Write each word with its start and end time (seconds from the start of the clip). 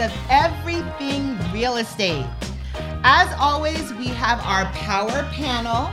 of 0.00 0.12
everything 0.30 1.38
real 1.52 1.76
estate. 1.76 2.26
As 3.04 3.32
always, 3.38 3.92
we 3.94 4.06
have 4.08 4.40
our 4.40 4.64
power 4.72 5.22
panel. 5.32 5.90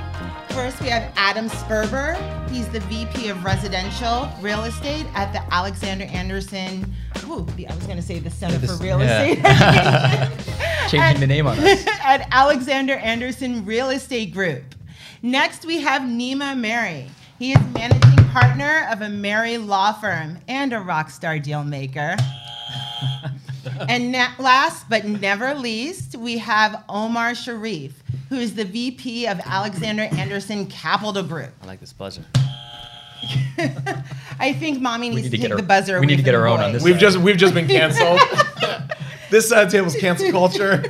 First, 0.49 0.81
we 0.81 0.87
have 0.87 1.11
Adam 1.15 1.49
Sperber. 1.49 2.15
He's 2.49 2.67
the 2.69 2.79
VP 2.81 3.29
of 3.29 3.43
Residential 3.43 4.29
Real 4.41 4.63
Estate 4.63 5.05
at 5.13 5.31
the 5.31 5.54
Alexander 5.54 6.05
Anderson. 6.05 6.91
Ooh, 7.25 7.45
I 7.69 7.75
was 7.75 7.85
going 7.85 7.97
to 7.97 8.01
say 8.01 8.19
the 8.19 8.29
Center 8.31 8.65
for 8.65 8.82
Real 8.83 8.99
yeah. 8.99 9.23
Estate 9.23 10.60
Changing 10.89 10.99
And- 11.01 11.19
the 11.19 11.27
name 11.27 11.46
on 11.46 11.60
us. 11.60 11.85
at 12.04 12.27
Alexander 12.32 12.93
Anderson 12.93 13.65
Real 13.65 13.89
Estate 13.89 14.33
Group. 14.33 14.63
Next, 15.21 15.65
we 15.65 15.82
have 15.82 16.01
Nima 16.04 16.55
Ameri. 16.55 17.10
He 17.37 17.51
is 17.51 17.60
managing 17.74 18.25
partner 18.29 18.87
of 18.91 18.99
Ameri 18.99 19.63
law 19.63 19.91
firm 19.93 20.39
and 20.47 20.74
a 20.74 20.79
rock 20.79 21.10
star 21.10 21.37
deal 21.39 21.63
maker. 21.63 22.15
and 23.89 24.11
na- 24.11 24.31
last 24.39 24.89
but 24.89 25.05
never 25.05 25.53
least, 25.53 26.15
we 26.15 26.37
have 26.39 26.83
Omar 26.89 27.35
Sharif, 27.35 28.01
who 28.29 28.35
is 28.37 28.55
the 28.55 28.65
VP 28.65 29.27
of 29.27 29.39
Alexander 29.45 30.03
Anderson 30.03 30.67
Capital 30.67 31.23
Group. 31.23 31.51
I 31.61 31.65
like 31.65 31.79
this 31.79 31.93
buzzer. 31.93 32.23
I 34.39 34.53
think 34.53 34.80
mommy 34.81 35.09
needs 35.09 35.23
need 35.23 35.23
to, 35.23 35.30
to 35.31 35.38
take 35.38 35.41
get 35.41 35.52
our- 35.52 35.57
the 35.57 35.63
buzzer. 35.63 35.93
we 35.93 35.97
away 35.99 36.05
need 36.07 36.17
to 36.17 36.23
get 36.23 36.31
the 36.31 36.38
our 36.38 36.47
own 36.47 36.57
boy. 36.59 36.63
on 36.66 36.73
this 36.73 36.83
We've 36.83 36.97
just 36.97 37.17
we've 37.17 37.38
just 37.38 37.53
been 37.53 37.67
canceled. 37.77 38.19
this 39.31 39.49
side 39.49 39.69
table's 39.69 39.95
cancel 39.95 40.31
culture. 40.31 40.83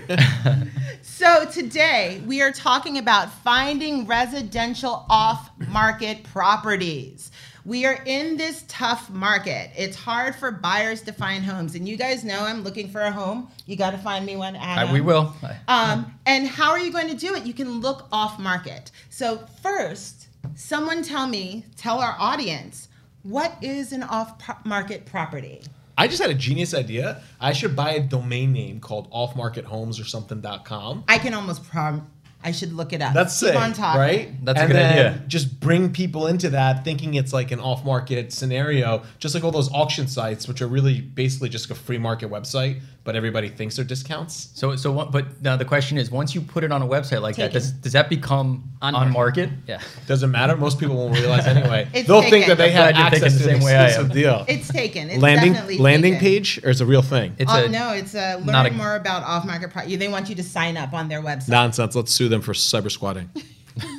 So 1.02 1.45
today 1.45 2.22
we 2.28 2.41
are 2.41 2.52
talking 2.52 2.97
about 2.97 3.31
finding 3.31 4.06
residential 4.06 5.06
off-market 5.09 6.23
properties. 6.23 7.31
We 7.68 7.86
are 7.86 8.02
in 8.06 8.38
this 8.38 8.64
tough 8.70 9.10
market. 9.10 9.72
It's 9.76 9.98
hard 9.98 10.38
for 10.38 10.52
buyers 10.52 11.02
to 11.02 11.12
find 11.12 11.44
homes, 11.44 11.76
and 11.76 11.86
you 11.86 11.98
guys 11.98 12.24
know 12.24 12.40
I'm 12.40 12.64
looking 12.64 12.88
for 12.88 13.02
a 13.02 13.12
home. 13.12 13.52
You 13.66 13.76
got 13.76 13.90
to 13.90 13.98
find 13.98 14.26
me 14.26 14.38
one. 14.38 14.56
Adam. 14.56 14.88
Uh, 14.88 14.94
we 14.94 15.02
will. 15.02 15.36
Um, 15.68 16.14
and 16.26 16.48
how 16.48 16.72
are 16.72 16.80
you 16.80 16.94
going 16.94 17.09
to 17.09 17.14
do 17.14 17.36
it? 17.36 17.46
You 17.46 17.54
can 17.54 17.82
look 17.82 18.08
off 18.09 18.40
market. 18.40 18.92
So 19.09 19.46
first, 19.62 20.30
someone 20.56 21.04
tell 21.04 21.28
me, 21.28 21.66
tell 21.76 22.00
our 22.00 22.16
audience, 22.18 22.88
what 23.24 23.58
is 23.62 23.92
an 23.92 24.04
off 24.04 24.42
market 24.64 25.06
property? 25.06 25.62
I 25.98 26.08
just 26.08 26.22
had 26.22 26.30
a 26.30 26.36
genius 26.36 26.74
idea. 26.74 27.22
I 27.42 27.52
should 27.52 27.76
buy 27.76 27.92
a 27.94 28.00
domain 28.00 28.54
name 28.54 28.80
called 28.80 29.12
offmarkethomes 29.12 30.00
or 30.00 30.06
something.com. 30.06 31.04
I 31.08 31.18
can 31.18 31.34
almost 31.34 31.68
prom. 31.68 32.09
I 32.48 32.52
should 32.52 32.72
look 32.73 32.94
it 32.94 33.02
up. 33.02 33.14
That's 33.14 33.38
Keep 33.40 33.50
sick, 33.50 33.58
on 33.59 33.73
talking. 33.73 34.00
right? 34.00 34.45
That's 34.45 34.62
a 34.62 34.67
good 34.67 34.76
then 34.78 34.92
idea. 34.94 35.22
Just 35.28 35.59
bring 35.59 35.92
people 35.92 36.28
into 36.28 36.50
that, 36.52 36.84
thinking 36.86 37.16
it's 37.16 37.34
like 37.34 37.52
an 37.52 37.59
off-market 37.59 38.31
scenario, 38.31 39.03
just 39.20 39.36
like 39.36 39.44
all 39.44 39.52
those 39.52 39.72
auction 39.73 40.08
sites, 40.08 40.48
which 40.48 40.62
are 40.62 40.68
really 40.68 41.02
basically 41.02 41.50
just 41.50 41.70
a 41.70 41.75
free 41.75 41.98
market 41.98 42.30
website, 42.30 42.80
but 43.03 43.16
everybody 43.16 43.50
thinks 43.50 43.75
they're 43.75 43.86
discounts. 43.86 44.50
So, 44.53 44.75
so 44.78 44.92
what, 44.92 45.12
but 45.12 45.42
now 45.42 45.56
the 45.58 45.66
question 45.66 45.98
is, 45.98 46.09
once 46.12 46.34
you 46.36 46.42
put 46.42 46.64
it 46.64 46.72
on 46.72 46.81
a 46.81 46.88
website 46.88 47.22
like 47.22 47.36
that, 47.38 47.52
does, 47.53 47.72
does 47.72 47.94
that 47.94 48.09
become 48.09 48.64
on, 48.81 48.95
On 48.95 49.12
market? 49.12 49.50
Yeah. 49.68 49.81
Doesn't 50.08 50.31
matter. 50.31 50.56
Most 50.56 50.80
people 50.80 50.95
won't 50.95 51.14
realize 51.18 51.45
anyway. 51.56 51.88
It's 51.94 52.08
They'll 52.08 52.22
think 52.22 52.45
that 52.48 52.58
they 52.58 52.70
I'm 52.75 52.94
have 52.95 53.14
access 53.14 53.38
to 53.38 53.44
the 53.44 53.50
an 53.52 53.56
same 53.59 53.66
way 53.66 53.75
I 53.75 53.90
am. 53.90 54.08
deal. 54.09 54.45
It's 54.56 54.70
taken. 54.70 55.09
It's 55.09 55.22
landing 55.22 55.53
definitely 55.53 55.78
landing 55.80 56.14
taken. 56.14 56.28
page 56.28 56.59
or 56.64 56.70
it's 56.70 56.80
a 56.80 56.86
real 56.86 57.02
thing? 57.02 57.36
It's 57.40 57.52
Uh, 57.52 57.64
a 57.66 57.70
no, 57.70 57.92
it's 57.94 58.16
uh, 58.16 58.40
not 58.45 58.64
learn 58.66 58.73
a- 58.73 58.78
more 58.78 58.95
about 58.95 59.23
off-market 59.23 59.72
property. 59.72 59.95
They 59.98 60.08
want 60.08 60.30
you 60.30 60.36
to 60.36 60.44
sign 60.44 60.78
up 60.78 60.94
on 60.94 61.08
their 61.09 61.22
website. 61.22 61.50
Nonsense. 61.50 61.95
Let's 61.95 62.12
sue 62.14 62.30
them 62.30 62.37
for 62.42 62.54
cyber 62.54 62.92
squatting. 62.92 63.30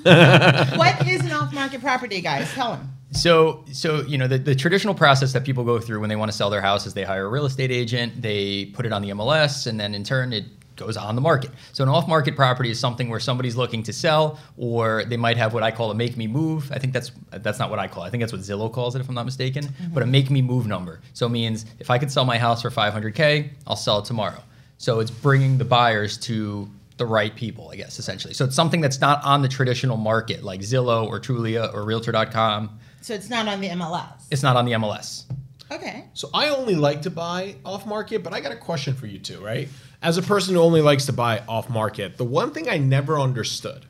What 0.02 1.06
is 1.06 1.20
an 1.24 1.32
off-market 1.32 1.80
property, 1.80 2.20
guys? 2.20 2.52
Tell 2.52 2.72
them. 2.72 2.92
So, 3.12 3.64
so 3.72 4.02
you 4.02 4.18
know, 4.18 4.26
the, 4.26 4.38
the 4.38 4.54
traditional 4.54 4.94
process 4.94 5.32
that 5.32 5.44
people 5.44 5.64
go 5.64 5.78
through 5.78 6.00
when 6.00 6.08
they 6.08 6.16
want 6.16 6.30
to 6.30 6.36
sell 6.36 6.50
their 6.50 6.60
house 6.60 6.86
is 6.86 6.94
they 6.94 7.04
hire 7.04 7.26
a 7.26 7.28
real 7.28 7.46
estate 7.46 7.70
agent, 7.70 8.20
they 8.20 8.66
put 8.66 8.84
it 8.86 8.92
on 8.92 9.02
the 9.02 9.10
MLS, 9.10 9.66
and 9.66 9.78
then 9.78 9.94
in 9.94 10.04
turn 10.04 10.32
it 10.32 10.44
goes 10.76 10.96
on 10.96 11.14
the 11.14 11.20
market. 11.20 11.50
So, 11.72 11.82
an 11.82 11.88
off-market 11.88 12.36
property 12.36 12.70
is 12.70 12.78
something 12.78 13.08
where 13.08 13.20
somebody's 13.20 13.56
looking 13.56 13.82
to 13.84 13.92
sell, 13.92 14.38
or 14.56 15.04
they 15.04 15.16
might 15.16 15.36
have 15.36 15.54
what 15.54 15.62
I 15.62 15.70
call 15.70 15.90
a 15.90 15.94
make 15.94 16.16
me 16.16 16.26
move. 16.26 16.70
I 16.72 16.78
think 16.78 16.92
that's 16.92 17.10
that's 17.30 17.58
not 17.58 17.70
what 17.70 17.78
I 17.78 17.88
call. 17.88 18.04
it. 18.04 18.08
I 18.08 18.10
think 18.10 18.22
that's 18.22 18.32
what 18.32 18.42
Zillow 18.42 18.72
calls 18.72 18.94
it, 18.94 19.00
if 19.00 19.08
I'm 19.08 19.14
not 19.14 19.24
mistaken. 19.26 19.64
Mm-hmm. 19.64 19.94
But 19.94 20.02
a 20.02 20.06
make 20.06 20.30
me 20.30 20.42
move 20.42 20.66
number. 20.66 21.00
So 21.14 21.26
it 21.26 21.30
means 21.30 21.66
if 21.78 21.90
I 21.90 21.98
could 21.98 22.10
sell 22.10 22.24
my 22.24 22.38
house 22.38 22.62
for 22.62 22.70
500k, 22.70 23.50
I'll 23.66 23.76
sell 23.76 23.98
it 23.98 24.04
tomorrow. 24.04 24.42
So 24.76 25.00
it's 25.00 25.10
bringing 25.10 25.58
the 25.58 25.64
buyers 25.64 26.16
to 26.18 26.70
the 26.98 27.06
right 27.06 27.34
people, 27.34 27.70
I 27.72 27.76
guess, 27.76 27.98
essentially. 27.98 28.34
So 28.34 28.44
it's 28.44 28.54
something 28.54 28.80
that's 28.80 29.00
not 29.00 29.24
on 29.24 29.42
the 29.42 29.48
traditional 29.48 29.96
market 29.96 30.42
like 30.42 30.60
Zillow 30.60 31.06
or 31.06 31.20
Trulia 31.20 31.72
or 31.72 31.84
Realtor.com. 31.84 32.78
So 33.00 33.14
it's 33.14 33.30
not 33.30 33.48
on 33.48 33.60
the 33.60 33.68
MLS. 33.68 34.26
It's 34.30 34.42
not 34.42 34.56
on 34.56 34.64
the 34.64 34.72
MLS. 34.72 35.24
Okay. 35.70 36.04
So 36.14 36.28
I 36.34 36.48
only 36.48 36.74
like 36.74 37.02
to 37.02 37.10
buy 37.10 37.56
off 37.64 37.86
market, 37.86 38.22
but 38.22 38.32
I 38.32 38.40
got 38.40 38.52
a 38.52 38.56
question 38.56 38.94
for 38.94 39.06
you 39.06 39.18
too, 39.18 39.42
right? 39.44 39.68
As 40.02 40.18
a 40.18 40.22
person 40.22 40.54
who 40.54 40.60
only 40.60 40.80
likes 40.80 41.06
to 41.06 41.12
buy 41.12 41.42
off 41.48 41.68
market, 41.68 42.16
the 42.16 42.24
one 42.24 42.52
thing 42.52 42.68
I 42.68 42.78
never 42.78 43.18
understood 43.18 43.86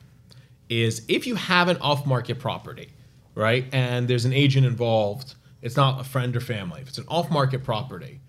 is 0.69 1.05
if 1.09 1.27
you 1.27 1.35
have 1.37 1.69
an 1.69 1.77
off 1.79 2.07
market 2.07 2.39
property, 2.39 2.91
right, 3.35 3.65
and 3.73 4.09
there's 4.09 4.25
an 4.25 4.33
agent 4.33 4.67
involved, 4.67 5.35
it's 5.63 5.77
not 5.77 6.01
a 6.01 6.05
friend 6.05 6.37
or 6.37 6.41
family. 6.41 6.81
If 6.81 6.89
it's 6.89 6.99
an 6.99 7.07
off 7.09 7.31
market 7.31 7.65
property, 7.65 8.21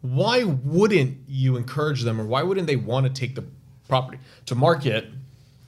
why 0.00 0.44
wouldn't 0.44 1.18
you 1.26 1.56
encourage 1.56 2.02
them 2.02 2.20
or 2.20 2.24
why 2.24 2.42
wouldn't 2.42 2.66
they 2.66 2.76
want 2.76 3.06
to 3.06 3.12
take 3.12 3.34
the 3.34 3.44
property 3.88 4.18
to 4.46 4.54
market 4.54 5.06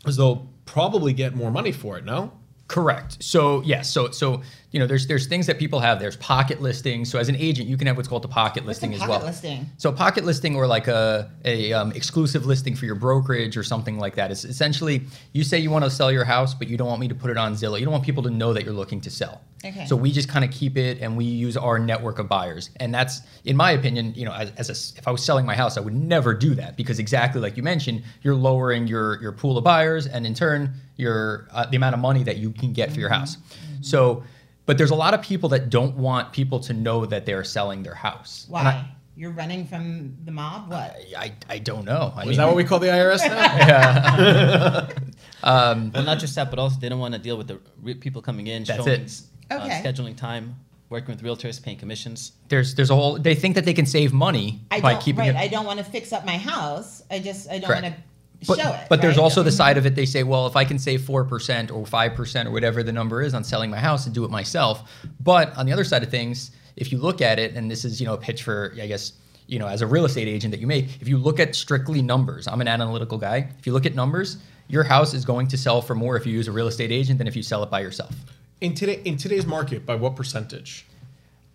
as 0.07 0.17
they'll 0.17 0.49
probably 0.67 1.13
get 1.13 1.35
more 1.35 1.51
money 1.51 1.73
for 1.73 1.99
it, 1.99 2.05
no? 2.05 2.33
Correct. 2.69 3.23
So 3.23 3.63
yes. 3.63 3.91
So 3.91 4.11
so 4.11 4.43
you 4.73 4.79
know, 4.79 4.87
there's 4.87 5.07
there's 5.07 5.27
things 5.27 5.47
that 5.47 5.59
people 5.59 5.81
have. 5.81 5.99
There's 5.99 6.17
pocket 6.17 6.61
listings. 6.61 7.11
So 7.11 7.19
as 7.19 7.29
an 7.29 7.37
agent, 7.37 7.69
you 7.69 7.77
can 7.77 7.87
have 7.89 7.97
what's 7.97 8.09
called 8.09 8.25
a 8.25 8.29
pocket 8.29 8.65
What's 8.65 8.79
a 8.83 8.87
listing 8.87 8.95
as 8.95 9.09
well. 9.09 9.21
listing? 9.21 9.67
So 9.79 9.91
a 9.91 9.93
pocket 9.93 10.25
listing 10.25 10.55
or 10.55 10.67
like 10.67 10.87
a 10.87 11.31
a 11.45 11.73
um, 11.73 11.93
exclusive 11.93 12.47
listing 12.47 12.77
for 12.77 12.87
your 12.87 12.95
brokerage 12.95 13.57
or 13.57 13.65
something 13.65 13.99
like 13.99 14.15
that. 14.15 14.31
It's 14.31 14.45
essentially 14.45 15.03
you 15.33 15.43
say 15.43 15.59
you 15.59 15.71
want 15.71 15.85
to 15.85 15.91
sell 15.91 16.13
your 16.13 16.25
house, 16.25 16.55
but 16.55 16.69
you 16.69 16.77
don't 16.77 16.89
want 16.89 17.01
me 17.01 17.09
to 17.09 17.15
put 17.15 17.31
it 17.31 17.37
on 17.37 17.55
Zillow. 17.55 17.79
You 17.79 17.85
don't 17.85 17.93
want 17.93 18.05
people 18.05 18.23
to 18.23 18.31
know 18.31 18.53
that 18.53 18.65
you're 18.65 18.75
looking 18.75 19.01
to 19.01 19.11
sell. 19.11 19.41
Okay. 19.63 19.85
So 19.87 19.95
we 19.95 20.11
just 20.11 20.29
kind 20.29 20.43
of 20.43 20.51
keep 20.51 20.79
it 20.79 21.01
and 21.03 21.17
we 21.17 21.25
use 21.27 21.57
our 21.57 21.79
network 21.79 22.19
of 22.19 22.29
buyers. 22.29 22.71
And 22.77 22.95
that's, 22.95 23.21
in 23.45 23.57
my 23.57 23.73
opinion, 23.73 24.15
you 24.15 24.25
know, 24.25 24.33
as, 24.33 24.51
as 24.57 24.71
a 24.71 24.99
if 24.99 25.07
I 25.07 25.11
was 25.11 25.23
selling 25.23 25.45
my 25.45 25.55
house, 25.55 25.77
I 25.77 25.81
would 25.81 25.93
never 25.95 26.33
do 26.33 26.55
that 26.55 26.77
because 26.77 26.99
exactly 26.99 27.43
like 27.43 27.57
you 27.57 27.63
mentioned, 27.63 28.03
you're 28.23 28.37
lowering 28.37 28.87
your 28.87 29.21
your 29.21 29.33
pool 29.33 29.59
of 29.59 29.65
buyers 29.65 30.07
and 30.07 30.25
in 30.27 30.33
turn 30.33 30.75
your 30.97 31.49
uh, 31.51 31.67
the 31.67 31.77
amount 31.77 31.95
of 31.95 32.01
money 32.01 32.23
that 32.23 32.37
you 32.37 32.53
can 32.53 32.73
get 32.73 32.93
for 32.93 33.01
your 33.01 33.11
house. 33.11 33.37
So, 33.83 34.23
but 34.71 34.79
there's 34.79 34.93
a 34.93 34.95
lot 34.95 35.15
of 35.15 35.21
people 35.21 35.49
that 35.49 35.69
don't 35.69 35.97
want 35.97 36.33
people 36.33 36.61
to 36.61 36.73
know 36.73 37.05
that 37.05 37.27
they're 37.27 37.43
selling 37.43 37.83
their 37.83 37.97
house. 37.97 38.47
Why? 38.49 38.85
You're 39.17 39.33
running 39.33 39.67
from 39.67 40.17
the 40.25 40.31
mob? 40.31 40.71
What? 40.71 40.97
I, 41.19 41.33
I 41.49 41.59
don't 41.59 41.85
know. 41.85 42.13
I 42.15 42.21
Is 42.23 42.29
mean, 42.29 42.37
that 42.37 42.47
what 42.47 42.55
we 42.55 42.63
call 42.63 42.79
the 42.79 42.87
IRS 42.87 43.19
now? 43.27 44.87
Well, 45.43 46.05
not 46.05 46.21
just 46.21 46.37
that, 46.37 46.51
but 46.51 46.61
also 46.61 46.79
they 46.79 46.89
don't 46.89 47.01
want 47.01 47.15
to 47.15 47.19
deal 47.21 47.37
with 47.37 47.49
the 47.49 47.59
re- 47.83 47.95
people 47.95 48.23
coming 48.23 48.47
in, 48.47 48.63
That's 48.63 48.85
showing, 48.85 49.01
it. 49.01 49.21
uh, 49.51 49.55
Okay. 49.65 49.83
scheduling 49.83 50.15
time, 50.17 50.55
working 50.89 51.13
with 51.17 51.25
realtors, 51.25 51.61
paying 51.61 51.77
commissions. 51.77 52.31
there's 52.49 52.77
there's 52.77 52.91
a 52.91 52.95
whole. 52.95 53.19
They 53.19 53.35
think 53.35 53.57
that 53.57 53.65
they 53.65 53.75
can 53.75 53.87
save 53.87 54.13
money 54.13 54.61
I 54.71 54.81
by 54.81 54.95
keeping 54.95 55.21
right. 55.27 55.31
it. 55.31 55.37
I 55.37 55.49
don't 55.49 55.67
want 55.67 55.79
to 55.81 55.85
fix 55.85 56.13
up 56.13 56.25
my 56.25 56.39
house. 56.39 57.03
I 57.11 57.19
just. 57.19 57.49
I 57.51 57.59
don't 57.59 57.67
Correct. 57.69 57.83
want 57.83 57.95
to 57.97 58.01
But, 58.47 58.59
show 58.59 58.73
it. 58.73 58.87
but 58.89 59.03
there's 59.03 59.19
also 59.19 59.43
the 59.43 59.51
mm-hmm. 59.51 59.57
side 59.57 59.77
of 59.77 59.87
it. 59.87 59.95
They 59.95 60.07
say, 60.07 60.23
well, 60.23 60.47
if 60.47 60.57
I 60.57 60.65
can 60.65 60.79
save 60.79 61.03
four 61.05 61.25
percent 61.25 61.71
or 61.71 61.85
five 61.85 62.15
percent 62.15 62.49
or 62.49 62.53
whatever 62.53 62.83
the 62.83 62.93
number 62.93 63.23
is 63.23 63.35
on 63.35 63.45
selling 63.45 63.71
my 63.71 63.79
house 63.79 64.07
and 64.07 64.15
do 64.15 64.25
it 64.25 64.31
myself. 64.31 64.91
But 65.21 65.57
on 65.57 65.67
the 65.67 65.73
other 65.73 65.85
side 65.85 66.03
of 66.03 66.11
things, 66.11 66.51
if 66.77 66.91
you 66.93 66.99
look 66.99 67.21
at 67.21 67.39
it, 67.39 67.55
and 67.55 67.71
this 67.71 67.85
is 67.85 68.01
you 68.01 68.07
know 68.07 68.15
a 68.15 68.19
pitch 68.19 68.43
for 68.43 68.75
I 68.81 68.87
guess 68.87 69.13
you 69.47 69.59
know 69.59 69.67
as 69.67 69.83
a 69.83 69.87
real 69.87 70.05
estate 70.05 70.29
agent 70.29 70.53
that 70.53 70.61
you 70.61 70.67
make, 70.67 71.01
if 71.01 71.09
you 71.09 71.19
look 71.19 71.39
at 71.39 71.55
strictly 71.55 72.03
numbers, 72.03 72.49
I'm 72.49 72.61
an 72.61 72.69
analytical 72.69 73.19
guy. 73.19 73.49
If 73.59 73.67
you 73.67 73.73
look 73.73 73.87
at 73.87 73.95
numbers, 73.95 74.39
your 74.69 74.85
house 74.85 75.13
is 75.15 75.25
going 75.25 75.49
to 75.49 75.59
sell 75.59 75.83
for 75.83 75.95
more 75.95 76.17
if 76.17 76.27
you 76.27 76.33
use 76.33 76.49
a 76.49 76.53
real 76.53 76.69
estate 76.69 76.91
agent 76.93 77.19
than 77.19 77.27
if 77.27 77.37
you 77.37 77.43
sell 77.43 77.63
it 77.63 77.71
by 77.71 77.81
yourself. 77.81 78.15
In 78.61 78.75
today 78.75 79.03
in 79.05 79.17
today's 79.17 79.47
market, 79.47 79.85
by 79.85 79.97
what 79.97 80.17
percentage? 80.17 80.87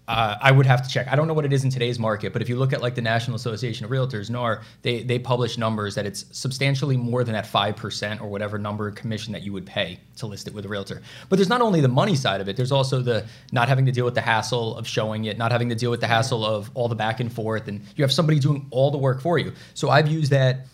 Uh, 0.07 0.35
I 0.39 0.51
would 0.51 0.67
have 0.67 0.83
to 0.83 0.89
check. 0.89 1.07
I 1.09 1.15
don't 1.15 1.27
know 1.27 1.33
what 1.33 1.45
it 1.45 1.53
is 1.53 1.63
in 1.63 1.71
today's 1.71 1.97
market, 1.97 2.31
but 2.31 2.41
if 2.41 2.49
you 2.49 2.57
look 2.57 2.73
at 2.73 2.81
like 2.81 2.93
the 2.93 3.01
National 3.01 3.35
Association 3.35 3.85
of 3.85 3.91
Realtors, 3.91 4.29
NAR, 4.29 4.61
they 4.83 5.01
they 5.01 5.17
publish 5.17 5.57
numbers 5.57 5.95
that 5.95 6.05
it's 6.05 6.25
substantially 6.31 6.95
more 6.95 7.23
than 7.23 7.33
that 7.33 7.47
five 7.47 7.75
percent 7.75 8.21
or 8.21 8.27
whatever 8.27 8.59
number 8.59 8.91
commission 8.91 9.33
that 9.33 9.41
you 9.41 9.51
would 9.51 9.65
pay 9.65 9.99
to 10.17 10.27
list 10.27 10.47
it 10.47 10.53
with 10.53 10.65
a 10.65 10.67
realtor. 10.67 11.01
But 11.29 11.37
there's 11.37 11.49
not 11.49 11.61
only 11.61 11.81
the 11.81 11.87
money 11.87 12.15
side 12.15 12.39
of 12.39 12.47
it. 12.47 12.55
There's 12.55 12.71
also 12.71 13.01
the 13.01 13.25
not 13.51 13.67
having 13.67 13.85
to 13.87 13.91
deal 13.91 14.05
with 14.05 14.15
the 14.15 14.21
hassle 14.21 14.77
of 14.77 14.87
showing 14.87 15.25
it, 15.25 15.37
not 15.39 15.51
having 15.51 15.69
to 15.69 15.75
deal 15.75 15.89
with 15.89 16.01
the 16.01 16.07
hassle 16.07 16.45
of 16.45 16.69
all 16.75 16.87
the 16.87 16.95
back 16.95 17.19
and 17.19 17.33
forth, 17.33 17.67
and 17.67 17.81
you 17.95 18.03
have 18.03 18.11
somebody 18.11 18.37
doing 18.37 18.67
all 18.69 18.91
the 18.91 18.99
work 18.99 19.21
for 19.21 19.39
you. 19.39 19.53
So 19.73 19.89
I've 19.89 20.07
used 20.07 20.31
that 20.31 20.67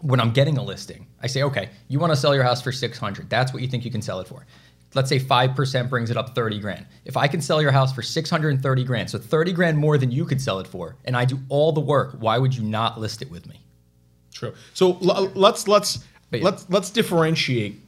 when 0.00 0.18
I'm 0.18 0.32
getting 0.32 0.58
a 0.58 0.62
listing, 0.62 1.06
I 1.22 1.28
say, 1.28 1.42
okay, 1.44 1.70
you 1.88 1.98
want 1.98 2.12
to 2.12 2.16
sell 2.16 2.34
your 2.34 2.42
house 2.42 2.60
for 2.60 2.72
600. 2.72 3.30
That's 3.30 3.52
what 3.52 3.62
you 3.62 3.68
think 3.68 3.84
you 3.84 3.90
can 3.90 4.02
sell 4.02 4.18
it 4.20 4.26
for. 4.26 4.44
Let's 4.94 5.08
say 5.08 5.18
5% 5.18 5.88
brings 5.88 6.10
it 6.10 6.16
up 6.16 6.34
30 6.34 6.58
grand. 6.60 6.86
If 7.04 7.16
I 7.16 7.26
can 7.26 7.40
sell 7.40 7.62
your 7.62 7.72
house 7.72 7.92
for 7.94 8.02
630 8.02 8.84
grand, 8.84 9.08
so 9.10 9.18
30 9.18 9.52
grand 9.52 9.78
more 9.78 9.96
than 9.96 10.10
you 10.10 10.24
could 10.24 10.40
sell 10.40 10.58
it 10.60 10.66
for, 10.66 10.96
and 11.04 11.16
I 11.16 11.24
do 11.24 11.38
all 11.48 11.72
the 11.72 11.80
work, 11.80 12.16
why 12.18 12.36
would 12.38 12.54
you 12.54 12.62
not 12.62 13.00
list 13.00 13.22
it 13.22 13.30
with 13.30 13.46
me? 13.48 13.60
True. 14.34 14.52
So 14.74 14.98
l- 15.02 15.30
let's 15.34 15.66
let's 15.68 16.04
yeah. 16.30 16.40
let's 16.42 16.68
let's 16.68 16.90
differentiate 16.90 17.80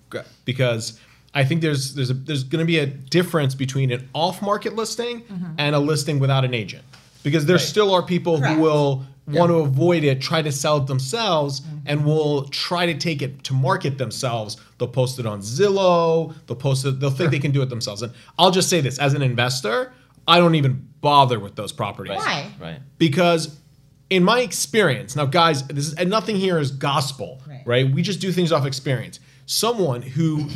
because 0.45 0.99
I 1.35 1.45
think 1.45 1.61
there's 1.63 1.95
there's 1.95 2.11
a, 2.11 2.15
there's 2.15 2.45
going 2.45 2.61
to 2.61 2.67
be 2.67 2.79
a 2.79 2.87
difference 2.87 3.55
between 3.55 3.91
an 3.91 4.09
off-market 4.15 4.75
listing 4.77 5.23
Mm-hmm. 5.23 5.53
and 5.59 5.75
a 5.75 5.79
listing 5.79 6.19
without 6.19 6.45
an 6.45 6.55
agent. 6.55 6.85
because 7.23 7.47
there 7.47 7.57
Right. 7.57 7.63
still 7.65 7.93
are 7.93 8.03
people 8.03 8.39
Correct. 8.39 8.55
who 8.57 8.61
will 8.63 9.05
want 9.27 9.51
to 9.51 9.57
avoid 9.57 10.05
it, 10.05 10.21
try 10.21 10.43
to 10.43 10.53
sell 10.53 10.77
it 10.79 10.87
themselves, 10.87 11.63
and 11.87 12.05
will 12.05 12.45
try 12.49 12.85
to 12.87 12.95
take 12.95 13.23
it 13.23 13.43
to 13.45 13.55
market 13.55 13.97
themselves. 13.99 14.57
They'll 14.79 14.89
post 14.89 15.19
it 15.19 15.27
on 15.27 15.41
Zillow. 15.41 16.35
They'll 16.47 16.57
post 16.57 16.85
it. 16.85 17.01
They'll 17.01 17.11
think 17.11 17.31
they 17.31 17.39
can 17.39 17.51
do 17.53 17.63
it 17.63 17.71
themselves. 17.71 18.03
And 18.03 18.13
I'll 18.39 18.51
just 18.51 18.69
say 18.69 18.81
this: 18.81 18.99
as 18.99 19.15
an 19.15 19.23
investor, 19.23 19.93
I 20.29 20.39
don't 20.39 20.55
even 20.57 20.89
bother 21.01 21.39
with 21.39 21.55
those 21.57 21.71
properties 21.73 22.17
Why? 22.17 22.51
Right. 22.59 22.81
because 22.97 23.59
in 24.09 24.25
my 24.25 24.41
experience 24.41 25.15
now 25.17 25.27
guys 25.27 25.67
this 25.67 25.89
is 25.89 25.95
and 25.95 26.09
nothing 26.09 26.37
here 26.37 26.59
is 26.59 26.71
gospel 26.71 27.43
Right. 27.47 27.63
right, 27.67 27.91
we 27.95 28.01
just 28.01 28.21
do 28.21 28.33
things 28.33 28.53
off 28.53 28.65
experience 28.65 29.21
someone 29.45 30.01
who 30.01 30.49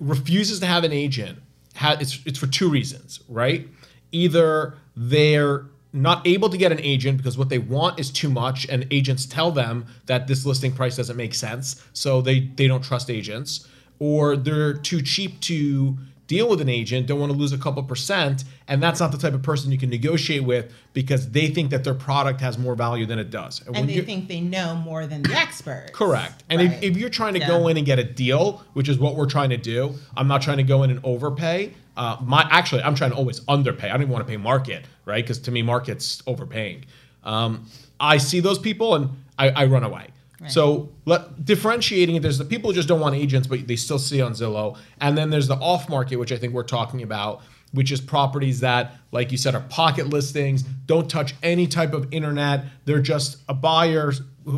refuses 0.00 0.60
to 0.60 0.66
have 0.66 0.84
an 0.84 0.92
agent 0.92 1.38
ha- 1.76 1.96
it's, 2.00 2.20
it's 2.24 2.38
for 2.38 2.46
two 2.46 2.70
reasons 2.70 3.20
right 3.28 3.68
either 4.12 4.78
they're 4.96 5.66
not 5.92 6.26
able 6.26 6.48
to 6.48 6.56
get 6.56 6.72
an 6.72 6.80
agent 6.80 7.18
because 7.18 7.36
what 7.36 7.48
they 7.48 7.58
want 7.58 8.00
is 8.00 8.10
too 8.10 8.30
much 8.30 8.66
and 8.68 8.86
agents 8.90 9.26
tell 9.26 9.50
them 9.50 9.84
that 10.06 10.26
this 10.26 10.46
listing 10.46 10.72
price 10.72 10.96
doesn't 10.96 11.16
make 11.16 11.34
sense 11.34 11.84
so 11.92 12.22
they 12.22 12.40
they 12.56 12.66
don't 12.66 12.82
trust 12.82 13.10
agents. 13.10 13.68
Or 13.98 14.36
they're 14.36 14.74
too 14.74 15.00
cheap 15.02 15.40
to 15.42 15.96
deal 16.32 16.48
with 16.48 16.62
an 16.62 16.68
agent, 16.70 17.06
don't 17.06 17.20
want 17.20 17.30
to 17.30 17.36
lose 17.36 17.52
a 17.52 17.58
couple 17.58 17.82
percent, 17.82 18.44
and 18.66 18.82
that's 18.82 19.00
not 19.00 19.12
the 19.12 19.18
type 19.18 19.34
of 19.34 19.42
person 19.42 19.70
you 19.70 19.76
can 19.76 19.90
negotiate 19.90 20.42
with 20.44 20.72
because 20.94 21.30
they 21.30 21.48
think 21.48 21.70
that 21.70 21.84
their 21.84 21.92
product 21.94 22.40
has 22.40 22.56
more 22.56 22.74
value 22.74 23.04
than 23.04 23.18
it 23.18 23.30
does. 23.30 23.62
when 23.66 23.76
And 23.76 23.88
they 23.90 24.00
think 24.00 24.28
they 24.28 24.40
know 24.40 24.74
more 24.74 25.06
than 25.06 25.22
the 25.22 25.34
expert. 25.34 25.88
Correct. 25.92 26.42
And 26.48 26.60
Right. 26.60 26.72
if, 26.72 26.82
if 26.82 26.96
you're 26.96 27.10
trying 27.10 27.34
to 27.34 27.40
Yeah. 27.40 27.48
go 27.48 27.68
in 27.68 27.76
and 27.76 27.84
get 27.84 27.98
a 27.98 28.04
deal, 28.04 28.62
which 28.72 28.88
is 28.88 28.98
what 28.98 29.14
we're 29.14 29.26
trying 29.28 29.50
to 29.50 29.58
do, 29.58 29.94
I'm 30.16 30.26
not 30.26 30.40
trying 30.40 30.56
to 30.56 30.62
go 30.62 30.82
in 30.84 30.90
and 30.90 31.00
overpay. 31.04 31.72
Uh, 31.98 32.16
my 32.24 32.46
actually, 32.50 32.82
I'm 32.82 32.94
trying 32.94 33.10
to 33.10 33.16
always 33.16 33.42
underpay. 33.46 33.88
I 33.88 33.92
don't 33.92 34.02
even 34.02 34.12
want 34.12 34.26
to 34.26 34.30
pay 34.30 34.38
market, 34.38 34.86
right? 35.04 35.22
Because 35.22 35.38
to 35.40 35.50
me, 35.50 35.60
market's 35.60 36.22
overpaying. 36.26 36.86
Um, 37.24 37.66
I 38.00 38.16
see 38.16 38.40
those 38.40 38.58
people 38.58 38.94
and 38.94 39.10
I, 39.38 39.50
I 39.50 39.64
run 39.66 39.84
away. 39.84 40.06
So 40.48 40.90
let, 41.04 41.44
differentiating 41.44 42.16
it, 42.16 42.22
there's 42.22 42.38
the 42.38 42.44
people 42.44 42.70
who 42.70 42.74
just 42.74 42.88
don't 42.88 43.00
want 43.00 43.14
agents, 43.14 43.46
but 43.46 43.66
they 43.66 43.76
still 43.76 43.98
see 43.98 44.20
on 44.20 44.32
Zillow, 44.32 44.76
and 45.00 45.16
then 45.16 45.30
there's 45.30 45.48
the 45.48 45.56
off 45.56 45.88
market, 45.88 46.16
which 46.16 46.32
I 46.32 46.36
think 46.36 46.52
we're 46.52 46.62
talking 46.64 47.02
about, 47.02 47.42
which 47.72 47.90
is 47.92 48.00
properties 48.00 48.60
that, 48.60 48.94
like 49.12 49.32
you 49.32 49.38
said, 49.38 49.54
are 49.54 49.60
pocket 49.68 50.08
listings, 50.08 50.62
don't 50.62 51.08
touch 51.08 51.34
any 51.42 51.66
type 51.66 51.92
of 51.92 52.12
internet. 52.12 52.64
They're 52.84 53.00
just 53.00 53.38
a 53.48 53.54
buyer, 53.54 54.12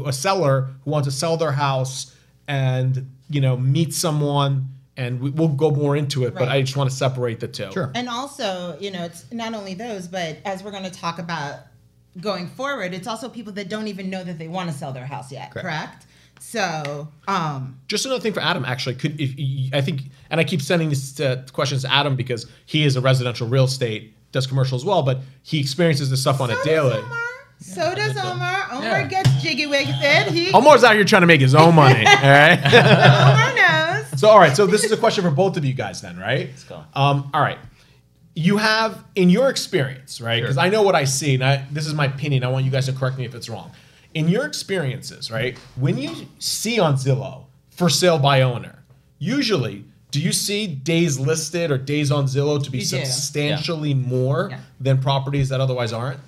a 0.06 0.12
seller 0.12 0.70
who 0.84 0.90
wants 0.90 1.06
to 1.08 1.12
sell 1.12 1.36
their 1.36 1.52
house 1.52 2.14
and 2.48 3.10
you 3.31 3.40
know 3.40 3.56
meet 3.56 3.94
someone, 3.94 4.69
and 4.96 5.20
we, 5.20 5.31
we'll 5.31 5.48
go 5.48 5.70
more 5.70 5.96
into 5.96 6.25
it. 6.25 6.34
But 6.34 6.48
I 6.48 6.60
just 6.62 6.76
want 6.76 6.90
to 6.90 6.96
separate 6.96 7.40
the 7.40 7.48
two. 7.48 7.70
Sure. 7.72 7.90
And 7.94 8.08
also, 8.08 8.76
you 8.81 8.90
know, 8.90 9.04
it's 9.04 9.31
not 9.32 9.54
only 9.54 9.75
those, 9.75 10.08
but 10.08 10.38
as 10.44 10.62
we're 10.62 10.70
going 10.70 10.84
to 10.84 10.90
talk 10.90 11.19
about 11.19 11.60
going 12.20 12.46
forward, 12.49 12.94
it's 12.94 13.06
also 13.06 13.28
people 13.28 13.52
that 13.55 13.69
don't 13.69 13.88
even 13.88 14.11
know 14.11 14.22
that 14.25 14.38
they 14.38 14.49
want 14.49 14.70
to 14.70 14.76
sell 14.76 14.93
their 14.93 15.06
house 15.06 15.32
yet, 15.32 15.50
correct? 15.50 15.64
Correct. 15.64 16.06
So, 16.40 17.08
um, 17.26 17.81
Just 17.88 18.05
another 18.05 18.20
thing 18.20 18.32
for 18.32 18.40
Adam, 18.40 18.64
actually, 18.64 18.96
could 18.96 19.19
if 19.20 19.31
I 19.72 19.81
think, 19.81 20.02
and 20.31 20.40
I 20.40 20.44
keep 20.44 20.61
sending 20.61 20.88
these 20.90 21.19
uh, 21.20 21.44
questions 21.52 21.82
to 21.82 21.93
Adam 21.93 22.16
because 22.16 22.46
he 22.66 22.84
is 22.84 22.96
a 22.96 23.00
residential 23.00 23.49
real 23.49 23.64
estate, 23.64 24.14
does 24.32 24.46
commercial 24.46 24.76
as 24.76 24.84
well, 24.84 25.02
but 25.02 25.20
he 25.43 25.58
experiences 25.61 26.11
this 26.11 26.20
stuff 26.20 26.40
on 26.40 26.50
so 26.50 26.61
a 26.61 26.64
daily. 26.64 26.99
Omar. 26.99 27.19
So 27.61 27.94
does 27.94 28.17
Omar. 28.17 28.67
Omar 28.72 28.82
Yeah. 28.82 29.06
gets 29.08 29.43
jiggy 29.43 29.67
with 29.67 29.87
it. 29.88 30.32
He 30.32 30.52
Omar's 30.52 30.84
out 30.84 30.96
here 30.96 31.05
trying 31.05 31.22
to 31.22 31.26
make 31.26 31.40
his 31.40 31.55
own 31.55 31.75
money. 31.75 32.05
all 32.06 32.12
right. 32.22 32.58
Omar 32.58 33.55
knows. 33.55 34.20
so, 34.20 34.28
all 34.28 34.38
right. 34.38 34.55
So 34.55 34.67
this 34.67 34.84
is 34.84 34.93
a 34.93 34.96
question 34.96 35.25
for 35.25 35.31
both 35.31 35.56
of 35.56 35.64
you 35.64 35.72
guys, 35.72 36.02
then, 36.02 36.19
right? 36.19 36.49
Let's 36.49 36.64
go. 36.64 36.84
Um, 36.94 37.31
all 37.32 37.40
right. 37.40 37.58
You 38.34 38.56
have, 38.56 39.04
in 39.14 39.31
your 39.31 39.48
experience, 39.48 40.20
right? 40.20 40.38
Sure. 40.38 40.42
Because 40.46 40.58
I 40.58 40.69
know 40.69 40.82
what 40.82 40.94
I 40.96 41.04
see, 41.04 41.34
and 41.34 41.44
I, 41.44 41.64
this 41.70 41.86
is 41.86 41.94
my 41.94 42.06
opinion. 42.06 42.42
I 42.42 42.48
want 42.48 42.64
you 42.64 42.70
guys 42.70 42.86
to 42.86 42.92
correct 42.92 43.16
me 43.16 43.25
if 43.25 43.34
it's 43.34 43.48
wrong. 43.48 43.70
In 44.12 44.28
your 44.28 44.44
experiences, 44.46 45.31
right? 45.31 45.56
When 45.76 45.98
you 45.98 46.10
see 46.40 46.78
on 46.81 46.94
Zillow 46.96 47.44
for 47.70 47.88
sale 47.88 48.19
by 48.19 48.42
owner, 48.42 48.82
usually, 49.19 49.84
do 50.10 50.20
you 50.20 50.32
see 50.32 50.66
days 50.66 51.19
listed 51.19 51.70
or 51.70 51.78
days 51.78 52.10
on 52.10 52.26
Zillow 52.26 52.62
to 52.62 52.70
be 52.70 52.78
You 52.78 52.84
do. 52.84 53.04
substantially 53.04 53.94
more 53.94 54.48
Yeah. 54.50 54.60
than 54.81 54.98
properties 55.00 55.48
that 55.50 55.60
otherwise 55.60 55.92
aren't? 55.92 56.20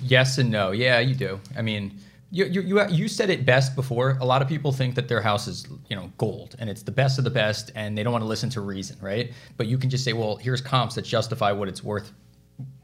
Yes 0.00 0.38
and 0.38 0.50
no. 0.50 0.72
Yeah, 0.72 0.98
you 0.98 1.14
do. 1.14 1.40
I 1.56 1.62
mean, 1.62 1.98
you, 2.34 2.46
you 2.46 2.62
you 2.62 2.88
you 2.88 3.08
said 3.08 3.28
it 3.28 3.44
best 3.44 3.76
before. 3.76 4.16
A 4.20 4.24
lot 4.24 4.40
of 4.40 4.48
people 4.48 4.72
think 4.72 4.94
that 4.94 5.06
their 5.06 5.20
house 5.20 5.46
is 5.46 5.66
you 5.88 5.94
know 5.94 6.10
gold 6.16 6.56
and 6.58 6.70
it's 6.70 6.82
the 6.82 6.90
best 6.90 7.18
of 7.18 7.24
the 7.24 7.30
best, 7.30 7.70
and 7.74 7.96
they 7.96 8.02
don't 8.02 8.12
want 8.12 8.22
to 8.22 8.28
listen 8.28 8.48
to 8.50 8.62
reason, 8.62 8.96
right? 9.02 9.32
But 9.58 9.66
you 9.66 9.76
can 9.76 9.90
just 9.90 10.02
say, 10.02 10.14
well, 10.14 10.36
here's 10.36 10.62
comps 10.62 10.94
that 10.94 11.02
justify 11.02 11.52
what 11.52 11.68
it's 11.68 11.84
worth, 11.84 12.10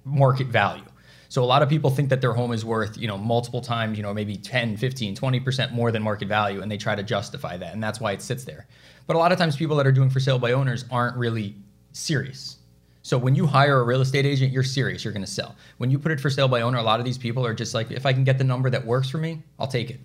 market 0.05 0.49
value. 0.49 0.85
So 1.31 1.43
a 1.43 1.47
lot 1.47 1.63
of 1.63 1.69
people 1.69 1.91
think 1.91 2.11
that 2.11 2.21
their 2.21 2.33
home 2.33 2.53
is 2.53 2.65
worth, 2.65 2.97
you 2.97 3.07
know, 3.07 3.19
multiple 3.19 3.61
times, 3.61 3.99
you 3.99 4.03
know, 4.03 4.15
maybe 4.15 4.37
10, 4.37 4.79
15, 4.79 5.15
20% 5.15 5.73
more 5.73 5.93
than 5.93 6.03
market 6.03 6.27
value 6.29 6.63
and 6.63 6.73
they 6.73 6.79
try 6.79 6.95
to 6.95 7.03
justify 7.03 7.57
that 7.59 7.75
and 7.75 7.83
that's 7.83 8.01
why 8.01 8.13
it 8.13 8.23
sits 8.23 8.45
there. 8.45 8.67
But 9.07 9.17
a 9.17 9.19
lot 9.19 9.31
of 9.31 9.37
times 9.37 9.55
people 9.57 9.77
that 9.77 9.87
are 9.87 9.93
doing 9.93 10.09
for 10.09 10.21
sale 10.21 10.39
by 10.39 10.53
owners 10.53 10.87
aren't 10.91 11.17
really 11.19 11.55
serious. 11.93 12.58
So 13.09 13.17
when 13.17 13.35
you 13.35 13.47
hire 13.47 13.81
a 13.81 13.85
real 13.85 14.03
estate 14.03 14.27
agent, 14.27 14.53
you're 14.53 14.63
serious, 14.63 15.03
you're 15.03 15.15
going 15.15 15.25
to 15.25 15.31
sell. 15.41 15.57
When 15.79 15.91
you 15.91 15.99
put 15.99 16.13
it 16.13 16.21
for 16.21 16.29
sale 16.29 16.47
by 16.47 16.61
owner, 16.61 16.77
a 16.77 16.83
lot 16.83 16.99
of 17.01 17.07
these 17.07 17.17
people 17.17 17.47
are 17.47 17.55
just 17.55 17.73
like 17.73 17.91
if 17.91 18.05
I 18.05 18.13
can 18.13 18.23
get 18.23 18.37
the 18.37 18.45
number 18.45 18.69
that 18.69 18.85
works 18.85 19.09
for 19.09 19.17
me, 19.17 19.43
I'll 19.59 19.67
take 19.67 19.89
it. 19.89 19.99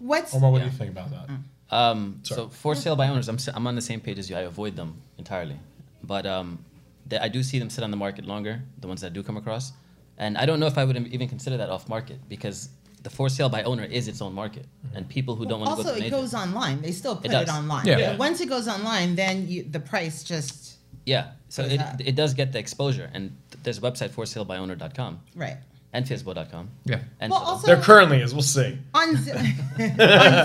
What's 0.00 0.34
Omar, 0.34 0.50
what 0.50 0.58
do 0.58 0.64
you 0.64 0.72
think 0.72 0.90
about 0.90 1.10
that? 1.12 1.28
Um, 1.70 2.18
so 2.24 2.48
for 2.48 2.74
sale 2.74 2.96
by 2.96 3.06
owners, 3.06 3.28
I'm, 3.28 3.36
s- 3.36 3.48
I'm 3.54 3.64
on 3.68 3.76
the 3.76 3.80
same 3.80 4.00
page 4.00 4.18
as 4.18 4.28
you. 4.28 4.34
I 4.34 4.40
avoid 4.40 4.74
them 4.74 5.00
entirely, 5.18 5.56
but 6.02 6.26
um, 6.26 6.58
they, 7.06 7.16
I 7.16 7.28
do 7.28 7.44
see 7.44 7.60
them 7.60 7.70
sit 7.70 7.84
on 7.84 7.92
the 7.92 7.96
market 7.96 8.24
longer. 8.26 8.60
The 8.80 8.88
ones 8.88 9.02
that 9.02 9.12
I 9.12 9.14
do 9.14 9.22
come 9.22 9.36
across, 9.36 9.72
and 10.18 10.36
I 10.36 10.46
don't 10.46 10.58
know 10.58 10.66
if 10.66 10.78
I 10.78 10.84
would 10.84 10.96
even 10.96 11.28
consider 11.28 11.56
that 11.58 11.70
off 11.70 11.88
market 11.88 12.18
because 12.28 12.70
the 13.04 13.10
for 13.10 13.28
sale 13.28 13.48
by 13.48 13.62
owner 13.62 13.84
is 13.84 14.08
its 14.08 14.20
own 14.20 14.34
market, 14.34 14.66
and 14.94 15.08
people 15.08 15.36
who 15.36 15.46
don't 15.46 15.60
want 15.60 15.70
to 15.78 15.82
go 15.84 15.88
also 15.88 15.90
to 15.90 15.96
an 15.96 16.02
it 16.02 16.06
agent. 16.08 16.20
goes 16.22 16.34
online. 16.34 16.82
They 16.82 16.90
still 16.90 17.14
put 17.14 17.26
it, 17.26 17.30
does. 17.30 17.48
online. 17.50 17.86
Yeah. 17.86 17.94
But 17.94 18.00
Yeah. 18.00 18.16
Once 18.16 18.40
it 18.40 18.48
goes 18.48 18.66
online, 18.66 19.14
then 19.14 19.46
you, 19.46 19.62
the 19.62 19.78
price 19.80 20.24
just 20.24 20.75
yeah, 21.06 21.30
so 21.48 21.62
Goes 21.62 21.72
it, 21.72 21.80
up. 21.80 22.00
it 22.00 22.14
does 22.14 22.34
get 22.34 22.52
the 22.52 22.58
exposure, 22.58 23.08
and 23.14 23.34
th- 23.50 23.62
there's 23.62 23.78
a 23.78 23.80
website 23.80 24.10
for 24.10 24.24
salebyowner.com 24.24 25.20
right. 25.36 25.56
and 25.92 26.04
Fizbo.com. 26.04 26.68
Yeah. 26.84 27.00
And 27.20 27.30
Well, 27.30 27.40
Zillow. 27.40 27.46
also- 27.46 27.66
There 27.68 27.76
currently 27.80 28.20
is. 28.20 28.34
We'll 28.34 28.42
see. 28.42 28.78
on, 28.92 29.16
Z- 29.16 29.30
on 29.32 29.46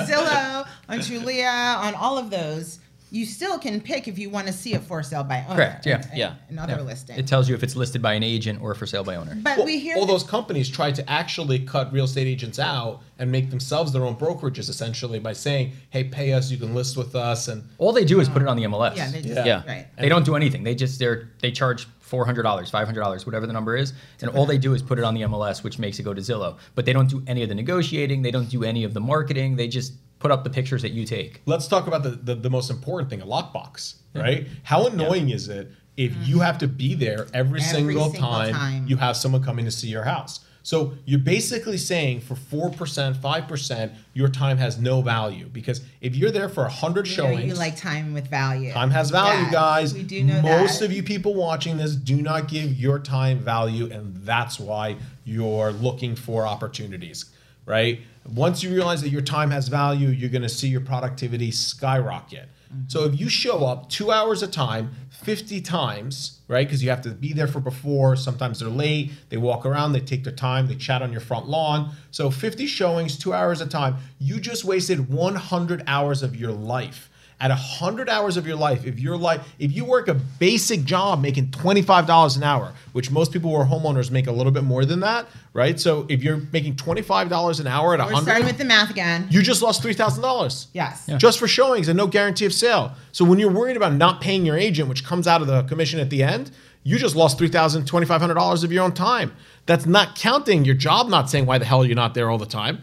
Zillow, 0.08 0.68
on 0.88 1.00
Trulia, 1.00 1.78
on 1.78 1.96
all 1.96 2.18
of 2.18 2.30
those, 2.30 2.80
you 3.14 3.26
still 3.26 3.60
can 3.60 3.82
pick 3.82 4.08
if 4.08 4.18
you 4.18 4.30
want 4.30 4.48
to 4.48 4.54
see 4.54 4.74
a 4.74 4.80
for 4.80 5.04
sale 5.04 5.24
by 5.24 5.44
owner. 5.48 5.56
Correct, 5.56 5.86
yeah. 5.86 5.96
and- 6.10 6.18
Yeah. 6.18 6.34
and 6.50 6.58
other 6.60 6.76
Yeah. 6.78 6.82
listing. 6.82 7.20
It 7.20 7.28
tells 7.28 7.50
you 7.50 7.56
if 7.56 7.62
it's 7.62 7.76
listed 7.76 8.02
by 8.02 8.14
an 8.14 8.24
agent 8.24 8.62
or 8.62 8.74
for 8.74 8.86
sale 8.88 9.04
by 9.04 9.16
owner. 9.18 9.36
but 9.36 9.58
Well, 9.58 9.66
we 9.66 9.80
hear 9.80 9.98
all 9.98 10.06
those 10.06 10.24
companies 10.24 10.70
try 10.70 10.92
to 10.94 11.08
actually 11.12 11.60
cut 11.60 11.92
real 11.92 12.06
estate 12.06 12.26
agents 12.28 12.58
out 12.58 13.02
and 13.20 13.30
make 13.30 13.50
themselves 13.50 13.92
their 13.92 14.06
own 14.06 14.16
brokerages 14.16 14.70
essentially 14.70 15.20
by 15.20 15.34
saying, 15.34 15.74
"Hey, 15.90 16.06
pay 16.06 16.32
us. 16.32 16.50
You 16.50 16.58
can 16.58 16.74
list 16.74 16.96
with 16.96 17.14
us." 17.16 17.50
And 17.50 17.64
All 17.78 17.92
they 17.92 18.06
do 18.06 18.22
is 18.22 18.30
put 18.30 18.42
it 18.42 18.48
on 18.48 18.56
the 18.56 18.64
MLS. 18.64 18.96
yeah, 18.96 19.12
they 19.12 19.22
just, 19.22 19.36
Yeah. 19.36 19.46
Yeah. 19.46 19.62
right. 19.68 19.88
They 20.00 20.08
don't 20.10 20.26
do 20.26 20.36
anything. 20.38 20.64
They 20.64 20.74
just 20.74 20.98
they're 20.98 21.28
they 21.42 21.52
charge 21.52 21.88
four 22.00 22.26
hundred 22.26 22.44
dollars, 22.44 22.70
five 22.70 22.88
hundred 22.88 23.02
dollars, 23.02 23.26
whatever 23.26 23.46
the 23.46 23.54
number 23.54 23.76
is, 23.76 23.92
and 24.22 24.30
all 24.32 24.46
they 24.46 24.58
do 24.58 24.74
is 24.74 24.82
put 24.82 24.98
it 24.98 25.04
on 25.04 25.16
the 25.16 25.22
MLS, 25.24 25.64
which 25.64 25.80
makes 25.80 26.00
it 26.00 26.04
go 26.04 26.14
to 26.14 26.22
Zillow. 26.22 26.56
But 26.76 26.86
they 26.86 26.94
don't 26.94 27.10
do 27.10 27.22
any 27.28 27.44
of 27.44 27.50
the 27.50 27.56
negotiating. 27.56 28.22
They 28.22 28.32
don't 28.32 28.50
do 28.50 28.64
any 28.64 28.84
of 28.86 28.94
the 28.94 29.00
marketing. 29.02 29.58
They 29.58 29.68
just 29.68 29.94
put 30.22 30.32
up 30.32 30.44
the 30.44 30.50
pictures 30.50 30.82
that 30.84 30.92
you 30.92 31.06
take. 31.06 31.42
let's 31.46 31.68
talk 31.68 31.88
about 31.88 32.04
the 32.04 32.12
the, 32.12 32.36
the 32.36 32.50
most 32.50 32.70
important 32.70 33.10
thing: 33.10 33.22
a 33.22 33.26
lockbox. 33.26 33.96
Right? 34.14 34.48
How 34.64 34.88
annoying 34.88 35.30
is 35.30 35.48
it 35.48 35.72
if 35.96 36.12
you 36.28 36.36
mm-hmm. 36.36 36.40
have 36.44 36.58
to 36.60 36.68
be 36.68 36.96
there 36.96 37.28
every, 37.34 37.60
Every 37.60 37.62
single, 37.62 38.12
single 38.12 38.30
time, 38.30 38.54
time. 38.54 38.88
you 38.88 38.98
have 38.98 39.16
someone 39.16 39.42
coming 39.44 39.66
to 39.66 39.72
see 39.72 39.88
your 39.88 40.04
house? 40.04 40.42
So 40.64 40.94
you're 41.06 41.20
basically 41.20 41.78
saying 41.78 42.22
for 42.22 42.36
four 42.36 42.70
percent, 42.70 43.18
five 43.18 43.48
percent, 43.48 43.94
your 44.14 44.28
time 44.30 44.58
has 44.58 44.78
no 44.78 45.02
value 45.02 45.48
because 45.48 45.82
if 46.02 46.16
you're 46.16 46.30
there 46.30 46.50
for 46.50 46.68
hundred 46.68 47.08
You 47.08 47.18
know, 47.18 47.24
showings, 47.24 47.48
you 47.48 47.56
like 47.56 47.78
time 47.78 48.14
with 48.14 48.28
value. 48.28 48.72
Time 48.72 48.92
has 48.92 49.10
value, 49.10 49.44
Yes, 49.44 49.52
guys. 49.52 49.94
We 49.94 50.04
do 50.04 50.24
know 50.24 50.42
Most 50.42 50.80
that. 50.80 50.86
of 50.86 50.92
you 50.92 51.04
people 51.04 51.34
watching 51.34 51.78
this 51.78 51.96
do 51.96 52.22
not 52.22 52.48
give 52.48 52.74
your 52.74 53.00
time 53.00 53.40
value, 53.40 53.90
and 53.92 54.16
that's 54.18 54.60
why 54.60 54.98
you're 55.26 55.72
looking 55.72 56.16
for 56.16 56.46
opportunities, 56.46 57.26
right? 57.66 58.02
Once 58.26 58.64
you 58.64 58.74
realize 58.74 59.02
that 59.02 59.10
your 59.10 59.22
time 59.22 59.52
has 59.52 59.68
value, 59.68 60.10
you're 60.10 60.30
going 60.30 60.42
to 60.42 60.50
see 60.50 60.68
your 60.68 60.82
productivity 60.82 61.52
skyrocket. 61.52 62.48
So 62.88 63.04
if 63.04 63.20
you 63.20 63.28
show 63.28 63.66
up 63.66 63.90
two 63.90 64.12
hours 64.12 64.42
a 64.44 64.48
time, 64.48 64.92
50 65.10 65.62
times, 65.62 66.40
right? 66.48 66.66
Because 66.66 66.82
you 66.84 66.90
have 66.90 67.02
to 67.02 67.10
be 67.10 67.34
there 67.34 67.48
for 67.48 67.60
before. 67.60 68.16
Sometimes 68.16 68.60
they're 68.60 68.70
late. 68.70 69.12
They 69.30 69.38
walk 69.38 69.66
around, 69.66 69.92
they 69.92 70.00
take 70.00 70.24
their 70.24 70.34
time, 70.34 70.68
they 70.68 70.76
chat 70.76 71.02
on 71.02 71.12
your 71.12 71.22
front 71.22 71.48
lawn. 71.48 71.92
So 72.12 72.32
50 72.32 72.66
showings, 72.68 73.18
two 73.18 73.34
hours 73.34 73.62
a 73.62 73.68
time. 73.68 73.98
You 74.20 74.40
just 74.40 74.64
wasted 74.64 75.10
100 75.10 75.84
hours 75.86 76.24
of 76.24 76.36
your 76.36 76.52
life 76.52 77.10
at 77.42 77.50
100 77.50 78.08
hours 78.08 78.38
of 78.38 78.46
your 78.46 78.56
life 78.56 78.86
if 78.86 79.00
you're 79.00 79.18
like 79.18 79.42
if 79.60 79.76
you 79.76 79.84
work 79.84 80.08
a 80.08 80.14
basic 80.14 80.84
job 80.84 81.22
making 81.22 81.48
$25 81.48 82.38
an 82.38 82.44
hour 82.44 82.74
which 82.94 83.12
most 83.12 83.32
people 83.34 83.50
who 83.50 83.56
are 83.56 83.66
homeowners 83.66 84.12
make 84.12 84.28
a 84.28 84.32
little 84.32 84.52
bit 84.52 84.64
more 84.64 84.86
than 84.86 85.00
that 85.00 85.26
right 85.54 85.80
so 85.80 86.06
if 86.08 86.24
you're 86.24 86.38
making 86.54 86.76
$25 86.76 87.60
an 87.60 87.68
hour 87.68 87.94
at 87.94 88.08
We're 88.08 88.22
starting 88.22 88.46
with 88.46 88.58
the 88.58 88.66
math 88.66 88.92
again. 88.92 89.28
you 89.30 89.42
just 89.42 89.62
lost 89.62 89.84
$3000 89.84 90.68
yes. 90.74 91.10
just 91.18 91.40
for 91.40 91.48
showings 91.48 91.88
and 91.88 91.98
no 91.98 92.08
guarantee 92.08 92.46
of 92.46 92.54
sale 92.54 92.94
so 93.12 93.26
when 93.26 93.40
you're 93.40 93.52
worried 93.52 93.76
about 93.76 93.94
not 93.94 94.22
paying 94.22 94.46
your 94.46 94.58
agent 94.58 94.88
which 94.88 95.04
comes 95.04 95.28
out 95.28 95.42
of 95.42 95.48
the 95.48 95.64
commission 95.64 96.00
at 96.00 96.10
the 96.10 96.24
end 96.24 96.52
you 96.84 96.98
just 96.98 97.16
lost 97.16 97.38
$3,000, 97.38 97.86
$2,500 97.86 98.64
of 98.64 98.72
your 98.72 98.84
own 98.84 98.92
time. 98.92 99.36
That's 99.68 99.86
not 99.86 100.16
counting 100.16 100.66
your 100.66 100.74
job 100.74 101.10
not 101.10 101.30
saying 101.30 101.46
why 101.46 101.60
the 101.60 101.66
hell 101.66 101.86
you're 101.86 101.96
not 101.96 102.16
there 102.16 102.28
all 102.28 102.40
the 102.40 102.48
time. 102.48 102.82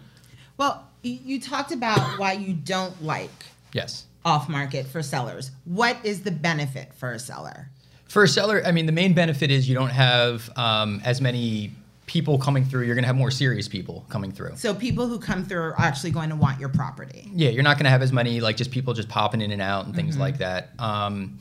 Well, 0.56 0.86
you 1.02 1.40
talked 1.40 1.72
about 1.72 2.16
why 2.16 2.34
you 2.34 2.54
don't 2.54 3.02
like 3.02 3.46
Yes. 3.72 4.04
Off 4.24 4.48
market 4.48 4.86
for 4.86 5.02
sellers. 5.02 5.50
What 5.64 5.96
is 6.04 6.22
the 6.22 6.30
benefit 6.30 6.94
for 6.94 7.12
a 7.12 7.18
seller? 7.18 7.70
For 8.06 8.24
a 8.24 8.28
seller, 8.28 8.62
I 8.64 8.72
mean, 8.72 8.86
the 8.86 8.92
main 8.92 9.14
benefit 9.14 9.50
is 9.50 9.68
you 9.68 9.74
don't 9.74 9.90
have 9.90 10.50
um, 10.56 11.00
as 11.04 11.20
many 11.20 11.72
people 12.06 12.38
coming 12.38 12.64
through. 12.64 12.86
You're 12.86 12.94
going 12.94 13.04
to 13.04 13.08
have 13.08 13.16
more 13.16 13.30
serious 13.30 13.68
people 13.68 14.04
coming 14.08 14.32
through. 14.32 14.56
So 14.56 14.74
people 14.74 15.06
who 15.06 15.18
come 15.18 15.44
through 15.44 15.60
are 15.60 15.80
actually 15.80 16.10
going 16.10 16.30
to 16.30 16.36
want 16.36 16.58
your 16.58 16.70
property. 16.70 17.30
Yeah, 17.34 17.50
you're 17.50 17.62
not 17.62 17.76
going 17.76 17.84
to 17.84 17.90
have 17.90 18.02
as 18.02 18.12
many 18.12 18.40
like 18.40 18.56
just 18.56 18.70
people 18.70 18.94
just 18.94 19.08
popping 19.08 19.42
in 19.42 19.50
and 19.50 19.62
out 19.62 19.84
and 19.84 19.94
things 19.94 20.16
like 20.16 20.38
that. 20.38 20.70
Um, 20.78 21.38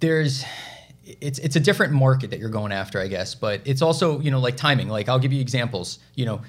there's 0.00 0.44
it's 1.04 1.38
it's 1.38 1.56
a 1.56 1.60
different 1.60 1.92
market 1.92 2.30
that 2.30 2.40
you're 2.40 2.50
going 2.50 2.72
after, 2.72 3.00
I 3.00 3.06
guess, 3.06 3.34
but 3.34 3.60
it's 3.64 3.80
also 3.80 4.20
you 4.20 4.30
know 4.30 4.40
like 4.40 4.56
timing. 4.56 4.88
Like 4.88 5.08
I'll 5.08 5.20
give 5.20 5.32
you 5.32 5.40
examples. 5.40 6.00
You 6.16 6.26
know, 6.26 6.42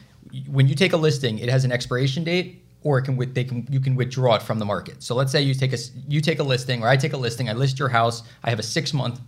when 0.48 0.68
you 0.68 0.76
take 0.76 0.94
a 0.94 0.98
listing, 0.98 1.40
it 1.40 1.50
has 1.50 1.64
an 1.64 1.72
expiration 1.72 2.24
date, 2.24 2.63
or 2.84 3.00
it 3.00 3.04
can 3.04 3.34
they 3.34 3.44
can 3.44 3.66
you 3.70 3.80
can 3.80 3.96
withdraw 3.96 4.36
it 4.36 4.42
from 4.42 4.60
the 4.60 4.66
market. 4.66 5.02
So 5.02 5.16
let's 5.16 5.32
say 5.32 5.42
you 5.42 5.54
take 5.54 5.74
a 5.74 5.78
you 6.08 6.22
take 6.22 6.40
a 6.40 6.44
listing, 6.44 6.84
or 6.84 6.88
I 6.88 6.98
take 6.98 7.14
a 7.14 7.18
listing, 7.18 7.50
I 7.50 7.54
list 7.54 7.80
your 7.80 7.90
house, 7.90 8.24
I 8.44 8.50
have 8.50 8.60
a 8.60 8.64
six 8.64 8.94
month 8.94 9.20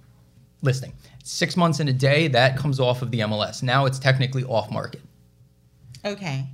listing. 0.61 0.93
Six 1.23 1.57
months 1.57 1.79
in 1.79 1.87
a 1.87 1.93
day, 1.93 2.27
that 2.29 2.57
comes 2.57 2.79
off 2.79 3.01
of 3.01 3.11
the 3.11 3.19
MLS. 3.21 3.63
Now 3.63 3.85
it's 3.85 3.97
technically 3.97 4.43
off 4.43 4.69
market. 4.71 5.01
Okay. 6.03 6.45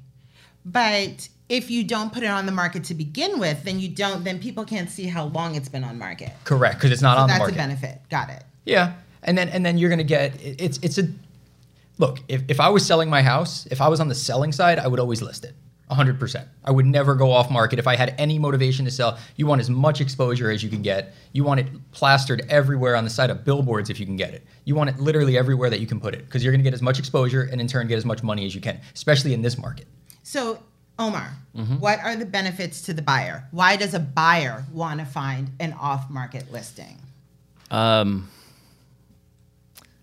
But 0.63 1.27
if 1.49 1.69
you 1.69 1.83
don't 1.83 2.13
put 2.13 2.23
it 2.23 2.27
on 2.29 2.45
the 2.45 2.51
market 2.51 2.83
to 2.85 2.93
begin 2.93 3.39
with, 3.39 3.63
then 3.63 3.79
you 3.79 3.89
don't 3.89 4.23
then 4.23 4.39
people 4.39 4.63
can't 4.63 4.89
see 4.89 5.05
how 5.07 5.25
long 5.25 5.55
it's 5.55 5.67
been 5.69 5.83
on 5.83 5.97
market. 5.97 6.31
Correct, 6.43 6.75
because 6.77 6.91
it's 6.91 7.01
not 7.01 7.17
So 7.17 7.21
on 7.23 7.27
the 7.29 7.37
market. 7.37 7.55
that's 7.55 7.65
a 7.65 7.67
benefit. 7.67 8.01
Got 8.09 8.29
it. 8.29 8.43
Yeah, 8.65 8.93
and 9.23 9.37
then 9.37 9.49
and 9.49 9.65
then 9.65 9.77
you're 9.77 9.89
gonna 9.89 10.03
get 10.03 10.39
it's 10.41 10.77
it's 10.83 10.97
a 10.99 11.09
look. 11.97 12.19
If 12.27 12.43
if 12.47 12.59
I 12.59 12.69
was 12.69 12.85
selling 12.85 13.09
my 13.09 13.21
house, 13.23 13.65
if 13.71 13.81
I 13.81 13.87
was 13.87 13.99
on 13.99 14.07
the 14.07 14.15
selling 14.15 14.51
side, 14.51 14.77
I 14.79 14.87
would 14.87 14.99
always 14.99 15.21
list 15.21 15.43
it. 15.43 15.55
100%. 15.91 16.45
I 16.63 16.71
would 16.71 16.85
never 16.85 17.15
go 17.15 17.31
off 17.31 17.51
market 17.51 17.77
if 17.79 17.87
I 17.87 17.95
had 17.95 18.15
any 18.17 18.39
motivation 18.39 18.85
to 18.85 18.91
sell. 18.91 19.17
You 19.35 19.45
want 19.45 19.61
as 19.61 19.69
much 19.69 20.01
exposure 20.01 20.49
as 20.49 20.63
you 20.63 20.69
can 20.69 20.81
get. 20.81 21.13
You 21.33 21.43
want 21.43 21.59
it 21.59 21.67
plastered 21.91 22.43
everywhere 22.49 22.95
on 22.95 23.03
the 23.03 23.09
side 23.09 23.29
of 23.29 23.43
billboards 23.43 23.89
if 23.89 23.99
you 23.99 24.05
can 24.05 24.15
get 24.15 24.33
it. 24.33 24.45
You 24.65 24.75
want 24.75 24.89
it 24.89 24.99
literally 24.99 25.37
everywhere 25.37 25.69
that 25.69 25.79
you 25.79 25.87
can 25.87 25.99
put 25.99 26.13
it 26.15 26.25
because 26.25 26.43
you're 26.43 26.51
going 26.53 26.63
to 26.63 26.63
get 26.63 26.73
as 26.73 26.81
much 26.81 26.97
exposure 26.99 27.43
and 27.51 27.59
in 27.59 27.67
turn 27.67 27.87
get 27.87 27.97
as 27.97 28.05
much 28.05 28.23
money 28.23 28.45
as 28.45 28.55
you 28.55 28.61
can, 28.61 28.79
especially 28.95 29.33
in 29.33 29.41
this 29.41 29.57
market. 29.57 29.87
So, 30.23 30.63
Omar, 30.97 31.33
Mm-hmm. 31.57 31.79
what 31.79 31.99
are 31.99 32.15
the 32.15 32.25
benefits 32.25 32.81
to 32.83 32.93
the 32.93 33.01
buyer? 33.01 33.45
Why 33.51 33.75
does 33.75 33.93
a 33.93 33.99
buyer 33.99 34.63
want 34.71 34.99
to 35.01 35.05
find 35.05 35.49
an 35.59 35.73
off 35.73 36.09
market 36.09 36.49
listing? 36.51 36.97
Um, 37.69 38.29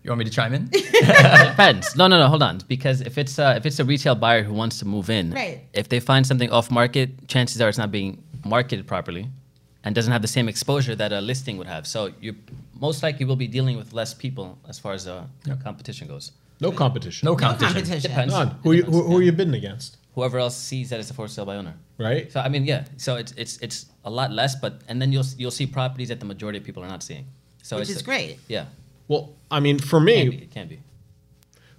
You 0.03 0.11
want 0.11 0.19
me 0.19 0.25
to 0.25 0.31
chime 0.31 0.53
in? 0.53 0.67
depends. 0.69 1.95
No, 1.95 2.07
no, 2.07 2.17
no. 2.19 2.27
Hold 2.27 2.41
on. 2.43 2.59
Because 2.67 3.01
if 3.01 3.17
it's 3.17 3.37
uh, 3.37 3.55
if 3.57 3.65
it's 3.65 3.79
a 3.79 3.85
retail 3.85 4.15
buyer 4.15 4.43
who 4.43 4.53
wants 4.53 4.79
to 4.79 4.85
move 4.85 5.09
in, 5.09 5.31
Right. 5.31 5.61
If 5.73 5.89
they 5.89 5.99
find 5.99 6.25
something 6.25 6.49
off 6.51 6.71
market, 6.71 7.27
chances 7.27 7.61
are 7.61 7.67
it's 7.69 7.77
not 7.77 7.91
being 7.91 8.23
marketed 8.45 8.87
properly, 8.87 9.27
and 9.83 9.93
doesn't 9.93 10.11
have 10.11 10.21
the 10.21 10.27
same 10.27 10.47
exposure 10.47 10.95
that 10.95 11.11
a 11.11 11.19
listing 11.21 11.57
would 11.57 11.67
have. 11.67 11.85
So 11.85 12.13
you 12.21 12.35
most 12.79 13.03
likely 13.03 13.25
will 13.25 13.35
be 13.35 13.47
dealing 13.47 13.75
with 13.77 13.91
less 13.93 14.13
people 14.13 14.57
as 14.69 14.79
far 14.79 14.93
as 14.93 15.05
uh, 15.07 15.25
competition 15.63 16.07
goes. 16.07 16.31
No 16.61 16.71
competition. 16.71 17.25
No 17.25 17.31
No 17.33 17.37
competition. 17.37 17.73
competition. 17.73 18.11
Depends. 18.11 18.33
None. 18.33 18.55
Who, 18.63 18.71
you, 18.73 18.83
who, 18.83 19.03
who 19.03 19.17
are 19.17 19.21
you 19.21 19.31
bidding 19.33 19.53
against? 19.53 19.97
Whoever 20.15 20.39
else 20.39 20.57
sees 20.57 20.89
that 20.89 20.99
it's 20.99 21.09
a 21.11 21.13
for 21.13 21.27
sale 21.27 21.45
by 21.45 21.55
owner. 21.55 21.75
Right? 21.97 22.31
So 22.31 22.39
I 22.39 22.47
mean, 22.49 22.63
yeah. 22.65 22.85
So 22.97 23.15
it's 23.15 23.33
it's 23.33 23.57
it's 23.61 23.85
a 24.05 24.09
lot 24.09 24.31
less, 24.31 24.55
but 24.55 24.81
and 24.87 25.01
then 25.01 25.11
you'll 25.11 25.25
you'll 25.37 25.51
see 25.59 25.67
properties 25.67 26.07
that 26.09 26.19
the 26.19 26.25
majority 26.25 26.57
of 26.57 26.63
people 26.65 26.83
are 26.83 26.89
not 26.89 27.03
seeing. 27.03 27.25
So 27.63 27.77
Which 27.77 27.89
it's 27.89 27.97
is 27.97 28.01
great. 28.01 28.39
Yeah, 28.47 28.65
Well, 29.09 29.35
I 29.51 29.59
mean, 29.59 29.79
for 29.79 29.97
can 29.99 30.05
be, 30.05 30.29
me, 30.29 30.35
it 30.37 30.51
can 30.51 30.67
be. 30.69 30.79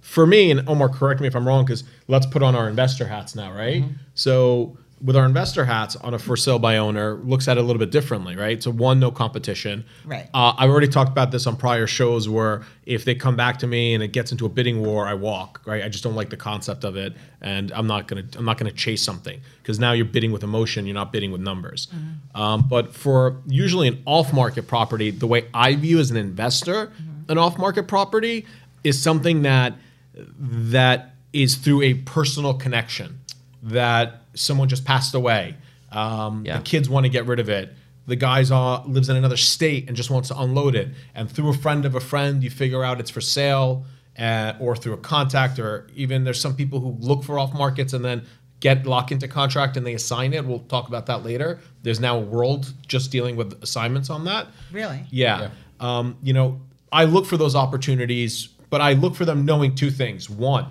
for 0.01 0.27
me, 0.27 0.51
and 0.51 0.67
Omar, 0.69 0.89
correct 0.89 1.21
me 1.21 1.27
if 1.27 1.35
I'm 1.35 1.47
wrong, 1.47 1.65
because 1.65 1.83
let's 2.07 2.25
put 2.27 2.43
on 2.43 2.55
our 2.55 2.69
investor 2.69 3.07
hats 3.07 3.33
now, 3.35 3.51
right? 3.53 3.83
So 4.13 4.77
with 5.03 5.15
our 5.15 5.25
investor 5.25 5.65
hats 5.65 5.95
on 5.95 6.13
a 6.13 6.19
for 6.19 6.37
sale 6.37 6.59
by 6.59 6.77
owner, 6.77 7.15
looks 7.23 7.47
at 7.47 7.57
it 7.57 7.61
a 7.61 7.63
little 7.63 7.79
bit 7.79 7.89
differently, 7.89 8.35
right? 8.35 8.61
So 8.61 8.69
one, 8.69 8.99
no 8.99 9.09
competition. 9.09 9.83
Right. 10.05 10.29
Uh, 10.31 10.53
I've 10.55 10.69
already 10.69 10.89
talked 10.89 11.09
about 11.09 11.31
this 11.31 11.47
on 11.47 11.57
prior 11.57 11.87
shows 11.87 12.29
where 12.29 12.61
if 12.85 13.03
they 13.03 13.15
come 13.15 13.35
back 13.35 13.57
to 13.59 13.67
me 13.67 13.95
and 13.95 14.03
it 14.03 14.09
gets 14.09 14.31
into 14.31 14.45
a 14.45 14.49
bidding 14.49 14.83
war, 14.83 15.07
I 15.07 15.15
walk, 15.15 15.61
right? 15.65 15.83
I 15.83 15.89
just 15.89 16.03
don't 16.03 16.13
like 16.13 16.29
the 16.29 16.37
concept 16.37 16.83
of 16.83 16.97
it, 16.97 17.15
and 17.41 17.71
I'm 17.71 17.87
not 17.87 18.07
gonna 18.07 18.25
I'm 18.37 18.45
not 18.45 18.59
gonna 18.59 18.71
chase 18.71 19.01
something 19.01 19.41
because 19.63 19.79
now 19.79 19.91
you're 19.93 20.05
bidding 20.05 20.31
with 20.31 20.43
emotion, 20.43 20.85
you're 20.85 20.93
not 20.93 21.11
bidding 21.11 21.31
with 21.31 21.41
numbers. 21.41 21.87
Um, 22.35 22.67
but 22.69 22.93
for 22.93 23.37
usually 23.47 23.87
an 23.87 24.03
off 24.05 24.31
market 24.33 24.67
property, 24.67 25.09
the 25.09 25.25
way 25.27 25.47
I 25.51 25.73
view 25.75 25.97
as 25.97 26.11
an 26.11 26.17
investor, 26.17 26.91
an 27.31 27.37
off 27.37 27.57
market 27.57 27.87
property 27.87 28.45
is 28.83 29.01
something 29.01 29.41
that 29.43 29.73
that 30.13 31.15
is 31.33 31.55
through 31.55 31.81
a 31.81 31.93
personal 31.93 32.53
connection 32.53 33.19
that 33.63 34.23
someone 34.33 34.67
just 34.67 34.85
passed 34.85 35.13
away. 35.15 35.55
Um, 35.91 36.45
Yeah. 36.45 36.57
The 36.57 36.63
kids 36.63 36.89
want 36.89 37.05
to 37.05 37.09
get 37.09 37.25
rid 37.25 37.39
of 37.39 37.49
it. 37.49 37.73
The 38.07 38.15
guy's 38.15 38.51
uh, 38.51 38.83
lives 38.83 39.09
in 39.09 39.15
another 39.15 39.37
state 39.37 39.87
and 39.87 39.95
just 39.95 40.09
wants 40.09 40.29
to 40.29 40.39
unload 40.39 40.75
it. 40.75 40.89
And 41.15 41.31
through 41.31 41.49
a 41.49 41.53
friend 41.53 41.85
of 41.85 41.95
a 41.95 41.99
friend, 41.99 42.43
you 42.43 42.49
figure 42.49 42.83
out 42.83 42.99
it's 42.99 43.11
for 43.11 43.21
sale, 43.21 43.85
uh, 44.19 44.53
or 44.59 44.75
through 44.75 44.93
a 44.93 44.97
contact, 44.97 45.59
or 45.59 45.87
even 45.95 46.23
there's 46.23 46.41
some 46.41 46.55
people 46.55 46.79
who 46.79 46.97
look 46.99 47.23
for 47.23 47.39
off 47.39 47.53
markets 47.53 47.93
and 47.93 48.03
then 48.03 48.25
get 48.59 48.85
lock 48.85 49.11
into 49.11 49.27
contract 49.27 49.77
and 49.77 49.85
they 49.85 49.93
assign 49.93 50.33
it. 50.33 50.45
We'll 50.45 50.59
talk 50.59 50.87
about 50.87 51.05
that 51.05 51.23
later. 51.23 51.59
There's 51.83 51.99
now 51.99 52.17
a 52.17 52.21
world 52.21 52.73
just 52.87 53.11
dealing 53.11 53.35
with 53.35 53.61
assignments 53.63 54.09
on 54.09 54.25
that. 54.25 54.47
Really? 54.71 55.03
Yeah. 55.09 55.49
Um, 55.79 56.17
you 56.21 56.33
know, 56.33 56.59
I 56.91 57.05
look 57.05 57.25
for 57.25 57.37
those 57.37 57.55
opportunities, 57.55 58.47
but 58.69 58.81
I 58.81 58.93
look 58.93 59.15
for 59.15 59.25
them 59.25 59.45
knowing 59.45 59.75
two 59.75 59.91
things. 59.91 60.29
One, 60.29 60.67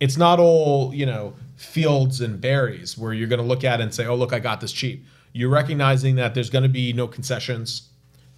it's 0.00 0.16
not 0.16 0.38
all, 0.38 0.94
you 0.94 1.06
know, 1.06 1.34
fields 1.56 2.20
and 2.20 2.40
berries 2.40 2.96
where 2.96 3.12
you're 3.12 3.28
going 3.28 3.40
to 3.40 3.46
look 3.46 3.64
at 3.64 3.80
it 3.80 3.82
and 3.82 3.94
say, 3.94 4.06
oh, 4.06 4.14
look, 4.14 4.32
I 4.32 4.38
got 4.38 4.60
this 4.60 4.72
cheap. 4.72 5.04
You're 5.32 5.50
recognizing 5.50 6.16
that 6.16 6.34
there's 6.34 6.50
going 6.50 6.62
to 6.62 6.68
be 6.68 6.92
no 6.92 7.06
concessions, 7.06 7.88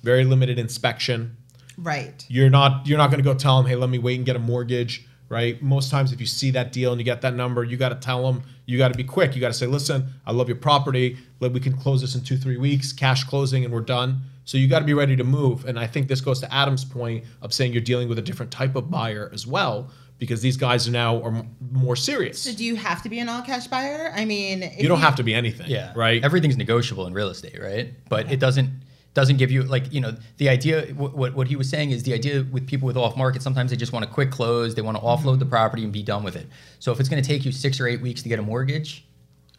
very 0.02 0.24
limited 0.24 0.58
inspection. 0.58 1.36
Right. 1.76 2.24
You're 2.28 2.50
not 2.50 2.86
you're 2.86 2.98
not 2.98 3.10
going 3.10 3.22
to 3.22 3.24
go 3.24 3.34
tell 3.34 3.56
them, 3.56 3.66
hey, 3.70 3.76
let 3.76 3.88
me 3.88 3.98
wait 3.98 4.16
and 4.16 4.26
get 4.26 4.34
a 4.34 4.40
mortgage, 4.40 5.06
right? 5.28 5.62
Most 5.62 5.90
times, 5.90 6.12
if 6.12 6.20
you 6.20 6.26
see 6.26 6.50
that 6.52 6.72
deal 6.72 6.90
and 6.90 7.00
you 7.00 7.04
get 7.04 7.20
that 7.20 7.34
number, 7.34 7.62
you 7.62 7.76
got 7.76 7.90
to 7.90 7.94
tell 7.94 8.24
them. 8.30 8.42
You 8.66 8.78
got 8.78 8.88
to 8.88 8.96
be 8.96 9.04
quick. 9.04 9.34
You 9.34 9.40
got 9.40 9.48
to 9.48 9.54
say, 9.54 9.66
listen, 9.66 10.08
I 10.26 10.32
love 10.32 10.48
your 10.48 10.56
property. 10.56 11.18
Let 11.38 11.52
we 11.52 11.60
can 11.60 11.76
close 11.76 12.00
this 12.00 12.16
in 12.16 12.24
two 12.24 12.36
three 12.36 12.56
weeks, 12.56 12.92
cash 12.92 13.24
closing, 13.24 13.64
and 13.64 13.72
we're 13.72 13.80
done. 13.80 14.22
So 14.48 14.56
you 14.56 14.66
got 14.66 14.78
to 14.78 14.86
be 14.86 14.94
ready 14.94 15.14
to 15.14 15.24
move. 15.24 15.66
And 15.66 15.78
I 15.78 15.86
think 15.86 16.08
this 16.08 16.22
goes 16.22 16.40
to 16.40 16.50
Adam's 16.50 16.82
point 16.82 17.22
of 17.42 17.52
saying 17.52 17.74
you're 17.74 17.82
dealing 17.82 18.08
with 18.08 18.18
a 18.18 18.22
different 18.22 18.50
type 18.50 18.76
of 18.76 18.90
buyer 18.90 19.30
as 19.30 19.46
well, 19.46 19.90
because 20.18 20.40
these 20.40 20.56
guys 20.56 20.88
are 20.88 20.90
now 20.90 21.22
are 21.22 21.44
more 21.70 21.96
serious. 21.96 22.40
So 22.40 22.54
do 22.54 22.64
you 22.64 22.74
have 22.76 23.02
to 23.02 23.10
be 23.10 23.18
an 23.18 23.28
all 23.28 23.42
cash 23.42 23.66
buyer? 23.66 24.10
I 24.16 24.24
mean, 24.24 24.62
if 24.62 24.80
you 24.80 24.88
don't 24.88 25.00
have 25.00 25.16
to 25.16 25.22
be 25.22 25.34
anything, 25.34 25.68
Yeah. 25.68 25.92
right? 25.94 26.24
Everything's 26.24 26.56
negotiable 26.56 27.06
in 27.06 27.12
real 27.12 27.28
estate, 27.28 27.60
right? 27.60 27.92
But 28.08 28.32
it 28.32 28.40
doesn't 28.40 28.70
doesn't 29.12 29.36
give 29.36 29.50
you 29.50 29.64
like 29.64 29.92
you 29.92 30.00
know 30.00 30.14
the 30.38 30.48
idea. 30.48 30.86
What 30.94 31.14
what, 31.14 31.34
what 31.34 31.46
he 31.46 31.56
was 31.56 31.68
saying 31.68 31.90
is 31.90 32.04
the 32.04 32.14
idea 32.14 32.46
with 32.50 32.66
people 32.66 32.86
with 32.86 32.96
off 32.96 33.18
market. 33.18 33.42
Sometimes 33.42 33.70
they 33.70 33.76
just 33.76 33.92
want 33.92 34.06
a 34.06 34.08
quick 34.08 34.30
close. 34.30 34.74
They 34.74 34.80
want 34.80 34.96
to 34.96 35.02
offload 35.02 35.32
mm-hmm. 35.32 35.40
the 35.40 35.46
property 35.46 35.84
and 35.84 35.92
be 35.92 36.02
done 36.02 36.24
with 36.24 36.36
it. 36.36 36.46
So 36.78 36.90
if 36.90 37.00
it's 37.00 37.10
going 37.10 37.22
to 37.22 37.28
take 37.28 37.44
you 37.44 37.52
six 37.52 37.80
or 37.80 37.86
eight 37.86 38.00
weeks 38.00 38.22
to 38.22 38.30
get 38.30 38.38
a 38.38 38.42
mortgage, 38.42 38.90
They 38.90 39.07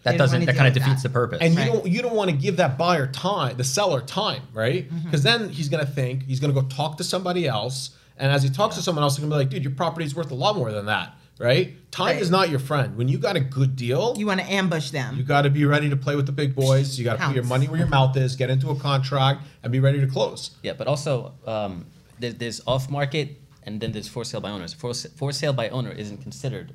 that 0.04 0.18
doesn't 0.18 0.46
that 0.46 0.56
kind 0.56 0.68
of 0.68 0.74
defeats 0.74 1.04
that. 1.04 1.10
the 1.10 1.14
purpose. 1.14 1.40
And 1.42 1.56
Right. 1.56 1.66
you 1.66 1.72
don't 1.74 1.88
you 1.88 2.02
don't 2.02 2.16
want 2.16 2.30
to 2.30 2.36
give 2.36 2.58
that 2.58 2.78
buyer 2.78 3.08
time, 3.08 3.58
the 3.58 3.64
seller 3.64 4.02
time, 4.02 4.44
right? 4.54 4.90
Mm-hmm. 4.90 5.06
Because 5.06 5.24
then 5.24 5.50
he's 5.50 5.70
gonna 5.70 5.86
think 5.86 6.24
he's 6.26 6.40
gonna 6.40 6.54
go 6.54 6.62
talk 6.64 6.98
to 6.98 7.04
somebody 7.04 7.48
else, 7.48 7.92
and 8.18 8.32
as 8.32 8.44
he 8.44 8.50
talks 8.50 8.76
to 8.76 8.82
someone 8.82 9.04
else, 9.04 9.16
he's 9.18 9.24
gonna 9.24 9.34
be 9.36 9.40
like, 9.40 9.50
"Dude, 9.50 9.64
your 9.64 9.74
property's 9.74 10.16
worth 10.16 10.32
a 10.32 10.36
lot 10.36 10.56
more 10.56 10.72
than 10.72 10.86
that." 10.86 11.16
Right? 11.38 11.90
Time 11.90 12.08
Right. 12.16 12.22
is 12.22 12.30
not 12.30 12.50
your 12.50 12.60
friend. 12.60 12.98
When 12.98 13.08
you 13.08 13.18
got 13.18 13.38
a 13.38 13.40
good 13.40 13.78
deal, 13.78 14.14
you 14.18 14.26
want 14.28 14.42
to 14.42 14.46
ambush 14.52 14.90
them. 14.92 15.16
you 15.16 15.24
got 15.24 15.44
to 15.44 15.50
be 15.50 15.64
ready 15.64 15.90
to 15.90 15.96
play 15.96 16.18
with 16.18 16.26
the 16.26 16.34
big 16.34 16.54
boys. 16.54 17.00
You 17.00 17.06
got 17.06 17.18
to 17.18 17.26
put 17.28 17.34
your 17.36 17.46
money 17.46 17.66
where 17.70 17.78
your 17.80 17.88
mouth 17.88 18.18
is, 18.18 18.36
get 18.36 18.50
into 18.50 18.70
a 18.72 18.76
contract, 18.76 19.44
and 19.64 19.72
be 19.72 19.80
ready 19.80 20.02
to 20.02 20.08
close. 20.08 20.52
Yeah, 20.64 20.74
but 20.74 20.88
also 20.88 21.34
um, 21.48 21.86
there, 22.20 22.34
there's 22.34 22.60
off 22.68 22.90
market 22.90 23.40
and 23.64 23.80
then 23.80 23.94
there's 23.94 24.10
for 24.10 24.26
sale 24.26 24.42
by 24.42 24.50
owners. 24.50 24.74
For, 24.74 24.94
for 24.94 25.32
sale 25.32 25.54
by 25.54 25.70
owner 25.70 25.92
isn't 25.92 26.18
considered 26.22 26.74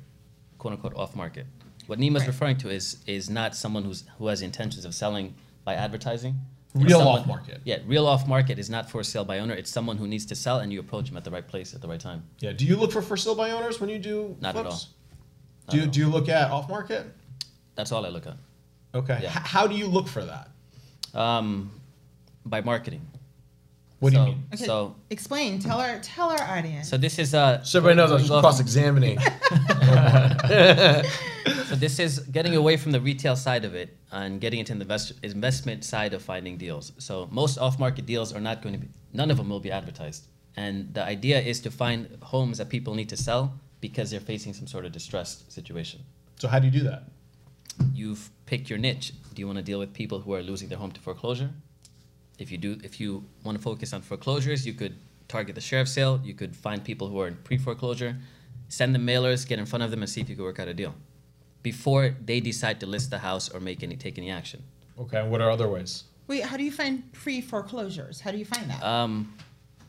quote 0.57 0.73
unquote 0.73 0.95
off 0.95 1.15
market. 1.15 1.45
What 1.87 1.99
Nima's 1.99 2.21
Right. 2.23 2.27
referring 2.27 2.57
to 2.57 2.69
is 2.69 2.97
is 3.05 3.29
not 3.29 3.55
someone 3.55 3.83
who's 3.83 4.03
who 4.17 4.27
has 4.27 4.41
intentions 4.41 4.85
of 4.85 4.93
selling 4.95 5.35
by 5.63 5.75
advertising. 5.75 6.39
Real 6.73 6.99
someone- 6.99 7.19
off 7.21 7.27
market. 7.27 7.61
Yeah, 7.63 7.77
real 7.85 8.05
off 8.05 8.27
market 8.27 8.59
is 8.59 8.69
not 8.69 8.89
for 8.89 9.01
sale 9.03 9.23
by 9.23 9.39
owner. 9.39 9.53
It's 9.53 9.71
someone 9.71 9.97
who 9.97 10.07
needs 10.07 10.25
to 10.25 10.35
sell 10.35 10.59
and 10.59 10.73
you 10.73 10.79
approach 10.81 11.07
them 11.07 11.15
at 11.15 11.23
the 11.23 11.31
right 11.31 11.47
place 11.47 11.73
at 11.73 11.81
the 11.81 11.87
right 11.87 11.99
time. 11.99 12.23
Yeah. 12.39 12.51
Do 12.51 12.65
you 12.65 12.75
look 12.75 12.91
for 12.91 13.01
for 13.01 13.15
sale 13.15 13.35
by 13.35 13.51
owners 13.51 13.79
when 13.79 13.89
you 13.89 13.97
do 13.99 14.35
Not 14.41 14.55
at 14.57 14.63
flips? 14.65 14.87
all. 15.67 15.71
Do 15.71 15.77
you, 15.77 15.83
at 15.83 15.91
do 15.93 15.99
you 16.01 16.09
look 16.09 16.27
at 16.27 16.51
off 16.51 16.67
market? 16.67 17.05
That's 17.75 17.91
all 17.93 18.05
I 18.05 18.09
look 18.09 18.27
at. 18.27 18.35
Okay. 18.93 19.19
Yeah. 19.23 19.29
H- 19.29 19.47
how 19.47 19.67
do 19.67 19.75
you 19.75 19.87
look 19.87 20.07
for 20.07 20.25
that? 20.25 20.49
Um, 21.13 21.71
by 22.45 22.59
marketing. 22.61 23.07
What 23.99 24.11
do 24.13 24.19
you 24.19 24.25
mean? 24.25 24.43
Okay, 24.53 24.65
So 24.65 24.95
explain. 25.09 25.59
Tell 25.59 25.79
our 25.79 25.99
tell 25.99 26.29
our 26.29 26.41
audience. 26.57 26.89
so 26.89 26.97
this 26.97 27.17
is 27.17 27.33
uh 27.33 27.63
So 27.63 27.79
everybody 27.79 27.97
knows 27.97 28.11
I 28.11 28.15
was 28.33 28.41
cross 28.41 28.59
examining. 28.59 29.17
So 31.69 31.75
this 31.75 31.99
is 31.99 32.19
getting 32.19 32.55
away 32.55 32.77
from 32.77 32.91
the 32.91 33.01
retail 33.01 33.35
side 33.35 33.65
of 33.65 33.73
it 33.75 33.97
and 34.11 34.39
getting 34.41 34.59
into 34.59 34.73
the 34.73 34.81
invest- 34.81 35.13
investment 35.23 35.83
side 35.83 36.13
of 36.13 36.21
finding 36.21 36.57
deals. 36.57 36.91
So 36.97 37.27
most 37.31 37.57
off-market 37.57 38.05
deals 38.05 38.33
are 38.33 38.39
not 38.41 38.61
going 38.61 38.73
to 38.73 38.79
be, 38.81 38.87
none 39.13 39.29
of 39.31 39.37
them 39.37 39.49
will 39.49 39.59
be 39.59 39.71
advertised. 39.71 40.27
And 40.57 40.93
the 40.93 41.03
idea 41.03 41.39
is 41.39 41.59
to 41.61 41.71
find 41.71 42.07
homes 42.21 42.57
that 42.59 42.69
people 42.69 42.93
need 42.95 43.09
to 43.09 43.17
sell 43.17 43.59
because 43.81 44.09
they're 44.11 44.19
facing 44.33 44.53
some 44.53 44.67
sort 44.67 44.85
of 44.85 44.91
distressed 44.91 45.51
situation. 45.51 46.01
So 46.39 46.47
how 46.47 46.59
do 46.59 46.65
you 46.65 46.71
do 46.71 46.83
that? 46.83 47.03
You've 47.93 48.29
picked 48.45 48.69
your 48.69 48.79
niche. 48.79 49.13
Do 49.33 49.39
you 49.41 49.47
want 49.47 49.57
to 49.57 49.63
deal 49.63 49.79
with 49.79 49.91
people 49.93 50.19
who 50.21 50.33
are 50.33 50.41
losing 50.41 50.69
their 50.69 50.77
home 50.77 50.91
to 50.91 51.01
foreclosure? 51.01 51.49
If 52.37 52.51
you 52.51 52.57
do, 52.57 52.77
if 52.83 52.99
you 52.99 53.23
want 53.43 53.57
to 53.57 53.61
focus 53.61 53.93
on 53.93 54.01
foreclosures, 54.01 54.65
you 54.65 54.73
could 54.73 54.95
target 55.27 55.55
the 55.55 55.61
sheriff's 55.61 55.91
sale. 55.91 56.19
You 56.23 56.33
could 56.33 56.55
find 56.55 56.83
people 56.83 57.07
who 57.07 57.19
are 57.21 57.27
in 57.27 57.35
pre-foreclosure, 57.37 58.17
send 58.67 58.93
them 58.93 59.05
mailers, 59.07 59.47
get 59.47 59.57
in 59.59 59.65
front 59.65 59.83
of 59.83 59.91
them, 59.91 60.01
and 60.01 60.09
see 60.09 60.21
if 60.21 60.29
you 60.29 60.35
could 60.35 60.43
work 60.43 60.59
out 60.59 60.67
a 60.67 60.73
deal 60.73 60.93
before 61.63 62.15
they 62.23 62.39
decide 62.39 62.79
to 62.79 62.85
list 62.85 63.09
the 63.09 63.17
house 63.19 63.49
or 63.49 63.59
make 63.59 63.81
any 63.83 63.95
take 63.95 64.17
any 64.17 64.29
action. 64.29 64.61
Okay, 64.99 65.19
and 65.19 65.31
what 65.31 65.41
are 65.41 65.49
other 65.49 65.67
ways? 65.67 66.03
Wait, 66.27 66.43
how 66.43 66.57
do 66.57 66.63
you 66.63 66.71
find 66.71 67.11
pre 67.13 67.41
foreclosures? 67.41 68.19
How 68.21 68.31
do 68.31 68.37
you 68.37 68.45
find 68.45 68.69
that? 68.69 68.83
Um, 68.83 69.33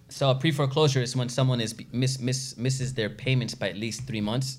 so 0.09 0.31
a 0.31 0.35
pre-foreclosure 0.37 1.03
is 1.03 1.17
when 1.17 1.29
someone 1.29 1.61
is 1.61 1.75
miss, 1.93 2.21
miss, 2.21 2.57
misses 2.57 2.95
their 2.95 3.11
payments 3.11 3.55
by 3.57 3.69
at 3.71 3.77
least 3.77 4.07
three 4.07 4.21
months, 4.21 4.59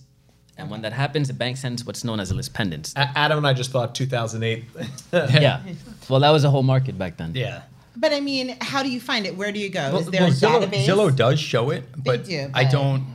and 0.57 0.69
when 0.69 0.81
that 0.81 0.91
happens, 0.93 1.27
the 1.29 1.33
bank 1.33 1.55
sends 1.57 1.85
what's 1.85 2.03
known 2.03 2.19
as 2.19 2.31
a 2.31 2.35
lis 2.35 2.49
pendens. 2.49 2.93
A- 2.97 3.17
Adam 3.17 3.37
and 3.37 3.47
I 3.47 3.53
just 3.53 3.71
thought 3.71 3.95
2008. 3.95 4.65
yeah. 5.13 5.61
Well, 6.09 6.19
that 6.21 6.29
was 6.31 6.43
a 6.43 6.49
whole 6.49 6.63
market 6.63 6.97
back 6.97 7.17
then. 7.17 7.33
Yeah. 7.35 7.63
But 7.99 8.13
I 8.13 8.19
mean, 8.19 8.55
how 8.61 8.83
do 8.83 8.89
you 8.89 8.99
find 8.99 9.25
it? 9.25 9.35
Where 9.35 9.51
do 9.51 9.59
you 9.59 9.69
go? 9.69 9.91
Well, 9.91 9.99
Is 9.99 10.05
there 10.07 10.21
well, 10.21 10.29
a 10.29 10.33
Zillow, 10.33 10.63
database? 10.67 10.85
Zillow 10.85 11.15
does 11.15 11.39
show 11.39 11.71
it, 11.71 11.83
but 11.97 12.25
do, 12.25 12.49
I 12.53 12.63
don't. 12.63 13.05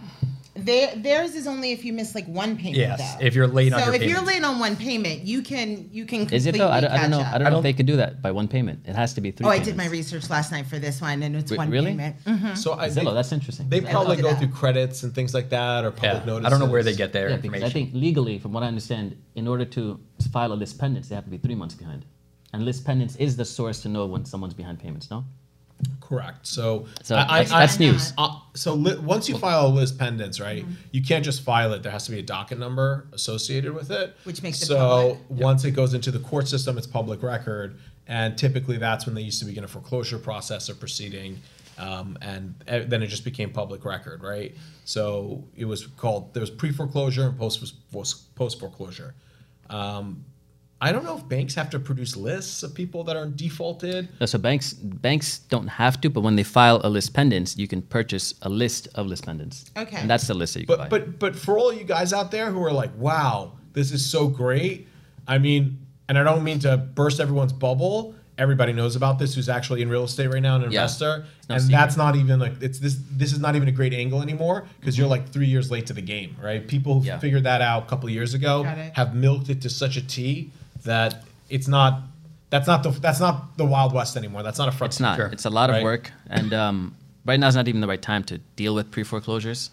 They, 0.55 0.93
theirs 0.97 1.35
is 1.35 1.47
only 1.47 1.73
if 1.73 1.83
you 1.85 1.93
miss 1.95 2.15
like 2.15 2.27
one 2.27 2.57
payment. 2.57 2.77
Yes, 2.77 3.15
though. 3.15 3.25
if 3.25 3.35
you're 3.35 3.47
late 3.47 3.73
on 3.73 3.81
so 3.81 3.87
your 3.87 3.95
if 3.95 4.03
you're 4.03 4.21
late 4.21 4.45
on 4.45 4.59
one 4.59 4.77
payment, 4.77 5.23
you 5.23 5.41
can 5.43 5.89
you 5.91 6.05
can. 6.05 6.29
Is 6.31 6.47
it 6.47 6.57
though? 6.59 6.69
I 6.69 6.81
don't, 6.81 6.91
I 6.91 6.99
don't 6.99 7.11
know. 7.11 7.17
completely 7.19 7.25
catch 7.25 7.35
I 7.35 7.39
don't 7.39 7.53
know 7.53 7.59
if 7.59 7.63
they 7.63 7.73
could 7.73 7.87
do 7.87 7.97
that 7.97 8.21
by 8.21 8.33
one 8.33 8.49
payment. 8.49 8.81
It 8.85 8.95
has 8.95 9.15
to 9.15 9.21
be 9.23 9.31
three. 9.31 9.47
Oh, 9.47 9.51
I 9.51 9.59
did 9.59 9.77
my 9.77 9.87
research 9.87 10.29
last 10.29 10.53
night 10.53 10.67
for 10.67 10.79
this 10.79 11.01
one, 11.01 11.23
and 11.23 11.35
it's 11.35 11.51
Re- 11.51 11.57
one 11.57 11.71
really? 11.71 11.93
payment. 11.93 12.17
Mhm. 12.25 12.57
So 12.57 12.75
I, 12.75 12.89
Zillow, 12.89 13.07
they, 13.07 13.15
that's 13.15 13.33
interesting. 13.33 13.69
they 13.71 13.81
probably 13.81 14.17
go 14.17 14.35
through 14.35 14.49
credits 14.49 15.05
and 15.05 15.15
things 15.15 15.33
like 15.33 15.49
that, 15.51 15.85
or 15.85 15.91
public 15.91 16.21
Yeah, 16.21 16.27
notices. 16.27 16.47
I 16.47 16.51
don't 16.51 16.61
know 16.61 16.71
where 16.71 16.83
they 16.83 16.95
get 16.95 17.13
their 17.15 17.31
yeah, 17.31 17.37
information. 17.37 17.67
I 17.67 17.71
think 17.71 17.91
legally, 17.95 18.39
from 18.39 18.53
what 18.53 18.63
I 18.63 18.67
understand, 18.67 19.17
in 19.35 19.49
order 19.49 19.65
to 19.65 19.99
file 20.33 20.53
a 20.53 20.55
lis 20.55 20.75
pendens, 20.75 21.09
they 21.09 21.15
have 21.15 21.25
to 21.25 21.31
be 21.31 21.39
three 21.39 21.55
months 21.55 21.75
behind. 21.75 22.05
And 22.53 22.65
lis 22.65 22.81
pendens 22.81 23.19
is 23.19 23.37
the 23.37 23.45
source 23.45 23.81
to 23.83 23.89
know 23.89 24.07
when 24.07 24.25
someone's 24.25 24.55
behind 24.55 24.79
payments. 24.79 25.11
No. 25.11 25.25
Correct. 26.01 26.47
So, 26.47 26.87
So 27.03 27.17
I- 27.17 27.21
I- 27.21 27.39
that's, 27.39 27.51
that's 27.51 27.75
I- 27.77 27.79
news. 27.79 28.13
Uh, 28.19 28.37
so 28.55 28.75
li- 28.75 28.99
once 28.99 29.29
you 29.29 29.37
file 29.39 29.67
a 29.67 29.69
lis 29.69 29.91
pendens, 29.93 30.41
right, 30.41 30.65
you 30.93 31.03
can't 31.03 31.25
just 31.25 31.43
file 31.43 31.73
it. 31.73 31.83
There 31.83 31.91
has 31.91 32.05
to 32.05 32.11
be 32.13 32.19
a 32.19 32.23
docket 32.23 32.59
number 32.59 33.09
associated 33.13 33.73
with 33.75 33.91
it, 33.91 34.15
Which 34.25 34.43
makes 34.43 34.63
it 34.63 34.67
so 34.67 35.19
public. 35.27 35.41
once 35.43 35.65
it 35.65 35.73
goes 35.73 35.95
into 35.95 36.11
the 36.11 36.21
court 36.21 36.47
system, 36.47 36.79
it's 36.79 36.87
public 36.87 37.23
record, 37.23 37.79
and 38.07 38.37
typically 38.37 38.77
that's 38.77 39.07
when 39.07 39.15
they 39.15 39.23
used 39.23 39.39
to 39.41 39.45
begin 39.47 39.65
a 39.65 39.69
foreclosure 39.69 40.19
process 40.19 40.69
or 40.71 40.75
proceeding, 40.75 41.41
um, 41.79 42.17
and 42.21 42.55
uh, 42.69 42.81
then 42.87 43.03
it 43.03 43.07
just 43.09 43.25
became 43.25 43.51
public 43.51 43.85
record, 43.85 44.23
right? 44.23 44.55
So 44.85 45.43
it 45.57 45.65
was 45.65 45.87
called 45.87 46.33
there 46.35 46.43
was 46.43 46.51
pre 46.51 46.71
foreclosure 46.71 47.29
and 47.29 47.39
post 47.39 47.75
post 48.37 48.61
foreclosure. 48.61 49.15
Um, 49.71 50.25
I 50.85 50.91
don't 50.91 51.05
know 51.05 51.17
if 51.17 51.29
banks 51.29 51.55
have 51.55 51.71
to 51.71 51.79
produce 51.79 52.17
lists 52.17 52.65
of 52.65 52.75
people 52.75 53.05
that 53.05 53.15
are 53.15 53.27
defaulted. 53.27 54.09
No, 54.21 54.27
so 54.27 54.37
banks 54.37 54.73
banks 54.73 55.39
don't 55.39 55.69
have 55.69 56.01
to, 56.01 56.11
but 56.11 56.23
when 56.23 56.35
they 56.35 56.43
file 56.43 56.81
a 56.83 56.91
lis 56.91 57.09
pendens, 57.09 57.57
you 57.57 57.69
can 57.69 57.83
purchase 57.83 58.35
a 58.43 58.49
list 58.49 58.89
of 58.97 59.07
lis 59.07 59.21
pendens. 59.21 59.71
Okay. 59.77 59.99
And 59.99 60.11
that's 60.11 60.27
the 60.27 60.35
list 60.35 60.55
that 60.55 60.61
you 60.61 60.67
can 60.67 60.79
buy. 60.79 60.89
But 60.89 61.21
but 61.21 61.35
but 61.35 61.37
for 61.37 61.57
all 61.57 61.73
you 61.73 61.85
guys 61.85 62.13
out 62.13 62.33
there 62.33 62.51
who 62.51 62.61
are 62.65 62.73
like, 62.73 62.91
wow, 62.99 63.53
this 63.75 63.93
is 63.93 64.05
so 64.05 64.27
great. 64.27 64.89
I 65.29 65.39
mean, 65.39 65.79
and 66.09 66.19
I 66.19 66.25
don't 66.25 66.43
mean 66.43 66.59
to 66.61 66.77
burst 66.77 67.21
everyone's 67.21 67.53
bubble. 67.53 68.17
Everybody 68.37 68.73
knows 68.73 68.97
about 68.97 69.21
this 69.21 69.37
who's 69.37 69.49
actually 69.49 69.83
in 69.83 69.89
real 69.89 70.05
estate 70.05 70.27
right 70.33 70.43
now, 70.43 70.57
and 70.57 70.65
an 70.65 70.73
Yeah. 70.73 70.81
investor. 70.81 71.27
no 71.49 71.55
and 71.57 71.63
secret. 71.63 71.77
that's 71.79 71.97
not 71.97 72.17
even 72.17 72.41
like 72.41 72.61
it's 72.61 72.81
this 72.81 72.97
this 73.13 73.33
is 73.33 73.39
not 73.39 73.55
even 73.55 73.69
a 73.69 73.73
great 73.73 73.95
angle 73.95 74.21
anymore 74.21 74.65
because 74.81 74.99
you're 74.99 75.05
mm-hmm. 75.05 75.11
like 75.27 75.33
three 75.33 75.47
years 75.47 75.71
late 75.71 75.87
to 75.87 75.93
the 75.93 76.03
game, 76.03 76.35
right? 76.43 76.67
People 76.67 77.01
who 77.01 77.07
Yeah. 77.07 77.19
figured 77.21 77.45
that 77.45 77.61
out 77.63 77.85
a 77.85 77.87
couple 77.87 78.09
of 78.09 78.15
years 78.15 78.35
ago 78.35 78.65
have 78.95 79.15
milked 79.15 79.49
it 79.49 79.61
to 79.63 79.71
such 79.71 79.97
a 79.97 80.03
T 80.05 80.51
that 80.85 81.25
it's 81.49 81.69
not 81.69 82.03
that's 82.51 82.67
not 82.67 82.83
the 82.83 82.91
that's 82.91 83.21
not 83.21 83.57
the 83.57 83.65
Wild 83.65 83.93
West 83.95 84.17
anymore. 84.17 84.43
That's 84.43 84.59
not 84.59 84.69
a 84.69 84.73
front 84.73 84.93
It's 84.93 85.01
not. 85.01 85.17
Sure. 85.17 85.27
It's 85.27 85.47
a 85.47 85.51
lot 85.51 85.71
of 85.71 85.75
Right. 85.77 85.85
work, 85.85 86.13
and 86.29 86.53
um, 86.53 86.95
right 87.25 87.41
now 87.41 87.49
is 87.49 87.57
not 87.57 87.67
even 87.69 87.81
the 87.81 87.87
right 87.87 88.03
time 88.03 88.25
to 88.25 88.39
deal 88.57 88.75
with 88.75 88.91
pre 88.91 89.05
foreclosures. 89.05 89.71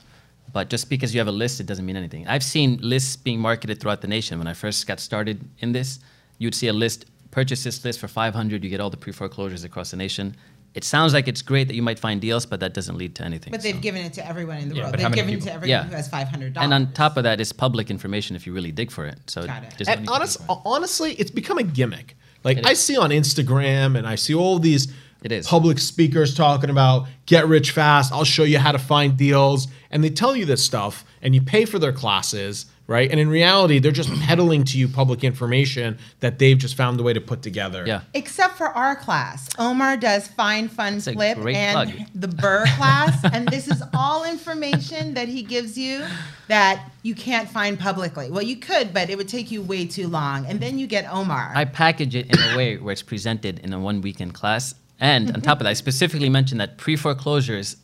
But 0.51 0.69
just 0.69 0.89
because 0.89 1.13
you 1.13 1.19
have 1.19 1.27
a 1.27 1.31
list, 1.43 1.59
it 1.59 1.67
doesn't 1.67 1.85
mean 1.85 1.95
anything. 1.95 2.27
I've 2.27 2.43
seen 2.43 2.79
lists 2.81 3.15
being 3.15 3.39
marketed 3.39 3.79
throughout 3.79 4.01
the 4.01 4.07
nation. 4.07 4.39
When 4.39 4.47
I 4.47 4.53
first 4.53 4.87
got 4.87 4.99
started 4.99 5.47
in 5.59 5.73
this, 5.73 5.99
you'd 6.39 6.55
see 6.55 6.67
a 6.67 6.73
list, 6.73 7.05
purchase 7.29 7.63
this 7.63 7.85
list 7.85 7.99
for 7.99 8.07
500, 8.07 8.63
you 8.63 8.69
get 8.69 8.79
all 8.79 8.89
the 8.89 8.97
pre 8.97 9.13
foreclosures 9.13 9.63
across 9.63 9.91
the 9.91 9.97
nation. 9.97 10.35
It 10.75 10.83
sounds 10.83 11.13
like 11.13 11.27
it's 11.27 11.41
great 11.41 11.67
that 11.67 11.75
you 11.75 11.81
might 11.81 11.97
find 11.99 12.21
deals, 12.21 12.45
but 12.45 12.59
that 12.59 12.73
doesn't 12.73 12.97
lead 12.97 13.15
to 13.15 13.23
anything. 13.23 13.51
But 13.51 13.61
they've 13.63 13.75
so. 13.75 13.81
given 13.81 14.01
it 14.03 14.13
to 14.13 14.27
everyone 14.27 14.57
in 14.57 14.69
the 14.69 14.75
Yeah, 14.75 14.83
world. 14.83 14.97
They've 14.99 15.11
given 15.11 15.33
it 15.33 15.41
to 15.43 15.51
everyone 15.53 15.69
Yeah. 15.69 15.83
who 15.85 15.95
has 15.95 16.07
five 16.07 16.27
hundred 16.27 16.53
dollars. 16.53 16.65
and 16.65 16.73
on 16.73 16.93
top 16.93 17.17
of 17.17 17.23
that, 17.23 17.41
it's 17.41 17.51
public 17.51 17.89
information 17.89 18.35
if 18.35 18.45
you 18.45 18.53
really 18.53 18.71
dig 18.71 18.91
for 18.91 19.05
it. 19.05 19.17
So 19.27 19.45
Got 19.45 19.63
it. 19.63 19.73
there's 19.77 19.87
no 19.87 19.93
need 19.95 19.99
And 20.01 20.09
honest, 20.09 20.39
it. 20.41 20.57
honestly, 20.65 21.13
it's 21.13 21.31
become 21.31 21.57
a 21.57 21.63
gimmick. 21.63 22.15
Like 22.43 22.65
I 22.65 22.73
see 22.73 22.95
on 22.97 23.09
Instagram 23.09 23.97
and 23.97 24.07
I 24.07 24.15
see 24.15 24.33
all 24.35 24.59
these 24.59 24.87
It 25.23 25.31
is. 25.31 25.47
public 25.47 25.79
speakers 25.79 26.33
talking 26.35 26.69
about 26.69 27.07
get 27.25 27.47
rich 27.47 27.71
fast. 27.71 28.13
I'll 28.13 28.23
show 28.23 28.43
you 28.43 28.59
how 28.59 28.71
to 28.71 28.79
find 28.79 29.17
deals, 29.17 29.67
and 29.91 30.03
they 30.03 30.09
tell 30.09 30.35
you 30.35 30.45
this 30.45 30.63
stuff, 30.63 31.03
and 31.21 31.33
you 31.35 31.41
pay 31.41 31.65
for 31.65 31.79
their 31.79 31.91
classes, 31.91 32.67
right? 32.89 33.11
And 33.11 33.19
in 33.19 33.29
reality, 33.29 33.77
they're 33.77 33.91
just 33.91 34.11
peddling 34.21 34.63
to 34.65 34.77
you 34.77 34.87
public 34.87 35.23
information 35.23 35.99
that 36.21 36.39
they've 36.39 36.57
just 36.57 36.75
found 36.75 36.99
a 36.99 37.03
way 37.03 37.13
to 37.13 37.21
put 37.21 37.43
together. 37.43 37.85
yeah. 37.85 38.01
Except 38.15 38.57
for 38.57 38.67
our 38.67 38.95
class. 38.95 39.47
Omar 39.59 39.95
does 39.97 40.27
fine, 40.27 40.67
Fun 40.67 40.93
That's 40.95 41.11
Flip 41.11 41.37
and 41.37 41.91
plug. 41.91 42.07
the 42.15 42.27
BRRRR 42.27 42.75
class. 42.77 43.23
and 43.31 43.47
this 43.47 43.67
is 43.67 43.83
all 43.93 44.25
information 44.25 45.13
that 45.13 45.27
he 45.27 45.43
gives 45.43 45.77
you 45.77 46.03
that 46.47 46.89
you 47.03 47.13
can't 47.13 47.47
find 47.47 47.79
publicly. 47.79 48.31
Well, 48.31 48.41
you 48.41 48.55
could, 48.55 48.91
but 48.91 49.11
it 49.11 49.17
would 49.17 49.29
take 49.29 49.51
you 49.51 49.61
way 49.61 49.85
too 49.85 50.07
long. 50.07 50.47
And 50.47 50.59
then 50.59 50.79
you 50.79 50.87
get 50.87 51.05
Omar. 51.13 51.51
I 51.53 51.65
package 51.65 52.15
it 52.15 52.25
in 52.35 52.39
a 52.51 52.57
way 52.57 52.77
where 52.77 52.91
it's 52.91 53.03
presented 53.03 53.59
in 53.59 53.71
a 53.71 53.79
one 53.79 54.01
weekend 54.01 54.33
class. 54.33 54.73
And 54.99 55.31
on 55.33 55.41
top 55.41 55.59
of 55.59 55.63
that, 55.65 55.69
I 55.69 55.73
specifically 55.73 56.27
mentioned 56.27 56.59
that 56.59 56.77
pre 56.77 56.95
foreclosures, 56.95 57.77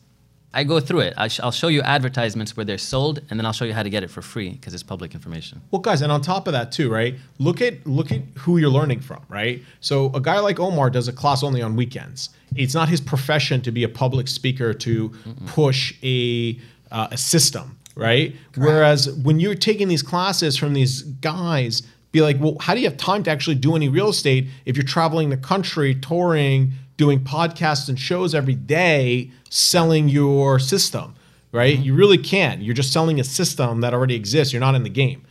I 0.56 0.64
go 0.64 0.80
through 0.80 1.02
it. 1.02 1.14
I 1.18 1.28
sh- 1.28 1.42
I'll 1.42 1.52
show 1.52 1.68
you 1.68 1.82
advertisements 1.82 2.56
where 2.56 2.66
they're 2.66 2.78
sold, 2.78 3.20
and 3.30 3.38
then 3.38 3.46
I'll 3.46 3.54
show 3.54 3.66
you 3.66 3.74
how 3.74 3.84
to 3.84 3.90
get 3.90 4.04
it 4.04 4.10
for 4.10 4.22
free 4.22 4.52
because 4.52 4.74
it's 4.74 4.84
public 4.84 5.14
information. 5.14 5.62
Well, 5.70 5.82
guys, 5.82 6.02
and 6.02 6.12
on 6.12 6.22
top 6.22 6.48
of 6.48 6.54
that 6.54 6.72
too, 6.72 6.90
right? 6.90 7.16
Look 7.40 7.62
at 7.62 7.86
look 7.86 8.12
at 8.12 8.22
who 8.38 8.58
you're 8.58 8.70
learning 8.70 9.02
from, 9.02 9.22
right? 9.28 9.62
So 9.82 10.12
a 10.14 10.22
guy 10.22 10.40
like 10.40 10.60
Omar 10.60 10.90
does 10.90 11.10
a 11.10 11.14
class 11.14 11.44
only 11.44 11.62
on 11.62 11.76
weekends. 11.76 12.30
It's 12.56 12.74
not 12.74 12.88
his 12.88 13.02
profession 13.02 13.62
to 13.62 13.72
be 13.72 13.84
a 13.84 13.90
public 13.90 14.30
speaker 14.30 14.74
to 14.74 15.10
push 15.46 15.94
a 16.02 16.58
uh, 16.90 17.10
a 17.12 17.18
system, 17.18 17.78
right? 17.96 18.34
Whereas 18.56 19.12
when 19.12 19.42
you're 19.42 19.56
taking 19.56 19.90
these 19.90 20.04
classes 20.04 20.56
from 20.56 20.74
these 20.74 21.02
guys, 21.02 21.84
be 22.16 22.22
like, 22.22 22.38
well, 22.40 22.56
how 22.62 22.74
do 22.74 22.80
you 22.80 22.88
have 22.88 22.98
time 22.98 23.24
to 23.24 23.30
actually 23.30 23.56
do 23.58 23.76
any 23.76 23.90
real 23.90 24.08
estate 24.10 24.48
if 24.66 24.78
you're 24.78 24.86
traveling 24.86 25.30
the 25.32 25.38
country, 25.38 25.94
touring, 25.96 26.72
doing 26.98 27.20
podcasts 27.20 27.90
and 27.90 28.00
shows 28.00 28.34
every 28.36 28.56
day, 28.56 29.32
selling 29.50 30.10
your 30.10 30.60
system? 30.60 31.16
right? 31.52 31.80
You 31.80 31.94
really 31.96 32.18
can't. 32.18 32.62
You're 32.62 32.74
just 32.74 32.92
selling 32.92 33.18
a 33.18 33.24
system 33.24 33.80
that 33.80 33.94
already 33.94 34.16
exists. 34.16 34.52
You're 34.52 34.60
not 34.60 34.76
in 34.76 34.84
the 34.84 34.90
game. 34.90 35.24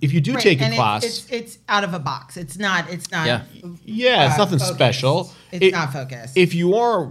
If 0.00 0.14
you 0.14 0.22
do 0.22 0.32
Right, 0.32 0.42
take 0.42 0.60
a 0.62 0.64
and 0.64 0.72
it's- 0.72 0.82
class, 0.82 1.04
It's, 1.04 1.30
it's 1.30 1.58
out 1.68 1.84
of 1.84 1.92
a 1.92 1.98
box. 1.98 2.38
It's 2.38 2.56
not. 2.58 2.88
It's 2.90 3.10
not. 3.10 3.26
Yeah. 3.26 3.42
yeah, 3.84 4.24
it's 4.24 4.36
uh, 4.36 4.38
nothing 4.38 4.58
focused. 4.58 4.74
special. 4.74 5.32
It's 5.52 5.66
It- 5.66 5.72
not 5.72 5.92
focused. 5.92 6.34
If 6.34 6.54
you 6.54 6.76
are 6.76 7.10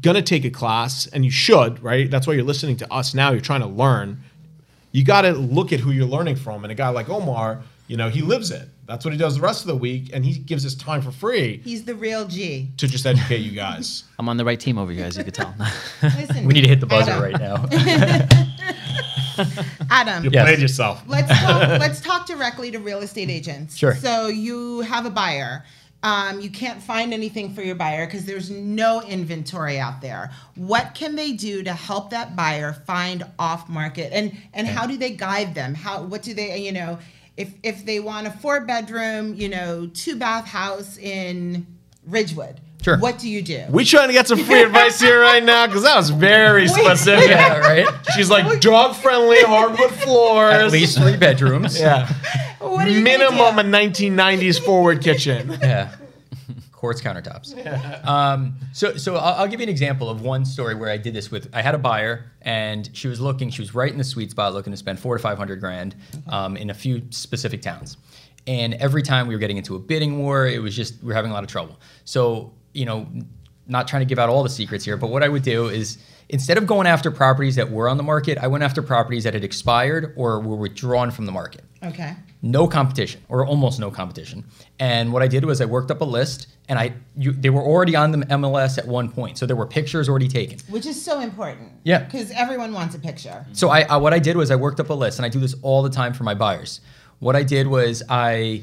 gonna 0.00 0.20
take 0.20 0.44
a 0.44 0.50
class, 0.50 1.06
and 1.06 1.24
you 1.24 1.30
should, 1.30 1.80
right? 1.80 2.10
That's 2.10 2.26
why 2.26 2.32
you're 2.34 2.42
listening 2.42 2.76
to 2.78 2.92
us 2.92 3.14
now. 3.14 3.30
You're 3.30 3.40
trying 3.40 3.60
to 3.60 3.68
learn. 3.68 4.20
You 4.90 5.04
got 5.04 5.22
to 5.22 5.30
look 5.32 5.72
at 5.72 5.78
who 5.78 5.92
you're 5.92 6.04
learning 6.06 6.36
from. 6.36 6.64
And 6.64 6.72
a 6.72 6.74
guy 6.74 6.88
like 6.88 7.08
Omar, 7.08 7.62
you 7.92 7.98
know, 7.98 8.08
he 8.08 8.22
lives 8.22 8.50
it. 8.50 8.70
That's 8.86 9.04
what 9.04 9.12
he 9.12 9.18
does 9.18 9.34
the 9.36 9.42
rest 9.42 9.60
of 9.60 9.66
the 9.66 9.76
week, 9.76 10.08
and 10.14 10.24
he 10.24 10.38
gives 10.38 10.62
his 10.62 10.74
time 10.74 11.02
for 11.02 11.10
free 11.12 11.60
He's 11.62 11.84
the 11.84 11.94
real 11.94 12.24
G. 12.26 12.70
to 12.78 12.88
just 12.88 13.04
educate 13.04 13.40
you 13.42 13.50
guys. 13.50 14.04
I'm 14.18 14.30
on 14.30 14.38
the 14.38 14.46
right 14.46 14.58
team 14.58 14.78
over 14.78 14.90
here, 14.92 15.04
as 15.04 15.18
you 15.18 15.24
can 15.24 15.32
tell. 15.34 15.54
Listen, 16.02 16.44
we 16.46 16.54
need 16.54 16.62
to 16.62 16.68
hit 16.70 16.80
the 16.80 16.86
buzzer 16.86 17.10
Adam, 17.10 17.22
right 17.22 17.38
now. 17.38 17.66
Adam, 19.90 20.24
You 20.24 20.30
Yes. 20.32 20.44
played 20.46 20.58
yourself. 20.60 21.02
let's 21.06 21.28
talk, 21.38 21.68
let's 21.80 22.00
talk 22.00 22.26
directly 22.26 22.70
to 22.70 22.78
real 22.78 23.00
estate 23.00 23.28
agents. 23.28 23.76
Sure. 23.76 23.94
So 23.96 24.28
you 24.28 24.80
have 24.80 25.04
a 25.04 25.10
buyer. 25.10 25.64
Um, 26.02 26.40
you 26.40 26.48
can't 26.50 26.82
find 26.82 27.12
anything 27.12 27.54
for 27.54 27.60
your 27.62 27.74
buyer 27.76 28.06
because 28.06 28.24
there's 28.24 28.50
no 28.50 29.02
inventory 29.02 29.78
out 29.78 30.00
there. 30.00 30.30
What 30.54 30.94
can 30.94 31.14
they 31.14 31.32
do 31.32 31.62
to 31.62 31.74
help 31.74 32.08
that 32.10 32.34
buyer 32.36 32.72
find 32.72 33.22
off 33.38 33.68
market 33.68 34.12
and 34.14 34.32
and 34.54 34.66
how 34.66 34.86
do 34.86 34.96
they 34.96 35.10
guide 35.10 35.54
them? 35.54 35.74
How 35.74 36.02
what 36.02 36.22
do 36.22 36.32
they 36.34 36.56
you 36.56 36.72
know 36.72 36.98
if 37.36 37.54
if 37.62 37.84
they 37.84 38.00
want 38.00 38.26
a 38.26 38.30
four 38.30 38.60
bedroom 38.60 39.34
you 39.34 39.48
know 39.48 39.88
two 39.92 40.16
bath 40.16 40.46
house 40.46 40.96
in 40.98 41.66
Ridgewood? 42.06 42.60
Sure. 42.82 42.98
What 42.98 43.20
do 43.20 43.28
you 43.28 43.42
do? 43.42 43.64
We 43.70 43.84
trying 43.84 44.08
to 44.08 44.12
get 44.12 44.26
some 44.26 44.38
free 44.38 44.62
advice 44.62 45.00
here 45.00 45.20
right 45.20 45.42
now 45.42 45.66
because 45.68 45.84
that 45.84 45.96
was 45.96 46.10
very 46.10 46.66
specific. 46.66 47.30
yeah, 47.30 47.58
right. 47.58 47.86
She's 48.16 48.28
like 48.28 48.60
dog 48.60 48.96
friendly 48.96 49.40
hardwood 49.42 49.92
floors. 49.92 50.54
At 50.54 50.72
least 50.72 50.98
three 50.98 51.16
bedrooms. 51.16 51.78
Yeah. 51.78 52.12
What 52.58 52.88
are 52.88 52.90
you 52.90 53.00
Minimum 53.02 53.36
do? 53.54 53.60
a 53.60 53.64
1990s 53.64 54.60
forward 54.64 55.00
kitchen. 55.00 55.58
Yeah. 55.62 55.94
Quartz 56.82 57.00
countertops. 57.00 57.54
um, 58.06 58.56
so, 58.72 58.96
so 58.96 59.14
I'll, 59.14 59.42
I'll 59.42 59.46
give 59.46 59.60
you 59.60 59.64
an 59.66 59.70
example 59.70 60.10
of 60.10 60.22
one 60.22 60.44
story 60.44 60.74
where 60.74 60.90
I 60.90 60.96
did 60.96 61.14
this 61.14 61.30
with. 61.30 61.48
I 61.54 61.62
had 61.62 61.76
a 61.76 61.78
buyer, 61.78 62.32
and 62.42 62.90
she 62.92 63.06
was 63.06 63.20
looking. 63.20 63.50
She 63.50 63.62
was 63.62 63.72
right 63.72 63.92
in 63.92 63.98
the 63.98 64.04
sweet 64.04 64.32
spot, 64.32 64.52
looking 64.52 64.72
to 64.72 64.76
spend 64.76 64.98
four 64.98 65.16
to 65.16 65.22
five 65.22 65.38
hundred 65.38 65.60
grand 65.60 65.94
um, 66.26 66.56
in 66.56 66.70
a 66.70 66.74
few 66.74 67.02
specific 67.10 67.62
towns. 67.62 67.98
And 68.48 68.74
every 68.74 69.02
time 69.02 69.28
we 69.28 69.34
were 69.36 69.38
getting 69.38 69.58
into 69.58 69.76
a 69.76 69.78
bidding 69.78 70.18
war, 70.18 70.48
it 70.48 70.60
was 70.60 70.74
just 70.74 71.00
we 71.00 71.06
were 71.06 71.14
having 71.14 71.30
a 71.30 71.34
lot 71.34 71.44
of 71.44 71.48
trouble. 71.48 71.78
So, 72.04 72.52
you 72.72 72.84
know, 72.84 73.06
not 73.68 73.86
trying 73.86 74.00
to 74.00 74.06
give 74.06 74.18
out 74.18 74.28
all 74.28 74.42
the 74.42 74.48
secrets 74.50 74.84
here, 74.84 74.96
but 74.96 75.10
what 75.10 75.22
I 75.22 75.28
would 75.28 75.44
do 75.44 75.68
is 75.68 75.98
instead 76.30 76.58
of 76.58 76.66
going 76.66 76.88
after 76.88 77.12
properties 77.12 77.54
that 77.54 77.70
were 77.70 77.88
on 77.88 77.96
the 77.96 78.02
market, 78.02 78.38
I 78.38 78.48
went 78.48 78.64
after 78.64 78.82
properties 78.82 79.22
that 79.22 79.34
had 79.34 79.44
expired 79.44 80.14
or 80.16 80.40
were 80.40 80.56
withdrawn 80.56 81.12
from 81.12 81.26
the 81.26 81.32
market 81.32 81.62
Okay. 81.84 82.16
No 82.42 82.66
competition 82.66 83.22
or 83.28 83.46
almost 83.46 83.78
no 83.78 83.90
competition. 83.90 84.44
And 84.80 85.12
what 85.12 85.22
I 85.22 85.28
did 85.28 85.44
was 85.44 85.60
I 85.60 85.64
worked 85.64 85.92
up 85.92 86.00
a 86.00 86.04
list, 86.04 86.48
and 86.68 86.76
I 86.78 86.92
you, 87.16 87.32
they 87.32 87.50
were 87.50 87.62
already 87.62 87.94
on 87.94 88.10
the 88.10 88.18
MLS 88.18 88.78
at 88.78 88.86
one 88.86 89.08
point, 89.08 89.38
so 89.38 89.46
there 89.46 89.56
were 89.56 89.66
pictures 89.66 90.08
already 90.08 90.26
taken. 90.26 90.58
Which 90.68 90.84
is 90.84 91.02
so 91.02 91.20
important. 91.20 91.72
Yeah. 91.84 92.00
Because 92.00 92.32
everyone 92.32 92.74
wants 92.74 92.96
a 92.96 92.98
picture. 92.98 93.46
So 93.52 93.70
I, 93.70 93.82
I 93.82 93.96
what 93.96 94.12
I 94.12 94.18
did 94.18 94.36
was 94.36 94.50
I 94.50 94.56
worked 94.56 94.80
up 94.80 94.90
a 94.90 94.94
list, 94.94 95.18
and 95.18 95.24
I 95.24 95.28
do 95.28 95.38
this 95.38 95.54
all 95.62 95.82
the 95.82 95.90
time 95.90 96.12
for 96.12 96.24
my 96.24 96.34
buyers. 96.34 96.80
What 97.20 97.36
I 97.36 97.44
did 97.44 97.68
was 97.68 98.02
I 98.08 98.62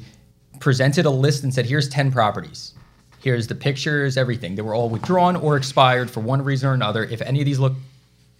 presented 0.59 1.05
a 1.05 1.09
list 1.09 1.43
and 1.43 1.53
said, 1.53 1.65
"Here's 1.65 1.87
ten 1.87 2.11
properties. 2.11 2.73
Here's 3.21 3.47
the 3.47 3.55
pictures, 3.55 4.17
everything. 4.17 4.55
They 4.55 4.61
were 4.61 4.75
all 4.75 4.89
withdrawn 4.89 5.35
or 5.37 5.55
expired 5.55 6.09
for 6.09 6.19
one 6.19 6.41
reason 6.41 6.69
or 6.69 6.73
another. 6.73 7.05
If 7.05 7.21
any 7.21 7.39
of 7.39 7.45
these 7.45 7.59
look 7.59 7.73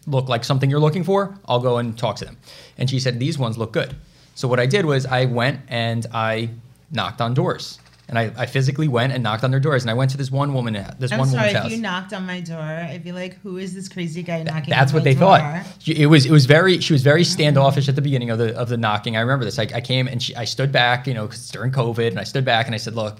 look 0.05 0.27
like 0.27 0.43
something 0.43 0.69
you're 0.69 0.79
looking 0.79 1.03
for, 1.03 1.37
I'll 1.45 1.59
go 1.61 1.77
and 1.77 1.97
talk 1.97 2.17
to 2.17 2.25
them." 2.25 2.37
And 2.77 2.89
she 2.89 2.99
said, 2.99 3.19
"These 3.21 3.37
ones 3.37 3.57
look 3.57 3.71
good." 3.71 3.95
So 4.39 4.47
what 4.47 4.57
I 4.61 4.67
did 4.67 4.85
was 4.85 5.05
I 5.05 5.25
went 5.25 5.59
and 5.67 6.07
I 6.13 6.49
knocked 6.93 7.19
on 7.19 7.33
doors. 7.33 7.77
And 8.07 8.17
I, 8.17 8.31
I 8.37 8.45
physically 8.45 8.87
went 8.87 9.11
and 9.11 9.21
knocked 9.21 9.43
on 9.43 9.51
their 9.51 9.59
doors. 9.59 9.83
And 9.83 9.91
I 9.91 9.93
went 9.95 10.11
to 10.11 10.17
this 10.17 10.31
one 10.31 10.53
woman, 10.53 10.75
this 10.97 11.11
I'm 11.11 11.19
one 11.19 11.27
sorry 11.27 11.47
woman's 11.47 11.55
if 11.55 11.61
house. 11.63 11.71
you 11.73 11.77
knocked 11.81 12.13
on 12.13 12.25
my 12.25 12.39
door. 12.39 12.57
I'd 12.57 13.03
be 13.03 13.11
like, 13.11 13.37
"Who 13.41 13.57
is 13.57 13.73
this 13.75 13.89
crazy 13.89 14.23
guy 14.23 14.41
knocking?" 14.43 14.69
That's 14.69 14.93
on 14.93 14.95
what 14.95 15.01
my 15.01 15.13
they 15.13 15.19
door? 15.19 15.37
thought. 15.39 15.65
It 15.85 16.05
was 16.07 16.25
it 16.25 16.31
was 16.31 16.45
very 16.45 16.79
she 16.79 16.93
was 16.93 17.03
very 17.03 17.23
mm-hmm. 17.23 17.33
standoffish 17.33 17.89
at 17.89 17.95
the 17.95 18.01
beginning 18.01 18.29
of 18.29 18.37
the 18.39 18.57
of 18.57 18.69
the 18.69 18.77
knocking. 18.77 19.17
I 19.17 19.19
remember 19.19 19.43
this. 19.43 19.59
I, 19.59 19.67
I 19.75 19.81
came 19.81 20.07
and 20.07 20.23
she, 20.23 20.33
I 20.37 20.45
stood 20.45 20.71
back, 20.71 21.05
you 21.05 21.13
know, 21.13 21.27
'cause 21.27 21.37
it's 21.39 21.51
during 21.51 21.73
COVID, 21.73 22.07
and 22.07 22.19
I 22.19 22.23
stood 22.23 22.45
back 22.45 22.65
and 22.65 22.73
I 22.73 22.79
said, 22.79 22.95
"Look, 22.95 23.17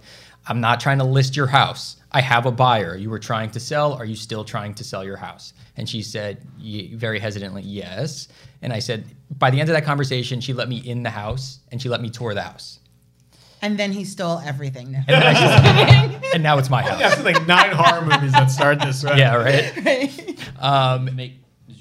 I'm 0.50 0.60
not 0.60 0.80
trying 0.80 0.98
to 0.98 1.04
list 1.06 1.36
your 1.38 1.48
house. 1.48 1.96
I 2.12 2.22
have 2.22 2.46
a 2.48 2.52
buyer. 2.52 2.96
You 2.98 3.10
were 3.10 3.20
trying 3.20 3.52
to 3.52 3.60
sell. 3.60 3.94
Are 3.94 4.04
you 4.06 4.16
still 4.16 4.44
trying 4.44 4.74
to 4.76 4.84
sell 4.84 5.04
your 5.06 5.18
house?" 5.18 5.54
And 5.78 5.88
she 5.88 6.02
said, 6.02 6.46
very 6.96 7.20
hesitantly, 7.20 7.62
"Yes." 7.62 8.28
And 8.62 8.74
I 8.74 8.80
said, 8.80 9.06
by 9.38 9.52
the 9.52 9.60
end 9.62 9.70
of 9.70 9.76
that 9.76 9.86
conversation, 9.86 10.42
she 10.42 10.52
let 10.54 10.68
me 10.68 10.78
in 10.78 11.04
the 11.04 11.10
house 11.12 11.60
and 11.72 11.82
she 11.82 11.88
let 11.88 12.02
me 12.02 12.10
tour 12.10 12.34
the 12.34 12.42
house. 12.42 12.80
And 13.62 13.78
then 13.78 13.92
he 13.94 14.04
stole 14.04 14.40
everything. 14.40 14.92
Now. 14.92 15.04
And, 15.08 15.22
then 15.22 15.24
I 15.24 15.34
just- 15.34 16.26
and 16.34 16.44
now 16.44 16.58
it's 16.58 16.70
my 16.70 16.82
house. 16.90 17.00
That's 17.00 17.24
like 17.24 17.46
nine 17.48 17.72
horror 17.72 18.02
movies 18.06 18.32
that 18.34 18.48
start 18.52 18.80
this, 18.82 19.04
right? 19.06 19.18
Yeah, 19.18 19.36
right. 19.36 20.38
Um, 20.60 21.16
Make, 21.16 21.34
did 21.38 21.39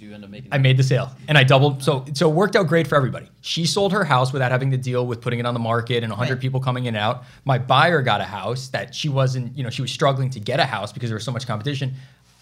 you 0.09 0.15
end 0.15 0.25
up 0.25 0.31
making? 0.31 0.49
I 0.53 0.59
made 0.59 0.77
the 0.77 0.83
sale 0.83 1.11
and 1.29 1.37
I 1.39 1.45
doubled. 1.45 1.83
So 1.83 2.05
so 2.15 2.29
it 2.31 2.35
worked 2.35 2.57
out 2.57 2.67
great 2.67 2.87
for 2.87 2.97
everybody. 2.97 3.29
She 3.41 3.67
sold 3.67 3.93
her 3.93 4.05
house 4.05 4.33
without 4.33 4.51
having 4.51 4.71
to 4.73 4.77
deal 4.77 5.07
with 5.07 5.21
putting 5.21 5.39
it 5.39 5.47
on 5.47 5.55
the 5.55 5.61
market 5.61 6.03
and 6.03 6.11
100 6.11 6.35
Right. 6.35 6.41
people 6.41 6.61
coming 6.61 6.85
in 6.87 6.95
and 6.95 7.03
out. 7.03 7.25
My 7.45 7.59
buyer 7.59 8.03
got 8.03 8.21
a 8.21 8.25
house 8.25 8.69
that 8.69 8.95
she 8.95 9.09
wasn't, 9.09 9.57
you 9.57 9.63
know, 9.65 9.71
she 9.71 9.83
was 9.83 9.91
struggling 9.93 10.31
to 10.31 10.41
get 10.41 10.59
a 10.61 10.65
house 10.65 10.93
because 10.93 11.11
there 11.11 11.17
was 11.17 11.25
so 11.25 11.33
much 11.33 11.47
competition. 11.47 11.95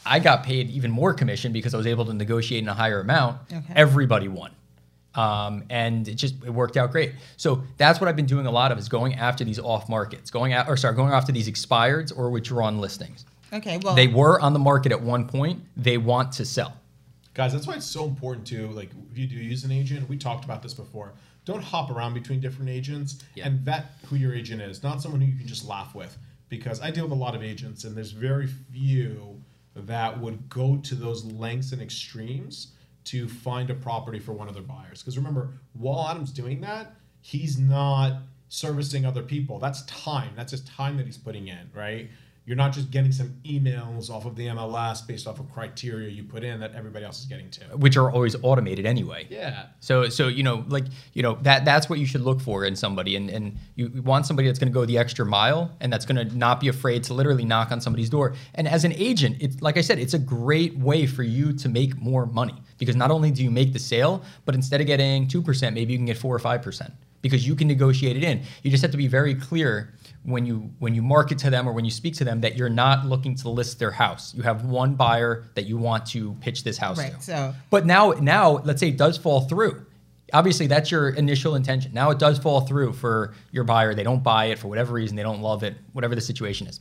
I 0.05 0.21
got 0.21 0.45
paid 0.45 0.71
even 0.71 0.91
more 0.91 1.13
commission 1.15 1.53
because 1.53 1.75
I 1.75 1.77
was 1.79 1.87
able 1.87 2.05
to 2.07 2.15
negotiate 2.15 2.63
in 2.63 2.69
a 2.69 2.75
higher 2.75 3.01
amount. 3.01 3.39
Okay. 3.53 3.73
Everybody 3.75 4.29
won. 4.29 4.53
Um, 5.17 5.65
and 5.71 6.07
it 6.07 6.15
just 6.17 6.35
it 6.45 6.51
worked 6.51 6.77
out 6.77 6.93
great. 6.93 7.13
So 7.39 7.63
that's 7.79 8.01
what 8.01 8.09
I've 8.09 8.17
been 8.17 8.27
doing 8.27 8.45
a 8.47 8.51
lot 8.51 8.71
of 8.71 8.79
is 8.79 8.89
going 8.89 9.15
after 9.15 9.45
these 9.45 9.59
off 9.59 9.89
markets, 9.89 10.31
going 10.31 10.53
out 10.53 10.69
or 10.69 10.77
sorry, 10.77 10.95
going 10.95 11.13
after 11.13 11.33
these 11.33 11.49
expireds 11.49 12.13
or 12.17 12.29
withdrawn 12.31 12.79
listings. 12.81 13.25
Okay. 13.53 13.79
Well, 13.83 13.95
They 13.95 14.09
were 14.09 14.39
on 14.41 14.53
the 14.53 14.59
market 14.59 14.93
at 14.93 15.01
one 15.01 15.27
point. 15.27 15.63
They 15.77 15.97
want 15.99 16.33
to 16.33 16.45
sell. 16.45 16.77
Guys, 17.37 17.53
that's 17.53 17.67
why 17.67 17.75
it's 17.75 17.85
so 17.85 18.07
important 18.07 18.47
to 18.47 18.69
like 18.69 18.89
if 19.13 19.19
you 19.19 19.27
do 19.27 19.37
use 19.37 19.63
an 19.63 19.71
agent. 19.71 20.09
We 20.09 20.17
talked 20.17 20.47
about 20.47 20.63
this 20.63 20.73
before. 20.73 21.13
Don't 21.45 21.63
hop 21.63 21.91
around 21.91 22.15
between 22.15 22.41
different 22.41 22.71
agents 22.71 23.23
Yeah. 23.35 23.47
and 23.47 23.61
vet 23.61 23.93
who 24.07 24.17
your 24.17 24.35
agent 24.35 24.63
is. 24.63 24.83
Not 24.83 25.03
someone 25.03 25.21
who 25.21 25.27
you 25.27 25.37
can 25.37 25.47
just 25.47 25.67
laugh 25.69 25.95
with. 25.95 26.17
Because 26.49 26.81
I 26.81 26.91
deal 26.91 27.05
with 27.05 27.13
a 27.13 27.23
lot 27.23 27.35
of 27.35 27.43
agents, 27.43 27.85
and 27.85 27.95
there's 27.95 28.13
very 28.13 28.47
few 28.47 29.43
that 29.75 30.19
would 30.19 30.49
go 30.49 30.79
to 30.79 30.95
those 30.95 31.27
lengths 31.27 31.73
and 31.73 31.83
extremes 31.83 32.69
to 33.05 33.29
find 33.29 33.69
a 33.69 33.75
property 33.75 34.19
for 34.19 34.33
one 34.33 34.49
of 34.49 34.55
their 34.55 34.63
buyers. 34.63 35.03
Because 35.03 35.19
remember, 35.19 35.59
while 35.75 36.09
Adam's 36.09 36.33
doing 36.33 36.63
that, 36.63 36.95
he's 37.21 37.59
not 37.59 38.23
servicing 38.49 39.05
other 39.05 39.23
people. 39.23 39.59
That's 39.59 39.83
time. 39.83 40.31
That's 40.37 40.53
just 40.53 40.67
time 40.67 40.97
that 40.97 41.05
he's 41.05 41.19
putting 41.19 41.49
in, 41.49 41.69
right? 41.75 42.09
You're 42.47 42.57
not 42.57 42.73
just 42.73 42.93
getting 42.93 43.11
some 43.11 43.35
emails 43.45 44.09
off 44.09 44.25
of 44.25 44.37
the 44.37 44.47
MLS 44.47 45.05
based 45.05 45.27
off 45.27 45.41
of 45.41 45.51
criteria 45.51 46.09
you 46.09 46.23
put 46.23 46.45
in 46.45 46.61
that 46.61 46.77
everybody 46.77 47.05
else 47.05 47.19
is 47.19 47.27
getting 47.27 47.51
too, 47.51 47.65
which 47.75 47.97
are 47.97 48.09
always 48.09 48.37
automated 48.41 48.87
anyway. 48.87 49.27
Yeah. 49.29 49.67
So 49.81 50.09
so 50.09 50.29
you 50.29 50.45
know 50.45 50.65
like 50.69 50.85
you 51.13 51.25
know 51.25 51.39
that 51.43 51.65
that's 51.65 51.91
what 51.91 51.99
you 51.99 52.07
should 52.07 52.21
look 52.21 52.41
for 52.41 52.65
in 52.65 52.77
somebody 52.77 53.17
and 53.17 53.29
and 53.29 53.57
you 53.75 53.91
want 54.05 54.27
somebody 54.27 54.47
that's 54.47 54.61
going 54.61 54.73
to 54.73 54.75
go 54.75 54.85
the 54.85 54.97
extra 54.97 55.27
mile 55.27 55.77
and 55.81 55.93
that's 55.93 56.07
going 56.07 56.29
to 56.29 56.39
not 56.39 56.61
be 56.61 56.69
afraid 56.69 57.03
to 57.05 57.15
literally 57.15 57.45
knock 57.45 57.73
on 57.73 57.81
somebody's 57.81 58.11
door. 58.11 58.35
And 58.55 58.69
as 58.69 58.85
an 58.85 58.93
agent, 58.93 59.39
it's 59.41 59.61
like 59.61 59.77
I 59.77 59.81
said, 59.81 59.99
it's 59.99 60.15
a 60.15 60.19
great 60.19 60.79
way 60.79 61.07
for 61.07 61.25
you 61.25 61.53
to 61.55 61.69
make 61.69 62.01
more 62.01 62.27
money 62.27 62.55
because 62.79 62.95
not 62.95 63.11
only 63.11 63.33
do 63.33 63.43
you 63.43 63.51
make 63.51 63.73
the 63.73 63.81
sale, 63.81 64.23
but 64.45 64.55
instead 64.55 64.81
of 64.81 64.87
getting 64.87 65.27
2%, 65.27 65.75
maybe 65.75 65.93
you 65.93 65.99
can 65.99 66.07
get 66.07 66.17
4 66.17 66.37
or 66.37 66.39
5% 66.39 66.93
because 67.23 67.47
you 67.47 67.57
can 67.57 67.67
negotiate 67.67 68.17
it 68.17 68.23
in. 68.23 68.43
You 68.63 68.71
just 68.71 68.83
have 68.83 68.93
to 68.93 68.97
be 68.97 69.09
very 69.09 69.35
clear 69.35 69.93
when 70.27 70.45
you 70.45 70.71
when 70.81 70.93
you 70.95 71.03
market 71.03 71.39
to 71.39 71.51
them 71.51 71.69
or 71.69 71.73
when 71.73 71.85
you 71.85 71.91
speak 71.91 72.15
to 72.17 72.25
them 72.25 72.41
that 72.41 72.57
you're 72.57 72.69
not 72.69 73.07
looking 73.07 73.35
to 73.37 73.49
list 73.49 73.79
their 73.79 73.93
house. 73.93 74.35
You 74.35 74.43
have 74.43 74.65
one 74.65 74.95
buyer 74.97 75.45
that 75.55 75.67
you 75.67 75.77
want 75.79 76.05
to 76.07 76.35
pitch 76.41 76.65
this 76.65 76.77
house 76.77 76.99
Right, 76.99 77.15
to. 77.15 77.23
so- 77.23 77.55
But 77.71 77.87
now, 77.87 78.11
now, 78.21 78.59
let's 78.65 78.81
say 78.81 78.89
it 78.89 78.97
does 78.99 79.17
fall 79.17 79.43
through. 79.43 79.87
Obviously, 80.33 80.67
that's 80.67 80.91
your 80.91 81.11
initial 81.11 81.55
intention. 81.55 81.93
Now 81.95 82.11
it 82.11 82.19
does 82.19 82.39
fall 82.39 82.63
through 82.63 82.95
for 82.95 83.35
your 83.53 83.63
buyer. 83.63 83.95
They 83.95 84.03
don't 84.03 84.25
buy 84.25 84.47
it 84.47 84.59
for 84.59 84.67
whatever 84.67 84.93
reason. 84.95 85.15
They 85.17 85.23
don't 85.23 85.41
love 85.41 85.63
it, 85.63 85.77
whatever 85.93 86.17
the 86.17 86.21
situation 86.21 86.67
is. 86.67 86.81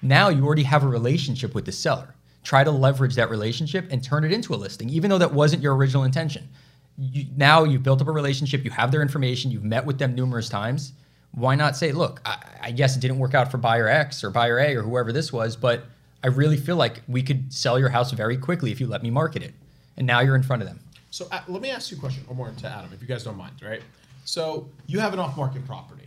Now 0.00 0.30
you 0.30 0.44
already 0.46 0.62
have 0.62 0.82
a 0.82 0.88
relationship 0.88 1.54
with 1.54 1.66
the 1.66 1.72
seller. 1.72 2.14
Try 2.44 2.64
to 2.64 2.70
leverage 2.70 3.14
that 3.16 3.28
relationship 3.28 3.88
and 3.90 4.02
turn 4.02 4.24
it 4.24 4.32
into 4.32 4.54
a 4.54 4.56
listing, 4.56 4.88
even 4.88 5.10
though 5.10 5.18
that 5.18 5.32
wasn't 5.34 5.62
your 5.62 5.76
original 5.76 6.04
intention. 6.04 6.48
You, 6.96 7.26
now 7.36 7.64
you've 7.64 7.82
built 7.82 8.00
up 8.00 8.08
a 8.08 8.12
relationship. 8.12 8.64
You 8.64 8.70
have 8.70 8.90
their 8.90 9.02
information. 9.02 9.50
You've 9.50 9.64
met 9.64 9.84
with 9.84 9.98
them 9.98 10.14
numerous 10.14 10.48
times. 10.48 10.92
Why 11.36 11.54
not 11.54 11.76
say, 11.76 11.92
look, 11.92 12.20
I, 12.24 12.38
I 12.62 12.70
guess 12.72 12.96
it 12.96 13.00
didn't 13.00 13.18
work 13.18 13.34
out 13.34 13.50
for 13.50 13.58
buyer 13.58 13.88
X 13.88 14.24
or 14.24 14.30
buyer 14.30 14.58
A 14.58 14.74
or 14.74 14.82
whoever 14.82 15.12
this 15.12 15.32
was, 15.32 15.54
but 15.54 15.84
I 16.24 16.28
really 16.28 16.56
feel 16.56 16.76
like 16.76 17.02
we 17.06 17.22
could 17.22 17.52
sell 17.52 17.78
your 17.78 17.90
house 17.90 18.10
very 18.10 18.38
quickly 18.38 18.72
if 18.72 18.80
you 18.80 18.86
let 18.86 19.02
me 19.02 19.10
market 19.10 19.42
it. 19.42 19.52
And 19.98 20.06
now 20.06 20.20
you're 20.20 20.34
in 20.34 20.42
front 20.42 20.62
of 20.62 20.68
them. 20.68 20.80
So 21.10 21.28
uh, 21.30 21.42
let 21.46 21.60
me 21.62 21.70
ask 21.70 21.90
you 21.90 21.98
a 21.98 22.00
question, 22.00 22.24
or 22.26 22.34
more 22.34 22.50
to 22.50 22.66
Adam, 22.66 22.90
if 22.92 23.00
you 23.02 23.06
guys 23.06 23.22
don't 23.22 23.36
mind, 23.36 23.54
right? 23.62 23.82
So 24.24 24.68
you 24.86 24.98
have 24.98 25.12
an 25.12 25.18
off-market 25.18 25.66
property. 25.66 26.02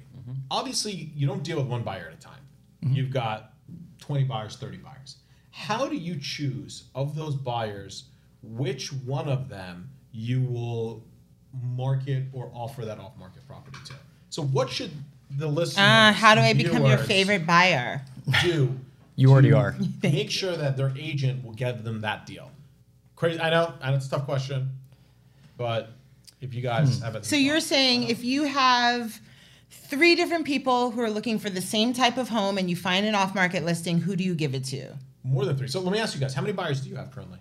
Obviously, 0.52 1.12
you 1.16 1.26
don't 1.26 1.44
deal 1.44 1.58
with 1.58 1.68
one 1.68 1.84
buyer 1.84 2.08
at 2.12 2.14
a 2.14 2.22
time. 2.22 2.42
You've 2.82 3.12
got 3.12 3.54
20 4.00 4.24
buyers, 4.26 4.56
30 4.58 4.78
buyers. 4.78 5.18
How 5.52 5.88
do 5.88 5.96
you 5.96 6.20
choose 6.20 6.86
of 6.96 7.16
those 7.16 7.36
buyers 7.36 8.06
which 8.42 8.92
one 8.94 9.28
of 9.28 9.50
them 9.50 9.90
you 10.12 10.44
will 10.44 11.04
market 11.64 12.24
or 12.34 12.52
offer 12.54 12.86
that 12.86 13.00
off-market 13.00 13.46
property 13.48 13.78
to? 13.86 13.94
So 14.30 14.44
what 14.44 14.70
should 14.70 14.92
the 15.30 15.48
listeners? 15.48 15.78
uh, 15.78 16.12
how 16.14 16.36
do 16.36 16.42
I 16.42 16.54
become 16.54 16.86
your 16.86 16.98
viewers 16.98 17.08
favorite 17.08 17.46
buyer? 17.46 18.02
Do 18.44 18.76
You 19.16 19.32
already 19.32 19.52
are. 19.52 19.76
Make 20.02 20.32
sure 20.32 20.56
that 20.56 20.78
their 20.78 20.94
agent 20.98 21.44
will 21.44 21.52
get 21.54 21.84
them 21.84 22.02
that 22.02 22.26
deal. 22.26 22.50
Crazy. 23.18 23.38
I 23.40 23.50
know. 23.50 23.74
I 23.82 23.90
know 23.92 23.98
it's 23.98 24.08
a 24.08 24.12
tough 24.12 24.24
question, 24.26 24.70
but 25.58 25.90
if 26.40 26.54
you 26.54 26.62
guys 26.62 27.02
have 27.02 27.16
it, 27.18 27.26
So 27.26 27.36
you're 27.36 27.60
saying 27.60 28.04
if 28.04 28.24
you 28.24 28.44
have 28.46 29.20
three 29.70 30.16
different 30.16 30.46
people 30.46 30.92
who 30.92 31.02
are 31.02 31.10
looking 31.10 31.38
for 31.38 31.50
the 31.50 31.60
same 31.62 31.92
type 31.92 32.18
of 32.18 32.30
home 32.30 32.58
and 32.58 32.70
you 32.70 32.78
find 32.78 33.06
an 33.06 33.14
off-market 33.14 33.66
listing, 33.66 34.00
who 34.00 34.16
do 34.16 34.24
you 34.24 34.34
give 34.36 34.56
it 34.56 34.64
to? 34.66 34.94
more 35.26 35.44
than 35.44 35.58
three. 35.58 35.68
So 35.68 35.82
let 35.82 35.92
me 35.92 36.00
ask 36.00 36.16
you 36.16 36.22
guys: 36.22 36.34
How 36.34 36.42
many 36.42 36.54
buyers 36.54 36.80
do 36.80 36.90
you 36.90 36.96
have 36.96 37.12
currently? 37.12 37.40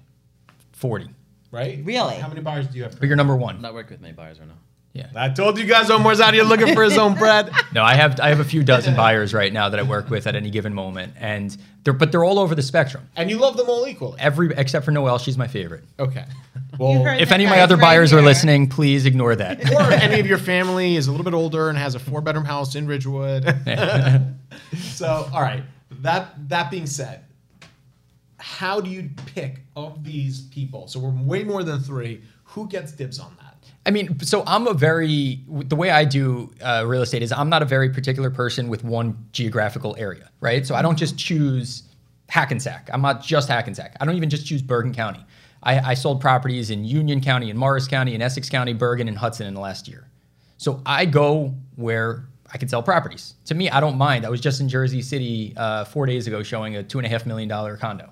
40. 0.72 1.09
Right? 1.53 1.81
Really? 1.85 2.16
How 2.16 2.27
many 2.29 2.40
buyers 2.40 2.66
do 2.66 2.77
you 2.77 2.83
have? 2.83 2.90
But 2.92 2.98
Currently? 2.98 3.09
you're 3.09 3.16
number 3.16 3.35
I'm 3.35 3.40
one. 3.40 3.62
not 3.62 3.72
working 3.72 3.92
with 3.92 4.01
many 4.01 4.14
buyers 4.14 4.40
right 4.40 4.48
now. 4.48 4.55
Yeah. 4.98 5.06
I 5.14 5.28
told 5.28 5.58
you 5.58 5.64
guys, 5.64 5.90
Omar's 5.90 6.20
out 6.20 6.34
here 6.34 6.42
looking 6.42 6.74
for 6.74 6.82
his 6.82 6.98
own 6.98 7.14
bread. 7.18 7.52
No, 7.72 7.84
I 7.84 7.94
have 7.94 8.18
I 8.18 8.28
have 8.30 8.40
a 8.40 8.44
few 8.44 8.64
dozen 8.64 8.96
buyers 8.96 9.32
right 9.32 9.52
now 9.52 9.68
that 9.68 9.78
I 9.78 9.84
work 9.84 10.11
with 10.11 10.26
at 10.26 10.34
any 10.34 10.50
given 10.50 10.74
moment, 10.74 11.14
and 11.18 11.56
they're 11.84 11.92
but 11.92 12.11
they're 12.11 12.24
all 12.24 12.38
over 12.40 12.54
the 12.56 12.62
spectrum. 12.62 13.08
And 13.14 13.30
you 13.30 13.38
love 13.38 13.56
them 13.56 13.68
all 13.68 13.87
equally. 13.87 14.18
Every 14.18 14.50
except 14.56 14.84
for 14.84 14.90
Noelle, 14.90 15.18
she's 15.18 15.38
my 15.38 15.46
favorite. 15.48 15.84
Okay. 15.98 16.24
Well, 16.78 17.04
If 17.18 17.32
any 17.32 17.42
of 17.42 17.50
my 17.50 17.56
guys, 17.56 17.64
other 17.64 17.74
right 17.74 17.82
buyers 17.82 18.12
are 18.12 18.22
listening, 18.22 18.68
please 18.68 19.04
ignore 19.04 19.34
that. 19.34 19.68
or 19.72 19.90
any 19.90 20.20
of 20.20 20.26
your 20.28 20.38
family 20.38 20.94
is 20.94 21.08
a 21.08 21.11
little 21.11 21.24
bit 21.24 21.34
older 21.34 21.68
and 21.70 21.76
has 21.76 21.96
a 21.96 21.98
four-bedroom 21.98 22.44
house 22.44 22.76
in 22.76 22.87
Ridgewood. 22.87 23.44
so, 24.78 25.28
all 25.32 25.40
right. 25.42 25.64
That 26.02 26.48
that 26.50 26.70
being 26.70 26.87
said, 26.87 27.24
how 28.38 28.80
do 28.80 28.90
you 28.90 29.11
pick 29.34 29.61
of 29.74 30.04
these 30.04 30.42
people? 30.42 30.87
So 30.87 31.00
we're 31.00 31.11
way 31.11 31.42
more 31.42 31.64
than 31.64 31.80
three. 31.80 32.22
Who 32.44 32.68
gets 32.68 32.92
dibs 32.92 33.18
on 33.18 33.37
that? 33.40 33.47
I 33.88 33.90
mean, 33.90 34.20
so 34.20 34.44
I'm 34.46 34.66
a 34.66 34.74
very 34.74 35.40
the 35.48 35.74
way 35.74 35.88
I 35.88 36.05
do 36.05 36.53
uh, 36.61 36.85
real 36.87 37.01
estate 37.01 37.22
is 37.22 37.33
I'm 37.33 37.48
not 37.48 37.62
a 37.62 37.64
very 37.64 37.88
particular 37.88 38.29
person 38.29 38.68
with 38.68 38.85
one 38.85 39.16
geographical 39.33 39.96
area, 39.98 40.29
right? 40.40 40.66
So 40.66 40.74
I 40.74 40.83
don't 40.83 40.98
just 40.98 41.16
choose 41.16 41.85
Hackensack. 42.29 42.90
I'm 42.92 43.01
not 43.01 43.22
just 43.22 43.48
Hackensack. 43.48 43.96
I 43.98 44.05
don't 44.05 44.14
even 44.14 44.29
just 44.29 44.44
choose 44.44 44.61
Bergen 44.61 44.92
County. 44.92 45.24
I, 45.62 45.79
I 45.79 45.94
sold 45.94 46.20
properties 46.20 46.68
in 46.68 46.85
Union 46.85 47.22
County, 47.22 47.48
in 47.48 47.57
Morris 47.57 47.88
County, 47.88 48.14
in 48.14 48.20
Essex 48.20 48.51
County, 48.51 48.74
Bergen, 48.74 49.09
and 49.09 49.16
Hudson 49.16 49.46
in 49.46 49.55
the 49.55 49.61
last 49.61 49.88
year. 49.88 50.11
So 50.59 50.83
I 50.85 51.07
go 51.07 51.55
where 51.77 52.29
I 52.53 52.59
can 52.59 52.68
sell 52.68 52.83
properties. 52.83 53.37
To 53.46 53.55
me, 53.55 53.70
I 53.70 53.81
don't 53.81 53.96
mind. 53.96 54.27
I 54.27 54.29
was 54.29 54.42
just 54.42 54.61
in 54.61 54.68
Jersey 54.68 55.01
City 55.01 55.55
uh, 55.57 55.87
four 55.87 56.05
days 56.05 56.27
ago 56.27 56.42
showing 56.42 56.77
a 56.77 56.83
two 56.83 56.98
and 56.98 57.07
a 57.07 57.09
half 57.09 57.24
million 57.24 57.48
dollar 57.48 57.79
condo. 57.79 58.11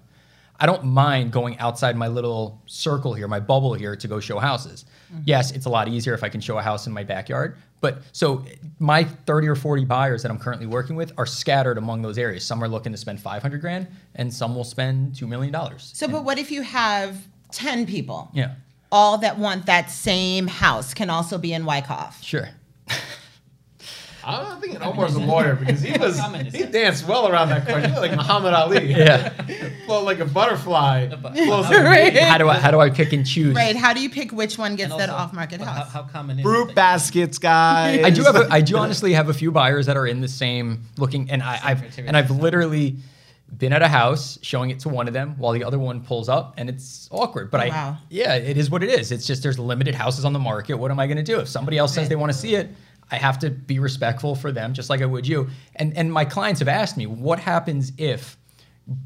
I 0.59 0.66
don't 0.66 0.85
mind 0.85 1.33
going 1.33 1.59
outside 1.59 1.97
my 1.97 2.09
little 2.09 2.61
circle 2.66 3.12
here, 3.14 3.29
my 3.29 3.40
bubble 3.40 3.75
here, 3.75 3.95
to 3.97 4.09
go 4.09 4.21
show 4.21 4.38
houses. 4.38 4.85
Mm-hmm. 5.12 5.23
Yes, 5.27 5.51
it's 5.53 5.66
a 5.66 5.69
lot 5.69 5.88
easier 5.88 6.14
if 6.14 6.23
I 6.25 6.29
can 6.29 6.40
show 6.40 6.57
a 6.59 6.62
house 6.62 6.87
in 6.87 6.92
my 6.92 7.05
backyard. 7.05 7.57
But 7.83 7.99
so 8.12 8.45
my 8.79 9.05
30 9.05 9.49
or 9.49 9.55
40 9.55 9.85
buyers 9.85 10.23
that 10.23 10.31
I'm 10.31 10.38
currently 10.38 10.66
working 10.66 10.97
with 10.97 11.12
are 11.19 11.27
scattered 11.27 11.77
among 11.79 12.01
those 12.03 12.16
areas. 12.16 12.45
Some 12.45 12.62
are 12.64 12.69
looking 12.69 12.90
to 12.92 12.99
spend 12.99 13.21
500 13.21 13.61
grand, 13.61 13.87
and 14.14 14.33
some 14.33 14.55
will 14.57 14.64
spend 14.64 15.14
two 15.14 15.27
million 15.27 15.53
dollars. 15.53 15.92
So, 15.95 16.09
but 16.09 16.25
what 16.25 16.38
if 16.38 16.51
you 16.51 16.62
have 16.62 17.27
10 17.53 17.85
people? 17.87 18.31
Yeah, 18.33 18.55
All 18.90 19.19
that 19.19 19.38
want 19.38 19.66
that 19.66 19.90
same 19.90 20.47
house 20.47 20.95
can 20.95 21.11
also 21.11 21.37
be 21.38 21.53
in 21.53 21.64
Wyckoff. 21.66 22.23
sure. 22.23 22.49
I'm 24.27 24.61
thinking 24.61 24.83
Omar's 24.83 25.15
a 25.15 25.21
lawyer 25.21 25.55
because 25.55 25.81
he 25.81 25.97
was 25.99 26.19
he 26.53 26.65
danced 26.65 27.07
well 27.07 27.29
around 27.29 27.51
that 27.51 27.65
question. 27.65 27.91
He 27.93 27.99
was 28.01 28.09
like 28.09 28.17
Muhammad 28.17 28.53
Ali. 28.55 28.93
Yeah. 28.97 29.29
Float 29.87 30.05
like 30.05 30.19
a 30.19 30.25
butterfly. 30.25 31.07
bu- 31.07 31.17
Flows 31.45 31.71
Right. 31.71 32.12
like 32.15 32.23
how 32.25 32.39
do 32.39 32.49
I 32.49 32.59
how 32.59 32.71
do 32.73 32.81
I 32.81 32.91
pick 32.91 33.12
and 33.12 33.25
choose? 33.27 33.55
Right. 33.55 33.77
How 33.77 33.93
do 33.95 34.01
you 34.01 34.11
pick 34.11 34.33
which 34.33 34.59
one 34.59 34.75
gets 34.75 34.91
And 34.91 35.01
that 35.01 35.11
off 35.11 35.33
market 35.33 35.61
how, 35.61 35.73
house? 35.73 35.93
how 35.93 36.03
common 36.03 36.39
is 36.41 36.43
fruit 36.43 36.75
baskets, 36.75 37.39
guys. 37.39 38.05
I 38.05 38.11
do 38.11 38.25
have 38.25 38.37
a, 38.37 38.49
I 38.51 38.61
do 38.61 38.77
honestly 38.77 39.12
have 39.12 39.29
a 39.29 39.35
few 39.35 39.53
buyers 39.53 39.87
that 39.87 39.97
are 39.97 40.07
in 40.07 40.21
the 40.21 40.29
same 40.29 40.83
looking 40.99 41.31
and 41.31 41.43
I, 41.43 41.61
I've 41.62 41.99
and 41.99 42.17
I've 42.17 42.31
literally 42.31 42.97
been 43.59 43.73
at 43.73 43.81
a 43.81 43.87
house 43.87 44.41
showing 44.43 44.71
it 44.71 44.81
to 44.81 44.89
one 44.89 45.07
of 45.07 45.15
them 45.15 45.37
while 45.39 45.53
the 45.53 45.62
other 45.62 45.79
one 45.79 46.01
pulls 46.03 46.29
up 46.29 46.55
and 46.57 46.69
it's 46.69 47.09
awkward. 47.12 47.49
But 47.53 47.61
Oh, 47.61 47.65
I 47.65 47.69
wow. 47.69 47.97
yeah, 48.11 48.35
it 48.35 48.57
is 48.57 48.71
what 48.71 48.83
it 48.83 48.89
is. 48.91 49.12
It's 49.12 49.25
just 49.25 49.45
there's 49.45 49.57
limited 49.59 49.95
houses 49.95 50.25
on 50.25 50.33
the 50.33 50.41
market. 50.41 50.75
What 50.75 50.91
am 50.91 50.99
I 50.99 51.07
gonna 51.07 51.23
do? 51.23 51.39
If 51.39 51.47
somebody 51.49 51.79
else 51.79 51.95
says 51.95 52.09
they 52.09 52.17
want 52.17 52.33
to 52.33 52.37
see 52.39 52.57
it, 52.57 52.71
I 53.11 53.16
have 53.16 53.38
to 53.40 53.51
be 53.51 53.79
respectful 53.79 54.35
for 54.35 54.51
them, 54.53 54.73
just 54.75 54.90
like 54.90 55.01
I 55.01 55.07
would 55.07 55.27
you. 55.27 55.49
And 55.77 55.97
and 55.97 56.12
my 56.12 56.25
clients 56.25 56.61
have 56.61 56.69
asked 56.69 56.97
me, 56.97 57.07
what 57.07 57.38
happens 57.38 57.92
if 57.99 58.37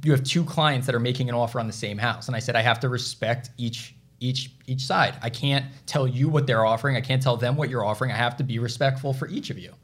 you 0.04 0.12
have 0.12 0.22
two 0.22 0.44
clients 0.44 0.86
that 0.86 0.94
are 0.94 1.00
making 1.00 1.28
an 1.28 1.34
offer 1.34 1.60
on 1.60 1.66
the 1.66 1.72
same 1.72 1.98
house? 1.98 2.26
And 2.26 2.36
I 2.36 2.38
said 2.38 2.56
I 2.56 2.62
have 2.62 2.80
to 2.80 2.88
respect 2.88 3.50
each 3.58 3.94
each 4.20 4.52
each 4.66 4.82
side. 4.82 5.16
I 5.22 5.30
can't 5.30 5.66
tell 5.86 6.06
you 6.06 6.28
what 6.28 6.46
they're 6.46 6.64
offering. 6.64 6.96
I 6.96 7.00
can't 7.00 7.22
tell 7.22 7.36
them 7.36 7.56
what 7.56 7.68
you're 7.68 7.84
offering. 7.84 8.10
I 8.10 8.16
have 8.16 8.36
to 8.38 8.44
be 8.44 8.58
respectful 8.58 9.12
for 9.12 9.28
each 9.28 9.50
of 9.50 9.58
you. 9.58 9.74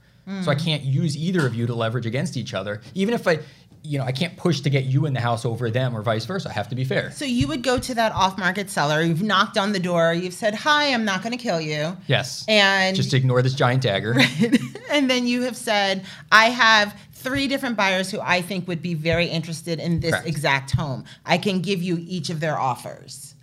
So 0.43 0.51
I 0.51 0.55
hmm. 0.55 0.61
can't 0.61 0.83
use 0.83 1.17
either 1.17 1.47
of 1.47 1.55
you 1.55 1.69
to 1.69 1.75
leverage 1.75 2.05
against 2.05 2.37
each 2.37 2.53
other. 2.53 2.81
Even 2.95 3.15
if 3.15 3.29
I 3.29 3.39
you 3.87 3.99
know, 3.99 4.05
I 4.05 4.13
can't 4.13 4.37
push 4.37 4.61
to 4.61 4.71
get 4.71 4.85
you 4.85 5.07
in 5.07 5.15
the 5.15 5.21
house 5.21 5.45
over 5.45 5.71
them 5.71 5.97
or 5.97 6.03
vice 6.03 6.25
versa. 6.25 6.49
I 6.49 6.53
have 6.53 6.69
to 6.69 6.75
be 6.75 6.85
fair. 6.85 7.11
so 7.13 7.25
you 7.25 7.47
would 7.49 7.63
go 7.63 7.79
to 7.79 7.95
that 7.95 8.13
off 8.13 8.37
market 8.39 8.69
seller. 8.69 9.01
You've 9.03 9.23
knocked 9.23 9.57
on 9.57 9.73
the 9.73 9.79
door. 9.81 10.13
You've 10.13 10.35
said, 10.35 10.55
"Hi, 10.55 10.93
I'm 10.93 11.05
not 11.05 11.23
going 11.23 11.37
to 11.37 11.43
kill 11.43 11.61
you." 11.61 11.97
Yes. 12.07 12.45
And 12.49 12.97
just 12.97 13.15
ignore 13.15 13.43
this 13.43 13.55
giant 13.55 13.83
dagger. 13.83 14.17
and 14.91 15.09
then 15.09 15.27
you 15.27 15.43
have 15.43 15.57
said, 15.57 16.05
I 16.33 16.51
have 16.51 16.99
three 17.13 17.49
different 17.49 17.77
buyers 17.77 18.11
who 18.11 18.21
I 18.21 18.43
think 18.43 18.69
would 18.69 18.83
be 18.83 18.95
very 18.95 19.27
interested 19.27 19.81
in 19.81 20.01
this 20.01 20.13
Correct. 20.13 20.29
exact 20.29 20.71
home. 20.73 21.05
I 21.25 21.39
can 21.39 21.61
give 21.61 21.83
you 21.83 21.99
each 22.01 22.31
of 22.31 22.41
their 22.41 22.59
offers. 22.59 23.35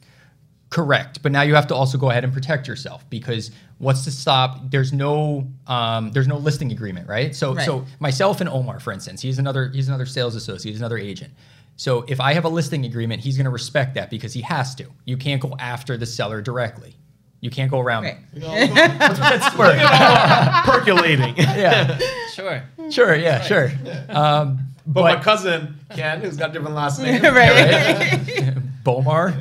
Correct, 0.70 1.22
but 1.22 1.32
now 1.32 1.44
you 1.44 1.54
have 1.54 1.68
to 1.68 1.76
also 1.76 1.98
go 1.98 2.10
ahead 2.10 2.24
and 2.24 2.34
protect 2.34 2.68
yourself 2.68 3.08
because 3.10 3.52
what's 3.84 4.04
to 4.06 4.12
stop? 4.12 4.72
There's 4.72 4.92
no 4.94 5.48
um, 5.68 6.12
there's 6.12 6.28
no 6.28 6.38
listing 6.38 6.72
agreement, 6.72 7.08
right? 7.08 7.36
So 7.36 7.54
Right. 7.54 7.66
so 7.66 7.86
myself 8.00 8.40
and 8.42 8.50
Omar, 8.50 8.80
for 8.80 8.92
instance, 8.94 9.22
he's 9.22 9.38
another 9.40 9.70
he's 9.70 9.88
another 9.88 10.06
sales 10.06 10.36
associate, 10.36 10.72
he's 10.72 10.80
another 10.82 10.98
agent. 10.98 11.34
So 11.76 12.04
if 12.08 12.20
I 12.22 12.34
have 12.34 12.46
a 12.46 12.50
listing 12.50 12.86
agreement, 12.86 13.22
he's 13.22 13.36
going 13.36 13.46
to 13.46 13.50
respect 13.52 13.96
that 13.96 14.10
because 14.10 14.32
he 14.34 14.42
has 14.42 14.76
to. 14.76 14.86
You 15.06 15.18
can't 15.18 15.42
go 15.42 15.56
after 15.60 15.98
the 15.98 16.06
seller 16.06 16.40
directly. 16.42 16.96
You 17.42 17.50
can't 17.50 17.70
go 17.72 17.80
around. 17.80 18.04
Right. 18.04 18.18
That's 18.36 19.56
where- 19.58 19.76
percolating. 20.66 21.36
yeah, 21.38 21.98
Sure. 22.34 22.64
sure, 22.92 23.16
yeah, 23.16 23.42
sure. 23.42 23.72
Um, 24.10 24.60
But, 24.86 25.02
but, 25.02 25.18
my 25.18 25.24
cousin 25.24 25.80
Ken, 25.96 26.22
who's 26.22 26.38
got 26.38 26.52
a 26.52 26.54
different 26.54 26.76
last 26.76 27.02
name, 27.02 27.22
right. 27.24 28.54
Bomar. 28.84 29.34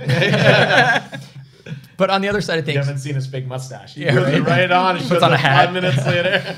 But 2.02 2.10
on 2.10 2.20
the 2.20 2.28
other 2.28 2.40
side 2.40 2.58
of 2.58 2.64
things, 2.64 2.74
you 2.74 2.80
haven't 2.82 2.98
seen 2.98 3.14
his 3.14 3.28
big 3.28 3.46
mustache. 3.46 3.94
He 3.94 4.04
Yeah, 4.04 4.14
puts 4.18 4.28
it 4.28 4.40
right. 4.40 4.48
right 4.48 4.70
on. 4.72 4.96
He 4.96 5.02
Puts 5.02 5.10
shows 5.14 5.22
on 5.22 5.30
a 5.30 5.34
up 5.34 5.40
hat. 5.40 5.64
Five 5.66 5.74
minutes 5.74 6.04
later. 6.12 6.56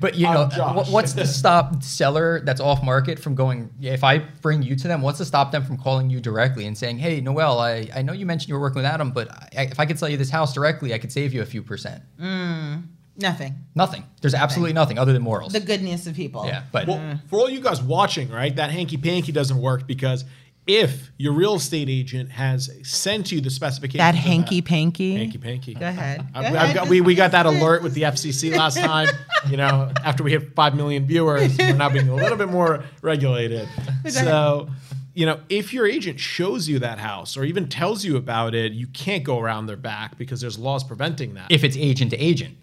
but 0.00 0.16
you 0.16 0.24
know 0.26 0.48
what's 0.90 1.12
to 1.12 1.24
stop 1.26 1.80
seller 1.82 2.40
that's 2.40 2.60
off 2.60 2.82
market 2.82 3.16
from 3.20 3.36
going 3.36 3.70
if 3.80 4.02
i 4.02 4.18
bring 4.18 4.60
you 4.60 4.74
to 4.74 4.88
them 4.88 5.00
what's 5.00 5.18
to 5.18 5.24
stop 5.24 5.52
them 5.52 5.64
from 5.64 5.76
calling 5.78 6.10
you 6.10 6.18
directly 6.18 6.66
and 6.66 6.76
saying 6.76 6.98
hey 6.98 7.20
noelle 7.20 7.60
i, 7.60 7.88
I 7.94 8.02
know 8.02 8.12
you 8.12 8.26
mentioned 8.26 8.48
you 8.48 8.56
were 8.56 8.60
working 8.60 8.82
with 8.82 8.86
adam 8.86 9.12
but 9.12 9.28
I, 9.56 9.62
if 9.70 9.78
i 9.78 9.86
could 9.86 9.96
sell 10.00 10.08
you 10.08 10.16
this 10.16 10.30
house 10.30 10.52
directly 10.52 10.92
i 10.92 10.98
could 10.98 11.12
save 11.12 11.32
you 11.32 11.40
a 11.42 11.46
few 11.46 11.62
percent 11.62 12.02
mm, 12.20 12.82
Nothing. 13.16 13.54
nothing 13.76 14.02
there's 14.22 14.34
absolutely 14.34 14.72
nothing 14.72 14.98
other 14.98 15.12
than 15.12 15.22
morals 15.22 15.52
The 15.52 15.60
goodness 15.60 16.08
of 16.08 16.16
people. 16.16 16.44
yeah 16.46 16.64
but 16.72 16.88
Well, 16.88 17.20
for 17.30 17.38
all 17.38 17.48
you 17.48 17.60
guys 17.60 17.80
watching, 17.80 18.28
right, 18.30 18.54
that 18.56 18.70
hanky 18.72 18.96
panky 18.96 19.30
doesn't 19.30 19.56
work 19.58 19.86
because 19.86 20.24
if 20.66 21.10
your 21.16 21.32
real 21.32 21.54
estate 21.54 21.88
agent 21.88 22.30
has 22.32 22.70
sent 22.82 23.30
you 23.30 23.40
the 23.40 23.50
specifications, 23.50 23.98
That 23.98 24.14
of 24.14 24.20
hanky 24.20 24.60
panky. 24.62 25.14
hanky 25.16 25.38
panky. 25.38 25.74
Go 25.74 25.86
ahead. 25.86 26.26
I've, 26.34 26.42
Go 26.42 26.48
I've 26.48 26.54
ahead. 26.54 26.74
got, 26.74 26.88
we, 26.88 27.00
we 27.00 27.14
got 27.14 27.30
that 27.32 27.46
alert 27.46 27.82
with 27.82 27.94
the 27.94 28.02
FCC 28.02 28.56
last 28.56 28.78
time. 28.78 29.08
You 29.48 29.56
know, 29.56 29.92
after 30.04 30.24
we 30.24 30.32
hit 30.32 30.56
five 30.56 30.74
million 30.74 31.06
viewers, 31.06 31.56
we're 31.56 31.76
now 31.76 31.88
being 31.88 32.08
a 32.08 32.14
little 32.16 32.36
bit 32.36 32.48
more 32.48 32.82
regulated. 33.00 33.68
So, 34.08 34.68
you 35.14 35.24
know, 35.24 35.38
if 35.48 35.72
your 35.72 35.86
agent 35.86 36.18
shows 36.18 36.68
you 36.68 36.80
that 36.80 36.98
house 36.98 37.36
or 37.36 37.44
even 37.44 37.68
tells 37.68 38.04
you 38.04 38.16
about 38.16 38.54
it, 38.56 38.72
you 38.72 38.88
can't 38.88 39.22
go 39.22 39.38
around 39.38 39.66
their 39.66 39.76
back 39.76 40.18
because 40.18 40.40
there's 40.40 40.58
laws 40.58 40.82
preventing 40.82 41.34
that. 41.34 41.52
if 41.52 41.62
it's 41.62 41.76
agent 41.76 42.10
to 42.10 42.16
agent 42.18 42.56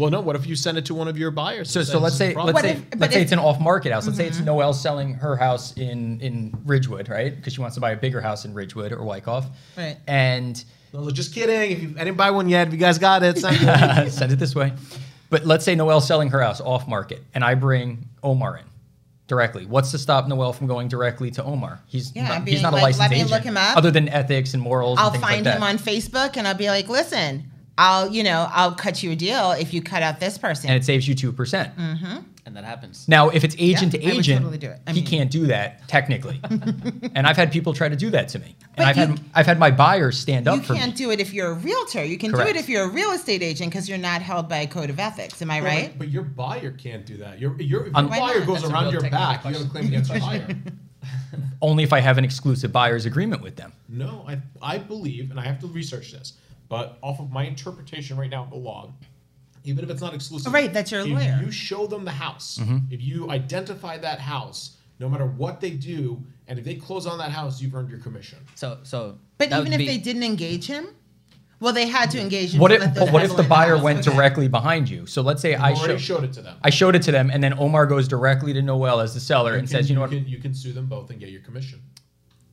well, 0.00 0.10
no. 0.10 0.20
What 0.20 0.36
if 0.36 0.46
you 0.46 0.56
send 0.56 0.78
it 0.78 0.84
to 0.86 0.94
one 0.94 1.08
of 1.08 1.16
your 1.18 1.30
buyers? 1.30 1.70
so 1.70 1.82
so 1.82 1.98
let's 1.98 2.16
say 2.16 2.34
let's 2.34 2.60
say 2.60 2.70
if- 2.72 2.98
let's 2.98 3.12
say 3.14 3.20
if- 3.20 3.24
it's 3.26 3.32
an 3.32 3.38
off 3.38 3.60
market 3.60 3.92
house 3.92 4.06
let's 4.06 4.16
say 4.18 4.26
it's 4.26 4.38
mm-hmm. 4.38 4.46
noelle 4.46 4.72
selling 4.72 5.14
her 5.14 5.36
house 5.36 5.72
in 5.76 6.20
in 6.20 6.52
ridgewood 6.64 7.08
right 7.08 7.34
because 7.36 7.52
she 7.52 7.60
wants 7.60 7.74
to 7.74 7.80
buy 7.80 7.90
a 7.92 7.96
bigger 7.96 8.20
house 8.20 8.44
in 8.44 8.54
ridgewood 8.54 8.92
or 8.92 9.04
wyckoff 9.04 9.46
Right. 9.76 9.96
and 10.06 10.62
No, 10.92 11.08
just 11.10 11.32
kidding. 11.34 11.70
If 11.70 11.82
you, 11.82 11.94
I 11.98 12.04
didn't 12.04 12.16
buy 12.16 12.30
one 12.32 12.48
yet, 12.48 12.66
if 12.66 12.72
you 12.72 12.78
guys 12.80 12.98
got 12.98 13.22
it, 13.22 13.38
send 13.38 13.56
it. 13.60 14.10
send 14.20 14.32
it 14.32 14.38
this 14.40 14.54
way. 14.56 14.72
But 15.28 15.46
let's 15.46 15.64
say 15.64 15.76
Noelle's 15.76 16.06
selling 16.06 16.30
her 16.30 16.40
house 16.42 16.60
off 16.60 16.88
market, 16.88 17.22
and 17.32 17.44
I 17.44 17.54
bring 17.54 18.08
Omar 18.24 18.56
in 18.58 18.64
directly. 19.28 19.64
What's 19.66 19.92
to 19.92 19.98
stop 19.98 20.26
Noelle 20.26 20.52
from 20.52 20.66
going 20.66 20.88
directly 20.88 21.30
to 21.32 21.44
Omar? 21.44 21.80
He's 21.86 22.14
Yeah, 22.16 22.26
not, 22.26 22.44
being 22.44 22.56
he's 22.56 22.62
not 22.64 22.72
like, 22.72 22.80
a 22.80 22.84
licensed 22.86 23.00
"Let 23.02 23.10
me 23.12 23.16
agent, 23.18 23.30
look 23.30 23.42
him 23.44 23.56
up." 23.56 23.76
other 23.76 23.92
than 23.92 24.08
ethics 24.08 24.54
and 24.54 24.60
morals. 24.62 24.98
I'll 24.98 25.06
and 25.12 25.12
things 25.14 25.24
find 25.24 25.46
like 25.46 25.54
him 25.54 25.62
on 25.62 25.78
Facebook 25.78 26.36
and 26.36 26.48
I'll 26.48 26.54
be 26.54 26.66
like, 26.68 26.88
listen, 26.88 27.48
I'll, 27.78 28.08
you 28.10 28.22
know, 28.22 28.48
I'll 28.52 28.74
cut 28.74 29.02
you 29.02 29.12
a 29.12 29.16
deal 29.16 29.52
if 29.52 29.72
you 29.72 29.80
cut 29.82 30.02
out 30.02 30.20
this 30.20 30.36
person. 30.38 30.68
and 30.70 30.76
it 30.76 30.84
saves 30.84 31.08
you 31.08 31.14
two 31.14 31.32
percent. 31.32 31.74
Mm-hmm. 31.76 32.18
And 32.46 32.56
that 32.56 32.64
happens. 32.64 33.06
Now, 33.06 33.28
if 33.28 33.44
it's 33.44 33.54
agent 33.58 33.92
Yeah, 33.94 34.00
to 34.00 34.06
I 34.06 34.10
agent, 34.18 34.38
totally 34.40 34.58
do 34.58 34.70
it. 34.70 34.80
I 34.86 34.90
he 34.92 35.00
mean- 35.00 35.06
can't 35.06 35.30
do 35.30 35.46
that 35.46 35.86
technically. 35.88 36.40
and 37.14 37.26
I've 37.26 37.36
had 37.36 37.52
people 37.52 37.72
try 37.74 37.88
to 37.88 37.94
do 37.96 38.10
that 38.10 38.28
to 38.30 38.38
me, 38.38 38.56
But 38.76 38.80
and 38.80 38.88
I've 38.88 38.96
you- 38.96 39.14
had 39.16 39.24
I've 39.34 39.46
had 39.46 39.58
my 39.58 39.70
buyers 39.70 40.18
stand 40.18 40.48
up 40.48 40.56
you 40.56 40.62
can't 40.62 40.90
me. 40.92 40.96
do 40.96 41.10
it 41.10 41.20
if 41.20 41.32
you're 41.32 41.52
a 41.52 41.54
realtor. 41.54 42.04
You 42.04 42.18
can 42.18 42.32
do 42.32 42.40
it 42.40 42.56
if 42.56 42.68
you're 42.68 42.84
a 42.84 42.88
real 42.90 43.12
estate 43.12 43.42
agent 43.42 43.70
because 43.70 43.88
you're 43.88 43.98
not 43.98 44.20
held 44.22 44.48
by 44.48 44.58
a 44.58 44.66
code 44.66 44.90
of 44.90 44.98
ethics. 44.98 45.40
Am 45.42 45.50
I 45.50 45.60
right? 45.60 45.98
But 45.98 46.08
your 46.08 46.22
buyer 46.24 46.72
can't 46.72 47.06
do 47.06 47.16
that. 47.18 47.38
Your, 47.38 47.60
your, 47.60 47.88
um, 47.94 48.06
your 48.06 48.08
Why 48.10 48.18
buyer 48.18 48.38
not? 48.40 48.46
goes 48.46 48.62
That's 48.62 48.72
around 48.72 48.92
your 48.92 49.00
technical 49.00 49.18
back, 49.26 49.44
you 49.44 49.52
have 49.52 49.66
a 49.66 49.70
claim 49.70 49.86
against 49.86 50.10
your 50.10 50.20
buyer. 50.20 50.48
Only 51.62 51.84
if 51.84 51.92
I 51.92 52.00
have 52.00 52.18
an 52.18 52.24
exclusive 52.24 52.72
buyer's 52.72 53.04
agreement 53.06 53.42
with 53.42 53.56
them. 53.56 53.72
No, 53.88 54.24
I, 54.26 54.38
I 54.62 54.78
believe, 54.78 55.30
and 55.30 55.38
I 55.38 55.44
have 55.44 55.58
to 55.60 55.66
research 55.66 56.12
this, 56.12 56.34
but 56.70 56.96
off 57.02 57.20
of 57.20 57.30
my 57.30 57.44
interpretation 57.44 58.16
right 58.16 58.30
now 58.30 58.44
of 58.44 58.50
the 58.50 58.56
law, 58.56 58.90
even 59.64 59.84
if 59.84 59.90
it's 59.90 60.00
not 60.00 60.14
exclusive, 60.14 60.50
Right, 60.54 60.72
that's 60.72 60.90
your 60.90 61.02
if 61.02 61.08
lawyer. 61.08 61.38
you 61.44 61.50
show 61.50 61.86
them 61.86 62.06
the 62.06 62.10
house, 62.12 62.56
Mm-hmm. 62.58 62.78
if 62.90 63.02
you 63.02 63.28
identify 63.30 63.98
that 63.98 64.20
house, 64.20 64.78
no 64.98 65.08
matter 65.10 65.26
what 65.26 65.60
they 65.60 65.70
do, 65.72 66.22
and 66.48 66.58
if 66.58 66.64
they 66.64 66.76
close 66.76 67.06
on 67.06 67.18
that 67.18 67.30
house, 67.32 67.60
you've 67.60 67.74
earned 67.74 67.90
your 67.90 67.98
commission. 68.00 68.38
So 68.54 68.78
so. 68.84 69.18
But 69.36 69.52
even 69.52 69.72
if 69.74 69.78
be- 69.78 69.86
they 69.86 69.98
didn't 69.98 70.22
engage 70.22 70.66
him, 70.66 70.88
well, 71.58 71.72
they 71.74 71.86
had 71.88 72.10
to 72.12 72.20
engage 72.20 72.54
him. 72.54 72.60
What 72.60 72.72
if 72.72 72.94
but 72.94 73.10
what 73.12 73.22
if 73.22 73.36
the 73.36 73.42
buyer 73.42 73.74
house. 73.76 73.84
went 73.84 73.98
Okay. 74.06 74.14
directly 74.16 74.48
behind 74.48 74.88
you? 74.88 75.06
So 75.06 75.20
let's 75.22 75.42
say 75.42 75.50
You 75.50 75.56
I 75.56 75.72
already 75.72 75.98
show, 75.98 76.14
showed 76.14 76.24
it 76.24 76.32
to 76.34 76.42
them. 76.42 76.56
I 76.62 76.70
showed 76.70 76.94
it 76.96 77.02
to 77.02 77.12
them, 77.12 77.30
and 77.30 77.42
then 77.44 77.52
Omar 77.58 77.86
goes 77.86 78.08
directly 78.08 78.52
to 78.54 78.62
Noelle 78.62 79.00
as 79.00 79.12
the 79.14 79.20
seller 79.20 79.52
and 79.54 79.62
can- 79.62 79.68
says, 79.68 79.88
"You 79.90 79.94
know 79.96 80.02
what? 80.02 80.10
Can, 80.10 80.26
you 80.28 80.38
can 80.38 80.54
sue 80.54 80.72
them 80.72 80.86
both 80.86 81.10
and 81.10 81.18
get 81.20 81.30
your 81.30 81.42
commission. 81.42 81.82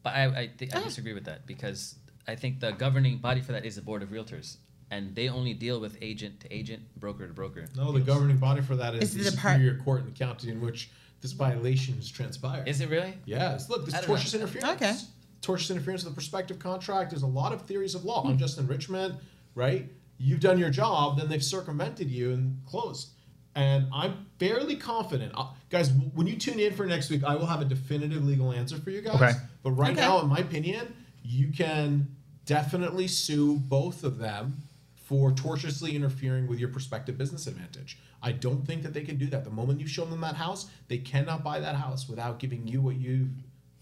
But 0.04 0.14
I 0.16 0.24
I, 0.26 0.50
thi- 0.58 0.72
I 0.74 0.82
disagree 0.84 1.14
with 1.14 1.26
that 1.26 1.46
because 1.48 1.96
I 2.28 2.36
think 2.36 2.60
the 2.60 2.72
governing 2.72 3.18
body 3.18 3.42
for 3.42 3.54
that 3.54 3.66
is 3.66 3.76
the 3.76 3.82
board 3.82 4.04
of 4.04 4.10
realtors, 4.10 4.58
and 4.92 5.16
they 5.16 5.30
only 5.30 5.54
deal 5.54 5.80
with 5.80 5.98
agent 6.02 6.42
to 6.42 6.54
agent, 6.54 6.82
broker 7.00 7.26
to 7.28 7.34
broker. 7.34 7.68
No, 7.76 7.92
the 7.92 8.00
governing 8.02 8.38
body 8.38 8.62
for 8.62 8.76
that 8.76 8.96
is, 8.96 9.16
Is 9.16 9.26
the 9.26 9.32
the 9.32 9.38
part- 9.38 9.56
Superior 9.56 9.82
Court 9.84 10.02
in 10.02 10.06
the 10.08 10.12
county 10.12 10.50
in 10.50 10.60
which 10.62 10.90
this 11.22 11.32
violation 11.32 11.96
has 11.96 12.10
transpired. 12.10 12.68
Is 12.68 12.82
it 12.82 12.90
really? 12.90 13.14
Yes, 13.26 13.70
look, 13.70 13.86
this 13.86 13.96
I 13.96 14.02
don't 14.02 14.10
know. 14.10 14.16
tortious 14.16 14.36
interference. 14.36 14.70
Okay. 14.82 14.96
Tortious 15.42 15.72
interference 15.72 16.04
with 16.04 16.14
the 16.14 16.16
prospective 16.16 16.60
contract. 16.60 17.12
There's 17.12 17.24
a 17.24 17.28
lot 17.28 17.54
of 17.54 17.62
theories 17.64 17.96
of 17.96 18.04
law, 18.06 18.24
Hmm. 18.24 18.32
unjust 18.32 18.58
enrichment, 18.58 19.16
right? 19.56 19.90
you've 20.20 20.40
done 20.40 20.58
your 20.58 20.72
job, 20.72 21.16
then 21.20 21.30
they've 21.30 21.44
circumvented 21.44 22.10
you 22.10 22.34
and 22.34 22.60
closed. 22.66 23.10
And 23.54 23.86
I'm 23.94 24.26
fairly 24.40 24.76
confident, 24.76 25.32
uh, 25.38 25.50
guys. 25.70 25.92
When 25.92 26.26
you 26.26 26.36
tune 26.38 26.60
in 26.60 26.74
for 26.74 26.88
next 26.88 27.12
week, 27.12 27.24
I 27.24 27.36
will 27.36 27.46
have 27.46 27.62
a 27.62 27.66
definitive 27.66 28.26
legal 28.26 28.52
answer 28.52 28.78
for 28.80 28.90
you 28.90 29.02
guys. 29.02 29.14
Okay. 29.22 29.34
But 29.62 29.72
right 29.74 29.92
Okay. 29.92 30.02
now, 30.02 30.20
in 30.22 30.28
my 30.28 30.40
opinion, 30.40 30.92
you 31.22 31.50
can 31.52 32.16
definitely 32.48 33.08
sue 33.08 33.58
both 33.58 34.04
of 34.04 34.18
them 34.18 34.58
for 34.96 35.32
tortiously 35.32 35.96
interfering 35.96 36.48
with 36.48 36.60
your 36.60 36.70
prospective 36.70 37.18
business 37.18 37.46
advantage. 37.46 38.00
I 38.24 38.32
don't 38.32 38.66
think 38.66 38.82
that 38.82 38.94
they 38.94 39.04
can 39.04 39.18
do 39.18 39.28
that. 39.28 39.44
The 39.44 39.52
moment 39.52 39.80
you 39.80 39.88
show 39.88 40.06
them 40.06 40.20
that 40.22 40.36
house, 40.36 40.66
they 40.88 40.98
cannot 40.98 41.44
buy 41.44 41.60
that 41.60 41.76
house 41.76 42.10
without 42.10 42.40
giving 42.40 42.68
you 42.68 42.82
what 42.82 42.96
you've 42.96 43.30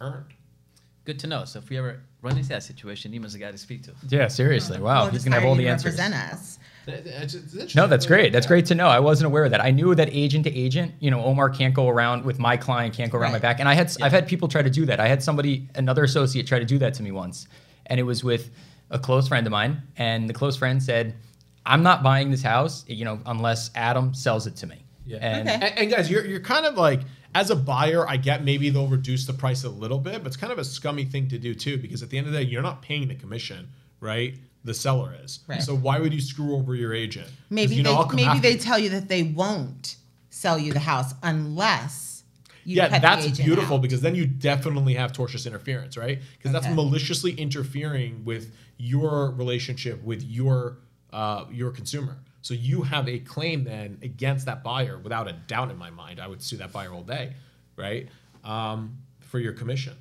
earned. 0.01 0.33
Good 1.05 1.19
to 1.19 1.27
know. 1.27 1.45
So 1.45 1.59
if 1.59 1.69
we 1.69 1.77
ever 1.77 2.01
run 2.21 2.35
into 2.37 2.49
that 2.49 2.63
situation, 2.63 3.11
Nima's 3.11 3.33
the 3.33 3.39
guy 3.39 3.51
to 3.51 3.57
speak 3.57 3.83
to. 3.83 3.91
Yeah, 4.09 4.27
seriously. 4.27 4.79
Wow, 4.79 5.03
We'll 5.03 5.11
he's 5.11 5.23
gonna 5.23 5.35
have 5.35 5.45
all 5.45 5.55
the 5.55 5.67
answers. 5.67 5.97
Represent 5.97 6.15
us. 6.33 6.59
It's- 6.87 7.05
it's 7.33 7.35
interesting. 7.53 7.79
No, 7.79 7.87
that's 7.87 8.05
great. 8.07 8.33
That's 8.33 8.45
great 8.47 8.65
to 8.67 8.75
know. 8.75 8.87
I 8.87 8.99
wasn't 8.99 9.27
aware 9.27 9.45
of 9.45 9.51
that. 9.51 9.63
I 9.63 9.71
knew 9.71 9.93
that 9.95 10.09
agent 10.11 10.43
to 10.45 10.55
agent, 10.55 10.93
you 10.99 11.11
know, 11.11 11.23
Omar 11.23 11.49
can't 11.51 11.73
go 11.73 11.87
around 11.89 12.25
with 12.25 12.39
my 12.39 12.57
client, 12.57 12.95
can't 12.95 13.11
go 13.11 13.17
around 13.19 13.31
my 13.31 13.39
back. 13.39 13.59
And 13.59 13.69
I 13.69 13.73
had 13.75 13.95
I've 14.01 14.11
had 14.11 14.27
people 14.27 14.47
try 14.47 14.61
to 14.63 14.69
do 14.69 14.85
that. 14.87 14.99
I 14.99 15.07
had 15.07 15.21
somebody, 15.23 15.67
another 15.75 16.03
associate, 16.03 16.45
try 16.47 16.59
to 16.59 16.65
do 16.65 16.77
that 16.79 16.93
to 16.95 17.03
me 17.03 17.11
once, 17.11 17.47
and 17.87 17.99
it 17.99 18.03
was 18.03 18.23
with 18.23 18.49
a 18.89 18.99
close 18.99 19.27
friend 19.27 19.45
of 19.47 19.51
mine. 19.51 19.81
And 19.97 20.29
the 20.29 20.33
close 20.33 20.55
friend 20.55 20.81
said, 20.81 21.15
"I'm 21.65 21.83
not 21.83 22.03
buying 22.03 22.31
this 22.31 22.41
house, 22.41 22.85
you 22.87 23.05
know, 23.05 23.19
unless 23.25 23.71
Adam 23.75 24.13
sells 24.13 24.47
it 24.47 24.55
to 24.57 24.67
me." 24.67 24.77
Yeah. 25.05 25.17
And 25.21 25.47
Okay. 25.47 25.67
And, 25.67 25.79
and 25.79 25.91
guys, 25.91 26.09
you're 26.09 26.25
you're 26.25 26.39
kind 26.39 26.65
of 26.65 26.75
like 26.75 27.01
as 27.35 27.49
a 27.49 27.55
buyer, 27.55 28.07
I 28.07 28.17
get 28.17 28.43
maybe 28.43 28.69
they'll 28.69 28.87
reduce 28.87 29.25
the 29.25 29.33
price 29.33 29.63
a 29.65 29.69
little 29.69 29.99
bit, 29.99 30.23
but 30.23 30.27
it's 30.27 30.37
kind 30.37 30.53
of 30.53 30.59
a 30.59 30.63
scummy 30.63 31.03
thing 31.03 31.27
to 31.29 31.37
do 31.37 31.53
too 31.53 31.77
because 31.77 32.01
at 32.01 32.09
the 32.09 32.17
end 32.17 32.27
of 32.27 32.33
the 32.33 32.39
day, 32.39 32.45
you're 32.45 32.61
not 32.61 32.81
paying 32.81 33.07
the 33.07 33.15
commission, 33.15 33.67
right? 33.99 34.35
The 34.63 34.73
seller 34.73 35.15
is. 35.21 35.41
Right. 35.47 35.61
So 35.61 35.75
why 35.75 35.99
would 35.99 36.13
you 36.13 36.21
screw 36.21 36.55
over 36.55 36.73
your 36.73 36.93
agent? 36.93 37.27
Maybe 37.49 37.75
you 37.75 37.83
know, 37.83 38.05
they 38.05 38.15
maybe 38.25 38.39
they 38.39 38.53
you. 38.53 38.57
tell 38.57 38.79
you 38.79 38.89
that 38.89 39.09
they 39.09 39.23
won't 39.23 39.97
sell 40.29 40.57
you 40.57 40.73
the 40.73 40.79
house 40.79 41.13
unless 41.21 42.04
you 42.04 42.04
yeah, 42.65 42.89
cut 42.89 42.95
the 42.95 42.99
that's 43.01 43.25
agent 43.25 43.45
beautiful 43.45 43.77
out. 43.77 43.81
because 43.81 44.01
then 44.01 44.15
you 44.15 44.25
definitely 44.25 44.95
have 44.95 45.11
tortious 45.11 45.45
interference, 45.45 45.97
right? 45.97 46.19
Because 46.37 46.51
that's 46.51 46.67
maliciously 46.67 47.31
interfering 47.33 48.25
with 48.25 48.53
your 48.77 49.31
relationship 49.31 50.03
with 50.03 50.23
your 50.23 50.77
uh, 51.13 51.45
your 51.51 51.71
consumer. 51.71 52.17
So 52.41 52.53
you 52.53 52.83
have 52.83 53.07
a 53.07 53.19
claim 53.19 53.63
then 53.63 53.97
against 54.03 54.45
that 54.45 54.63
buyer, 54.63 54.99
without 54.99 55.27
a 55.27 55.33
doubt 55.33 55.71
in 55.71 55.77
my 55.77 55.89
mind. 55.89 56.19
I 56.19 56.27
would 56.27 56.43
sue 56.43 56.57
that 56.57 56.71
buyer 56.71 56.91
all 56.93 57.01
day, 57.01 57.33
right? 57.75 58.07
Um, 58.43 58.97
for 59.21 59.39
your 59.39 59.53
commission. 59.53 59.95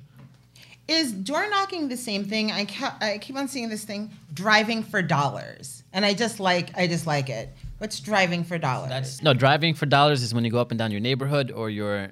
Is 0.87 1.11
door 1.11 1.49
knocking 1.49 1.87
the 1.87 1.97
same 1.97 2.25
thing? 2.25 2.51
I, 2.51 2.65
ca- 2.65 2.95
I 3.01 3.17
keep 3.17 3.35
on 3.35 3.47
seeing 3.47 3.69
this 3.69 3.83
thing, 3.83 4.11
driving 4.33 4.83
for 4.83 5.01
dollars, 5.01 5.83
and 5.93 6.05
I 6.05 6.13
just 6.13 6.39
like 6.39 6.77
I 6.77 6.85
just 6.85 7.07
like 7.07 7.29
it. 7.29 7.49
What's 7.79 7.99
driving 7.99 8.43
for 8.43 8.59
dollars? 8.59 8.89
That's 8.89 9.23
no 9.23 9.33
driving 9.33 9.73
for 9.73 9.87
dollars 9.87 10.21
is 10.21 10.33
when 10.33 10.45
you 10.45 10.51
go 10.51 10.59
up 10.59 10.69
and 10.71 10.77
down 10.77 10.91
your 10.91 11.01
neighborhood 11.01 11.51
or 11.51 11.71
your 11.71 12.11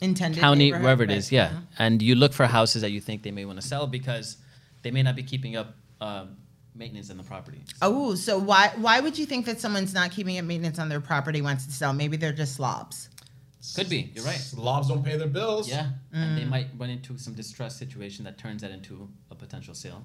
intended 0.00 0.40
county, 0.40 0.72
wherever 0.72 1.02
it 1.04 1.08
right. 1.08 1.18
is, 1.18 1.30
yeah. 1.30 1.52
And 1.78 2.00
you 2.02 2.14
look 2.14 2.32
for 2.32 2.46
houses 2.46 2.82
that 2.82 2.90
you 2.90 3.00
think 3.00 3.22
they 3.22 3.30
may 3.30 3.44
want 3.44 3.60
to 3.60 3.66
sell 3.66 3.86
because 3.86 4.36
they 4.82 4.90
may 4.90 5.02
not 5.02 5.14
be 5.16 5.22
keeping 5.22 5.56
up 5.56 5.74
um, 6.00 6.36
maintenance 6.74 7.10
on 7.10 7.16
the 7.16 7.22
property. 7.22 7.62
Oh, 7.80 8.14
so 8.14 8.38
why 8.38 8.72
why 8.76 9.00
would 9.00 9.18
you 9.18 9.26
think 9.26 9.46
that 9.46 9.60
someone's 9.60 9.94
not 9.94 10.10
keeping 10.10 10.38
up 10.38 10.44
maintenance 10.44 10.78
on 10.78 10.88
their 10.88 11.00
property 11.00 11.42
wants 11.42 11.66
to 11.66 11.72
sell? 11.72 11.92
Maybe 11.92 12.16
they're 12.16 12.32
just 12.32 12.54
slobs. 12.56 13.08
Could 13.76 13.88
be. 13.88 14.10
You're 14.14 14.24
right. 14.24 14.34
Slobs 14.34 14.88
don't 14.88 15.04
pay 15.04 15.16
their 15.16 15.28
bills. 15.28 15.68
Yeah, 15.68 15.86
and 16.12 16.32
Mm. 16.32 16.36
they 16.36 16.44
might 16.46 16.66
run 16.76 16.90
into 16.90 17.16
some 17.16 17.34
distress 17.34 17.76
situation 17.76 18.24
that 18.24 18.36
turns 18.36 18.62
that 18.62 18.72
into 18.72 19.08
a 19.30 19.36
potential 19.36 19.72
sale, 19.72 20.04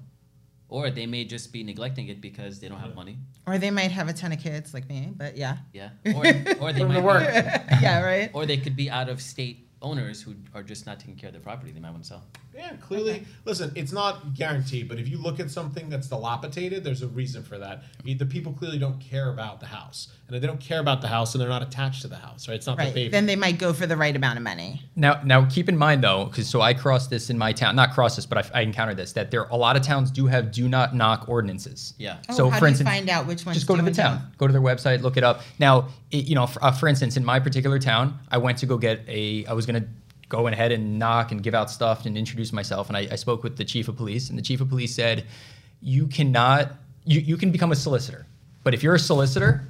or 0.68 0.90
they 0.90 1.06
may 1.06 1.24
just 1.24 1.52
be 1.52 1.64
neglecting 1.64 2.06
it 2.06 2.20
because 2.20 2.60
they 2.60 2.68
don't 2.68 2.78
have 2.78 2.94
money. 2.94 3.18
Or 3.48 3.58
they 3.58 3.72
might 3.72 3.90
have 3.90 4.08
a 4.08 4.12
ton 4.12 4.30
of 4.30 4.38
kids 4.38 4.72
like 4.72 4.88
me, 4.88 5.12
but 5.16 5.36
yeah. 5.36 5.56
Yeah, 5.72 5.90
or, 6.06 6.18
or 6.24 6.24
they 6.24 6.54
Put 6.54 6.62
'em 6.62 6.76
to 6.76 6.84
might, 6.88 7.02
work. 7.02 7.26
be- 7.26 7.74
yeah, 7.82 8.00
right? 8.04 8.30
or 8.32 8.46
they 8.46 8.58
could 8.58 8.76
be 8.76 8.88
out 8.88 9.08
of 9.08 9.20
state 9.20 9.67
owners 9.82 10.22
who 10.22 10.34
are 10.54 10.62
just 10.62 10.86
not 10.86 11.00
taking 11.00 11.16
care 11.16 11.28
of 11.28 11.34
their 11.34 11.42
property. 11.42 11.72
They 11.72 11.80
might 11.80 11.90
want 11.90 12.02
to 12.04 12.08
sell. 12.08 12.24
Yeah, 12.58 12.72
clearly. 12.80 13.24
Listen, 13.44 13.70
it's 13.76 13.92
not 13.92 14.34
guaranteed, 14.34 14.88
but 14.88 14.98
if 14.98 15.08
you 15.08 15.16
look 15.18 15.38
at 15.38 15.48
something 15.48 15.88
that's 15.88 16.08
dilapidated, 16.08 16.82
there's 16.82 17.02
a 17.02 17.06
reason 17.06 17.44
for 17.44 17.56
that. 17.58 17.84
I 18.00 18.02
mean, 18.04 18.18
the 18.18 18.26
people 18.26 18.52
clearly 18.52 18.78
don't 18.80 18.98
care 19.00 19.30
about 19.30 19.60
the 19.60 19.66
house, 19.66 20.08
and 20.26 20.34
if 20.34 20.40
they 20.42 20.48
don't 20.48 20.60
care 20.60 20.80
about 20.80 21.00
the 21.00 21.06
house, 21.06 21.34
and 21.34 21.40
they're 21.40 21.48
not 21.48 21.62
attached 21.62 22.02
to 22.02 22.08
the 22.08 22.16
house, 22.16 22.48
right? 22.48 22.54
It's 22.56 22.66
not 22.66 22.76
their 22.76 22.86
Right. 22.86 22.94
baby. 22.94 23.10
Then 23.10 23.26
they 23.26 23.36
might 23.36 23.58
go 23.58 23.72
for 23.72 23.86
the 23.86 23.96
right 23.96 24.14
amount 24.14 24.38
of 24.38 24.42
money. 24.42 24.82
Now, 24.96 25.20
now 25.24 25.44
keep 25.46 25.68
in 25.68 25.76
mind 25.76 26.02
though, 26.02 26.24
because 26.24 26.48
so 26.48 26.60
I 26.60 26.74
crossed 26.74 27.10
this 27.10 27.30
in 27.30 27.38
my 27.38 27.52
town, 27.52 27.76
not 27.76 27.92
crossed 27.94 28.16
this, 28.16 28.26
but 28.26 28.38
I, 28.52 28.58
I 28.58 28.62
encountered 28.62 28.96
this 28.96 29.12
that 29.12 29.30
there 29.30 29.44
a 29.44 29.56
lot 29.56 29.76
of 29.76 29.82
towns 29.82 30.10
do 30.10 30.26
have 30.26 30.50
do 30.50 30.68
not 30.68 30.96
knock 30.96 31.28
ordinances. 31.28 31.94
Yeah. 31.96 32.16
Oh, 32.28 32.34
so 32.34 32.50
how 32.50 32.58
for 32.58 32.64
do 32.66 32.70
instance, 32.70 32.88
you 32.88 32.94
find 32.96 33.08
out 33.08 33.26
which 33.28 33.46
ones 33.46 33.56
just 33.56 33.68
go 33.68 33.76
to 33.76 33.82
the 33.82 33.92
town, 33.92 34.18
don't? 34.18 34.36
go 34.38 34.46
to 34.48 34.52
their 34.52 34.60
website, 34.62 35.00
look 35.02 35.16
it 35.16 35.22
up. 35.22 35.42
Now, 35.60 35.88
it, 36.10 36.24
you 36.24 36.34
know, 36.34 36.46
for, 36.48 36.64
uh, 36.64 36.72
for 36.72 36.88
instance, 36.88 37.16
in 37.16 37.24
my 37.24 37.38
particular 37.38 37.78
town, 37.78 38.18
I 38.30 38.38
went 38.38 38.58
to 38.58 38.66
go 38.66 38.78
get 38.78 39.02
a. 39.08 39.46
I 39.46 39.52
was 39.52 39.64
gonna 39.64 39.86
go 40.28 40.46
ahead 40.46 40.72
and 40.72 40.98
knock 40.98 41.32
and 41.32 41.42
give 41.42 41.54
out 41.54 41.70
stuff 41.70 42.06
and 42.06 42.16
introduce 42.16 42.52
myself, 42.52 42.88
and 42.88 42.96
I, 42.96 43.08
I 43.10 43.16
spoke 43.16 43.42
with 43.42 43.56
the 43.56 43.64
chief 43.64 43.88
of 43.88 43.96
police, 43.96 44.28
and 44.30 44.38
the 44.38 44.42
chief 44.42 44.60
of 44.60 44.68
police 44.68 44.94
said, 44.94 45.24
"You 45.80 46.06
cannot. 46.06 46.72
You 47.04 47.20
you 47.20 47.36
can 47.36 47.50
become 47.50 47.72
a 47.72 47.76
solicitor, 47.76 48.26
but 48.64 48.74
if 48.74 48.82
you're 48.82 48.94
a 48.94 48.98
solicitor." 48.98 49.62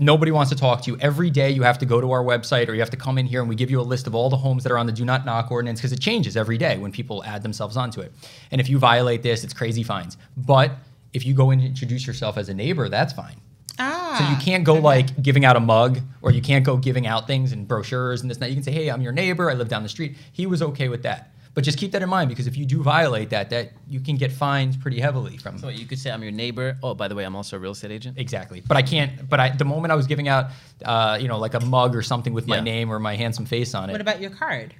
Nobody 0.00 0.30
wants 0.30 0.50
to 0.50 0.56
talk 0.56 0.82
to 0.82 0.92
you. 0.92 0.98
Every 1.00 1.28
day 1.28 1.50
you 1.50 1.64
have 1.64 1.78
to 1.78 1.84
go 1.84 2.00
to 2.00 2.12
our 2.12 2.22
website 2.22 2.68
or 2.68 2.72
you 2.72 2.78
have 2.78 2.90
to 2.90 2.96
come 2.96 3.18
in 3.18 3.26
here 3.26 3.40
and 3.40 3.48
we 3.48 3.56
give 3.56 3.68
you 3.68 3.80
a 3.80 3.82
list 3.82 4.06
of 4.06 4.14
all 4.14 4.30
the 4.30 4.36
homes 4.36 4.62
that 4.62 4.70
are 4.70 4.78
on 4.78 4.86
the 4.86 4.92
do 4.92 5.04
not 5.04 5.26
knock 5.26 5.50
ordinance 5.50 5.80
because 5.80 5.90
it 5.90 5.98
changes 5.98 6.36
every 6.36 6.56
day 6.56 6.78
when 6.78 6.92
people 6.92 7.24
add 7.24 7.42
themselves 7.42 7.76
onto 7.76 8.00
it. 8.00 8.12
And 8.52 8.60
if 8.60 8.68
you 8.68 8.78
violate 8.78 9.24
this, 9.24 9.42
it's 9.42 9.52
crazy 9.52 9.82
fines. 9.82 10.16
But 10.36 10.70
if 11.12 11.26
you 11.26 11.34
go 11.34 11.50
and 11.50 11.60
introduce 11.60 12.06
yourself 12.06 12.38
as 12.38 12.48
a 12.48 12.54
neighbor, 12.54 12.88
that's 12.88 13.12
fine. 13.12 13.40
Ah. 13.78 14.16
So 14.18 14.30
you 14.30 14.36
can't 14.44 14.64
go 14.64 14.74
like 14.74 15.22
giving 15.22 15.44
out 15.44 15.56
a 15.56 15.60
mug 15.60 16.00
or 16.22 16.30
you 16.32 16.42
can't 16.42 16.64
go 16.64 16.76
giving 16.76 17.06
out 17.06 17.26
things 17.26 17.52
and 17.52 17.66
brochures 17.68 18.22
and 18.22 18.30
this 18.30 18.36
and 18.38 18.42
that. 18.42 18.48
You 18.50 18.56
can 18.56 18.62
say, 18.64 18.72
hey, 18.72 18.88
I'm 18.90 19.00
your 19.02 19.12
neighbor. 19.12 19.50
I 19.50 19.54
live 19.54 19.68
down 19.68 19.82
the 19.82 19.88
street. 19.88 20.16
He 20.32 20.46
was 20.46 20.62
okay 20.62 20.88
with 20.88 21.02
that. 21.04 21.32
But 21.54 21.64
just 21.64 21.78
keep 21.78 21.90
that 21.92 22.02
in 22.02 22.08
mind 22.08 22.28
because 22.28 22.46
if 22.46 22.56
you 22.56 22.64
do 22.64 22.82
violate 22.82 23.30
that, 23.30 23.50
that 23.50 23.72
you 23.88 23.98
can 24.00 24.16
get 24.16 24.30
fined 24.30 24.80
pretty 24.80 25.00
heavily 25.00 25.38
from 25.38 25.58
So 25.58 25.68
you 25.68 25.86
could 25.86 25.98
say 25.98 26.10
I'm 26.10 26.22
your 26.22 26.30
neighbor. 26.30 26.76
Oh, 26.84 26.94
by 26.94 27.08
the 27.08 27.16
way, 27.16 27.24
I'm 27.24 27.34
also 27.34 27.56
a 27.56 27.58
real 27.58 27.72
estate 27.72 27.90
agent. 27.90 28.16
Exactly. 28.18 28.62
But 28.66 28.76
I 28.76 28.82
can't. 28.82 29.28
But 29.28 29.40
I, 29.40 29.50
the 29.50 29.64
moment 29.64 29.90
I 29.90 29.96
was 29.96 30.06
giving 30.06 30.28
out, 30.28 30.50
uh, 30.84 31.18
you 31.20 31.26
know, 31.26 31.38
like 31.38 31.54
a 31.54 31.60
mug 31.60 31.96
or 31.96 32.02
something 32.02 32.32
with 32.32 32.46
my 32.46 32.56
Yeah. 32.56 32.62
name 32.62 32.90
or 32.92 33.00
my 33.00 33.16
handsome 33.16 33.44
face 33.44 33.74
on 33.74 33.88
it, 33.90 33.92
What 33.92 34.00
about 34.00 34.20
your 34.20 34.30
card? 34.30 34.74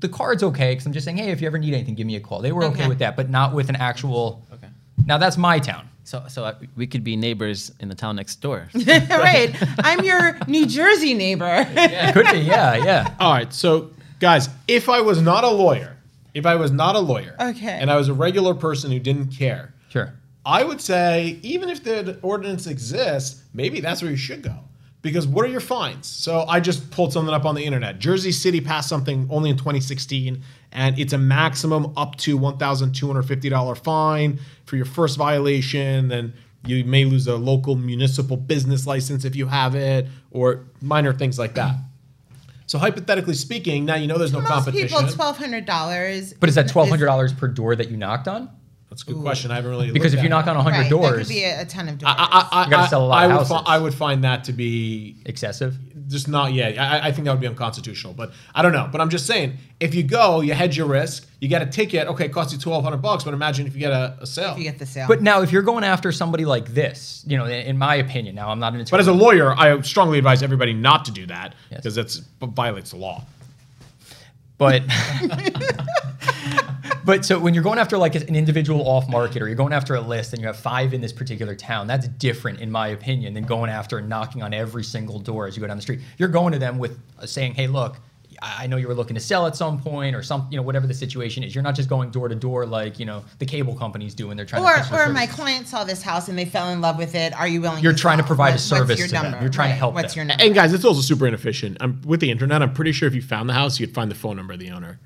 the 0.00 0.08
card's 0.08 0.42
okay 0.42 0.72
because 0.72 0.86
I'm 0.86 0.92
just 0.92 1.04
saying, 1.04 1.18
hey, 1.18 1.30
if 1.30 1.40
you 1.40 1.46
ever 1.46 1.58
need 1.58 1.74
anything, 1.74 1.94
give 1.94 2.06
me 2.06 2.16
a 2.16 2.20
call. 2.20 2.40
They 2.40 2.52
were 2.52 2.64
okay, 2.64 2.80
Okay. 2.82 2.88
with 2.88 2.98
that, 3.00 3.14
but 3.16 3.28
not 3.30 3.52
with 3.52 3.68
an 3.68 3.76
actual. 3.76 4.44
Okay. 4.54 4.68
Now 5.06 5.18
that's 5.18 5.36
my 5.36 5.58
town. 5.58 5.88
So 6.04 6.24
so 6.28 6.44
uh, 6.44 6.54
we 6.76 6.86
could 6.86 7.04
be 7.04 7.16
neighbors 7.16 7.72
in 7.80 7.88
the 7.88 7.94
town 7.94 8.16
next 8.16 8.36
door. 8.40 8.68
right. 8.74 9.54
I'm 9.78 10.04
your 10.04 10.38
New 10.48 10.66
Jersey 10.66 11.14
neighbor. 11.14 11.64
Could 12.12 12.26
be, 12.32 12.38
yeah, 12.40 12.76
yeah. 12.76 13.14
All 13.20 13.32
right, 13.32 13.52
so 13.52 13.90
guys, 14.20 14.48
if 14.66 14.88
I 14.88 15.00
was 15.00 15.20
not 15.22 15.44
a 15.44 15.50
lawyer, 15.50 15.96
if 16.34 16.44
I 16.46 16.56
was 16.56 16.70
not 16.70 16.96
a 16.96 17.00
lawyer, 17.00 17.36
Okay. 17.38 17.78
and 17.80 17.90
I 17.90 17.96
was 17.96 18.08
a 18.08 18.14
regular 18.14 18.54
person 18.54 18.90
who 18.90 18.98
didn't 18.98 19.28
care, 19.28 19.74
Sure. 19.90 20.12
I 20.44 20.64
would 20.64 20.80
say 20.80 21.38
even 21.42 21.68
if 21.68 21.84
the 21.84 22.18
ordinance 22.22 22.66
exists, 22.66 23.42
maybe 23.54 23.80
that's 23.80 24.02
where 24.02 24.10
you 24.10 24.16
should 24.16 24.42
go. 24.42 24.56
Because 25.02 25.26
what 25.26 25.44
are 25.44 25.48
your 25.48 25.60
fines? 25.60 26.06
So 26.06 26.44
I 26.48 26.60
just 26.60 26.90
pulled 26.92 27.12
something 27.12 27.34
up 27.34 27.44
on 27.44 27.56
the 27.56 27.64
internet. 27.64 27.98
Jersey 27.98 28.30
City 28.30 28.60
passed 28.60 28.88
something 28.88 29.26
only 29.30 29.50
in 29.50 29.56
2016, 29.56 30.40
and 30.70 30.98
it's 30.98 31.12
a 31.12 31.18
maximum 31.18 31.92
up 31.96 32.16
to 32.18 32.38
$1,250 32.38 33.78
fine 33.82 34.38
for 34.64 34.76
your 34.76 34.84
first 34.84 35.18
violation. 35.18 36.08
Then 36.08 36.34
you 36.64 36.84
may 36.84 37.04
lose 37.04 37.26
a 37.26 37.34
local 37.36 37.74
municipal 37.74 38.36
business 38.36 38.86
license 38.86 39.24
if 39.24 39.34
you 39.34 39.46
have 39.46 39.74
it, 39.74 40.06
or 40.30 40.66
minor 40.80 41.12
things 41.12 41.38
like 41.38 41.54
that. 41.54 41.74
So 42.66 42.78
hypothetically 42.78 43.34
speaking, 43.34 43.84
now 43.84 43.96
you 43.96 44.06
know 44.06 44.18
there's 44.18 44.32
no 44.32 44.40
Most 44.40 44.48
competition. 44.50 44.96
people, 44.98 45.12
twelve 45.12 45.36
hundred 45.36 45.66
dollars. 45.66 46.32
But 46.34 46.48
is 46.48 46.54
that 46.54 46.68
twelve 46.68 46.88
hundred 46.88 47.06
dollars 47.06 47.32
per 47.32 47.48
door 47.48 47.74
that 47.76 47.90
you 47.90 47.96
knocked 47.96 48.28
on? 48.28 48.48
That's 48.92 49.02
a 49.02 49.06
good 49.06 49.22
question. 49.22 49.50
I 49.50 49.54
haven't 49.54 49.70
really 49.70 49.90
Because 49.90 50.12
looked 50.12 50.18
if 50.20 50.22
you 50.22 50.28
knock 50.28 50.46
it. 50.46 50.50
on 50.50 50.56
hundred 50.56 50.76
Right, 50.76 50.82
that 50.82 50.88
could 50.90 51.00
doors, 51.14 51.28
be 51.28 51.44
a, 51.44 51.62
a 51.62 51.64
ton 51.64 51.88
of 51.88 51.96
doors. 51.96 52.12
I, 52.14 52.48
I, 52.52 52.60
I, 52.60 52.64
You 52.66 52.70
gotta 52.70 52.88
sell 52.90 53.04
a 53.04 53.06
lot 53.06 53.18
I, 53.18 53.24
of 53.24 53.30
would 53.30 53.36
houses. 53.38 53.56
fi- 53.66 53.74
I 53.74 53.78
would 53.78 53.94
find 53.94 54.24
that 54.24 54.44
to 54.44 54.52
be 54.52 55.16
excessive. 55.24 55.78
just 56.08 56.28
not 56.28 56.52
yet. 56.52 56.78
I, 56.78 57.08
I 57.08 57.12
think 57.12 57.24
that 57.24 57.30
would 57.30 57.40
be 57.40 57.46
unconstitutional 57.46 58.12
but 58.12 58.32
i 58.54 58.60
don't 58.60 58.72
know 58.72 58.86
but 58.92 59.00
i'm 59.00 59.08
just 59.08 59.24
saying 59.26 59.56
if 59.80 59.94
you 59.94 60.02
go 60.02 60.42
you 60.42 60.52
hedge 60.52 60.76
your 60.76 60.86
risk 60.88 61.26
you 61.40 61.48
get 61.48 61.62
a 61.62 61.66
ticket 61.66 62.06
okay 62.08 62.26
it 62.26 62.32
costs 62.32 62.52
you 62.52 62.58
1200 62.58 62.98
bucks 63.00 63.24
but 63.24 63.32
imagine 63.32 63.66
if 63.66 63.72
you 63.74 63.80
get 63.80 63.92
a, 63.92 64.18
a 64.20 64.26
sale 64.26 64.52
if 64.52 64.58
you 64.58 64.64
get 64.64 64.78
the 64.78 64.84
sale. 64.84 65.06
But 65.08 65.22
now, 65.22 65.40
if 65.42 65.52
you're 65.52 65.62
going 65.62 65.84
after 65.84 66.12
somebody 66.12 66.44
like 66.44 66.66
this, 66.74 67.24
you 67.26 67.38
know, 67.38 67.46
in, 67.46 67.66
in 67.70 67.78
my 67.78 67.94
opinion, 67.94 68.34
now 68.34 68.50
I'm 68.50 68.58
not 68.58 68.74
an 68.74 68.80
attorney. 68.80 68.90
but 68.90 69.00
as 69.00 69.06
a 69.08 69.12
lawyer 69.12 69.52
i 69.58 69.80
strongly 69.80 70.18
advise 70.18 70.42
everybody 70.42 70.74
not 70.74 71.04
to 71.06 71.12
do 71.12 71.24
that 71.26 71.54
Yes. 71.70 71.80
because 71.80 71.94
that's 71.94 72.16
violates 72.42 72.90
the 72.90 72.98
law 72.98 73.24
But 74.58 74.82
but 77.04 77.24
so 77.24 77.38
when 77.38 77.54
you're 77.54 77.62
going 77.62 77.78
after 77.78 77.96
like 77.98 78.14
an 78.14 78.34
individual 78.34 78.86
off 78.88 79.08
market 79.08 79.42
or 79.42 79.46
you're 79.46 79.56
going 79.56 79.72
after 79.72 79.94
a 79.94 80.00
list 80.00 80.32
and 80.32 80.40
you 80.40 80.46
have 80.46 80.56
five 80.56 80.94
in 80.94 81.00
this 81.00 81.12
particular 81.12 81.54
town, 81.54 81.86
that's 81.86 82.08
different 82.08 82.60
in 82.60 82.70
my 82.70 82.88
opinion 82.88 83.34
than 83.34 83.44
going 83.44 83.70
after 83.70 83.98
and 83.98 84.08
knocking 84.08 84.42
on 84.42 84.52
every 84.54 84.84
single 84.84 85.18
door 85.18 85.46
as 85.46 85.56
you 85.56 85.60
go 85.60 85.66
down 85.66 85.76
the 85.76 85.82
street. 85.82 86.00
You're 86.18 86.28
going 86.28 86.52
to 86.52 86.58
them 86.58 86.78
with 86.78 86.98
uh, 87.18 87.26
saying, 87.26 87.54
"Hey, 87.54 87.66
look, 87.66 87.96
I 88.40 88.66
know 88.66 88.76
you 88.76 88.88
were 88.88 88.94
looking 88.94 89.14
to 89.14 89.20
sell 89.20 89.46
at 89.46 89.54
some 89.54 89.80
point 89.80 90.16
or 90.16 90.22
some, 90.22 90.48
you 90.50 90.56
know, 90.56 90.62
whatever 90.64 90.86
the 90.86 90.94
situation 90.94 91.44
is. 91.44 91.54
You're 91.54 91.62
not 91.62 91.76
just 91.76 91.88
going 91.88 92.10
door 92.10 92.28
to 92.28 92.34
door 92.34 92.66
like 92.66 92.98
you 92.98 93.06
know 93.06 93.24
the 93.38 93.46
cable 93.46 93.74
companies 93.76 94.14
do 94.14 94.28
when 94.28 94.36
they're 94.36 94.46
trying 94.46 94.64
Or, 94.64 94.74
to. 94.74 94.80
pitch 94.82 94.92
or 94.92 95.08
my 95.10 95.20
services. 95.20 95.34
client 95.36 95.66
saw 95.68 95.84
this 95.84 96.02
house 96.02 96.28
and 96.28 96.36
they 96.38 96.44
fell 96.44 96.70
in 96.70 96.80
love 96.80 96.98
with 96.98 97.14
it. 97.14 97.32
Are 97.34 97.46
you 97.46 97.60
willing? 97.60 97.82
You're 97.84 97.92
trying 97.92 98.18
to 98.18 98.22
sell? 98.22 98.26
provide 98.28 98.54
a 98.54 98.58
service 98.58 98.88
What's 99.00 99.12
your 99.12 99.22
to 99.22 99.30
them. 99.30 99.40
You're 99.42 99.50
trying 99.50 99.68
to 99.70 99.74
help 99.76 99.94
What's 99.94 100.14
them. 100.14 100.18
your 100.20 100.24
number? 100.26 100.42
And 100.44 100.54
guys, 100.54 100.72
it's 100.72 100.84
also 100.84 101.02
super 101.02 101.26
inefficient. 101.26 101.76
I'm, 101.80 102.00
with 102.02 102.20
the 102.20 102.30
internet, 102.30 102.62
I'm 102.62 102.72
pretty 102.74 102.92
sure 102.92 103.06
if 103.06 103.14
you 103.14 103.22
found 103.22 103.48
the 103.48 103.54
house, 103.54 103.78
you'd 103.78 103.94
find 103.94 104.10
the 104.10 104.14
phone 104.16 104.36
number 104.36 104.54
of 104.54 104.58
the 104.58 104.70
owner. 104.70 104.98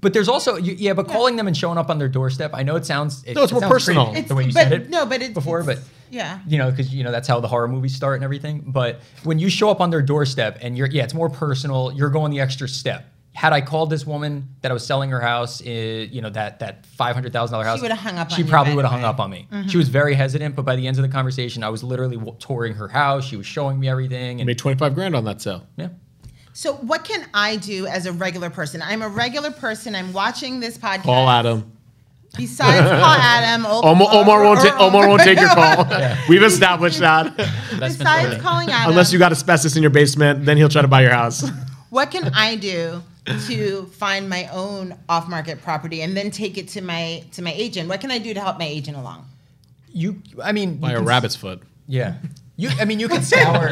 But 0.00 0.12
there's 0.14 0.28
also 0.28 0.56
you, 0.56 0.74
yeah, 0.78 0.94
but 0.94 1.08
calling 1.08 1.36
them 1.36 1.46
and 1.46 1.56
showing 1.56 1.76
up 1.78 1.90
on 1.90 1.98
their 1.98 2.08
doorstep. 2.08 2.52
I 2.54 2.62
know 2.62 2.76
it 2.76 2.86
sounds 2.86 3.22
it, 3.24 3.34
No, 3.36 3.42
it's 3.42 3.52
it 3.52 3.54
more 3.54 3.60
sounds 3.62 3.72
personal. 3.72 4.08
It's- 4.10 4.28
the 4.28 4.34
way 4.34 4.44
you 4.44 4.52
but- 4.52 4.62
said 4.62 4.72
it. 4.72 4.90
no, 4.90 5.04
but 5.06 5.16
it's- 5.16 5.32
before, 5.34 5.60
it's- 5.60 5.78
but 5.78 5.88
yeah. 6.10 6.38
you 6.46 6.56
know, 6.58 6.70
because 6.70 6.92
you 6.94 7.04
know 7.04 7.10
that's 7.12 7.28
how 7.28 7.38
the 7.40 7.48
horror 7.48 7.68
movies 7.68 7.94
start 7.94 8.14
and 8.16 8.24
everything. 8.24 8.64
But 8.66 9.00
when 9.24 9.38
you 9.38 9.50
show 9.50 9.68
up 9.70 9.80
on 9.80 9.90
their 9.90 10.02
doorstep 10.02 10.58
and 10.62 10.76
you're 10.78 10.88
yeah, 10.88 11.04
it's 11.04 11.14
more 11.14 11.28
personal. 11.28 11.92
You're 11.92 12.10
going 12.10 12.30
the 12.30 12.40
extra 12.40 12.66
step. 12.68 13.06
Had 13.32 13.52
I 13.52 13.60
called 13.60 13.90
this 13.90 14.04
woman 14.06 14.48
that 14.62 14.70
I 14.72 14.74
was 14.74 14.84
selling 14.84 15.10
her 15.10 15.20
house, 15.20 15.62
eh, 15.64 16.06
you 16.10 16.20
know 16.20 16.30
that 16.30 16.58
that 16.58 16.84
five 16.86 17.14
hundred 17.14 17.32
thousand 17.32 17.52
dollar 17.52 17.64
house, 17.64 17.78
she 17.78 17.82
would've 17.82 17.96
hung 17.98 18.16
up 18.18 18.30
She 18.30 18.42
you 18.42 18.48
probably 18.48 18.74
would 18.74 18.84
have 18.84 18.90
hung 18.92 19.04
up 19.04 19.20
on 19.20 19.30
me. 19.30 19.46
She 19.68 19.76
was 19.76 19.88
very 19.88 20.14
hesitant, 20.14 20.56
but 20.56 20.64
by 20.64 20.74
the 20.76 20.86
end 20.86 20.96
of 20.98 21.02
the 21.02 21.08
conversation, 21.08 21.62
I 21.62 21.68
was 21.68 21.84
literally 21.84 22.18
touring 22.40 22.74
her 22.74 22.88
house. 22.88 23.24
She 23.24 23.36
was 23.36 23.46
showing 23.46 23.78
me 23.78 23.88
everything, 23.88 24.38
You 24.38 24.42
and 24.42 24.46
made 24.48 24.58
25 24.58 24.94
grand 24.94 25.14
on 25.14 25.24
that 25.26 25.40
sale. 25.40 25.64
yeah. 25.76 25.88
So, 26.52 26.74
what 26.74 27.04
can 27.04 27.26
I 27.32 27.56
do 27.56 27.86
as 27.86 28.06
a 28.06 28.12
regular 28.12 28.50
person? 28.50 28.82
I'm 28.82 29.02
a 29.02 29.08
regular 29.08 29.50
person. 29.50 29.94
I'm 29.94 30.12
watching 30.12 30.60
this 30.60 30.76
podcast. 30.76 31.02
Call 31.04 31.28
Adam. 31.30 31.70
Besides 32.36 32.88
Paul 32.88 33.16
Adam, 33.18 33.66
Omar, 33.66 34.08
Omar 34.12 34.44
won't 34.44 34.60
or- 34.60 34.62
take 34.62 34.80
Omar 34.80 35.08
won't 35.08 35.22
take 35.22 35.38
your 35.38 35.48
call. 35.48 35.86
Yeah. 35.90 36.16
We've 36.28 36.42
established 36.42 37.00
that. 37.00 37.26
Investment 37.72 37.80
Besides 37.98 38.42
calling 38.42 38.70
Adam, 38.70 38.90
Unless 38.90 39.12
you 39.12 39.18
got 39.18 39.32
asbestos 39.32 39.74
in 39.76 39.82
your 39.82 39.90
basement, 39.90 40.44
then 40.44 40.56
he'll 40.56 40.68
try 40.68 40.82
to 40.82 40.88
buy 40.88 41.02
your 41.02 41.10
house. 41.12 41.48
what 41.90 42.10
can 42.10 42.30
I 42.34 42.54
do 42.56 43.02
to 43.46 43.86
find 43.86 44.28
my 44.28 44.46
own 44.52 44.96
off-market 45.08 45.62
property 45.62 46.02
and 46.02 46.16
then 46.16 46.30
take 46.30 46.56
it 46.58 46.68
to 46.68 46.80
my 46.80 47.24
to 47.32 47.42
my 47.42 47.52
agent? 47.52 47.88
What 47.88 48.00
can 48.00 48.10
I 48.10 48.18
do 48.18 48.32
to 48.34 48.40
help 48.40 48.58
my 48.58 48.64
agent 48.66 48.96
along? 48.96 49.26
You, 49.92 50.22
I 50.42 50.52
mean, 50.52 50.76
Buy 50.76 50.92
a 50.92 50.96
can- 50.96 51.04
rabbit's 51.06 51.34
foot. 51.36 51.62
Yeah. 51.88 52.14
You, 52.60 52.68
I 52.78 52.84
mean, 52.84 53.00
you 53.00 53.08
can 53.08 53.22
scour. 53.22 53.70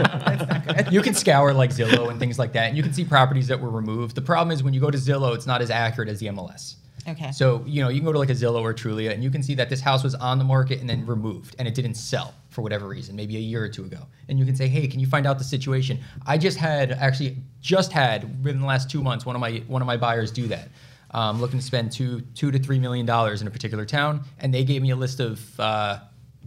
you 0.90 1.02
can 1.02 1.12
scour 1.12 1.52
like 1.52 1.70
Zillow 1.70 2.10
and 2.10 2.18
things 2.18 2.38
like 2.38 2.54
that, 2.54 2.68
and 2.68 2.76
you 2.76 2.82
can 2.82 2.94
see 2.94 3.04
properties 3.04 3.46
that 3.48 3.60
were 3.60 3.68
removed. 3.68 4.14
The 4.14 4.22
problem 4.22 4.50
is 4.50 4.62
when 4.62 4.72
you 4.72 4.80
go 4.80 4.90
to 4.90 4.96
Zillow, 4.96 5.34
it's 5.34 5.46
not 5.46 5.60
as 5.60 5.70
accurate 5.70 6.08
as 6.08 6.20
the 6.20 6.26
MLS. 6.28 6.76
Okay. 7.06 7.30
So 7.32 7.62
you 7.66 7.82
know 7.82 7.90
you 7.90 8.00
can 8.00 8.06
go 8.06 8.12
to 8.12 8.18
like 8.18 8.30
a 8.30 8.34
Zillow 8.34 8.62
or 8.62 8.72
Trulia, 8.72 9.12
and 9.12 9.22
you 9.22 9.30
can 9.30 9.42
see 9.42 9.54
that 9.56 9.68
this 9.68 9.82
house 9.82 10.02
was 10.02 10.14
on 10.14 10.38
the 10.38 10.44
market 10.44 10.80
and 10.80 10.88
then 10.88 11.04
removed, 11.04 11.54
and 11.58 11.68
it 11.68 11.74
didn't 11.74 11.94
sell 11.94 12.32
for 12.48 12.62
whatever 12.62 12.88
reason, 12.88 13.14
maybe 13.14 13.36
a 13.36 13.40
year 13.40 13.62
or 13.62 13.68
two 13.68 13.84
ago. 13.84 14.06
And 14.30 14.38
you 14.38 14.46
can 14.46 14.56
say, 14.56 14.68
hey, 14.68 14.86
can 14.86 15.00
you 15.00 15.06
find 15.06 15.26
out 15.26 15.36
the 15.36 15.44
situation? 15.44 15.98
I 16.26 16.38
just 16.38 16.56
had 16.56 16.92
actually 16.92 17.36
just 17.60 17.92
had 17.92 18.42
within 18.42 18.60
the 18.60 18.66
last 18.66 18.90
two 18.90 19.02
months 19.02 19.26
one 19.26 19.36
of 19.36 19.40
my 19.40 19.62
one 19.66 19.82
of 19.82 19.86
my 19.86 19.98
buyers 19.98 20.30
do 20.30 20.46
that. 20.48 20.70
Um, 21.10 21.40
looking 21.42 21.58
to 21.58 21.64
spend 21.64 21.92
two 21.92 22.22
two 22.34 22.50
to 22.50 22.58
three 22.58 22.78
million 22.78 23.04
dollars 23.04 23.42
in 23.42 23.48
a 23.48 23.50
particular 23.50 23.84
town, 23.84 24.22
and 24.38 24.52
they 24.52 24.64
gave 24.64 24.80
me 24.80 24.90
a 24.90 24.96
list 24.96 25.20
of 25.20 25.60
uh, 25.60 25.98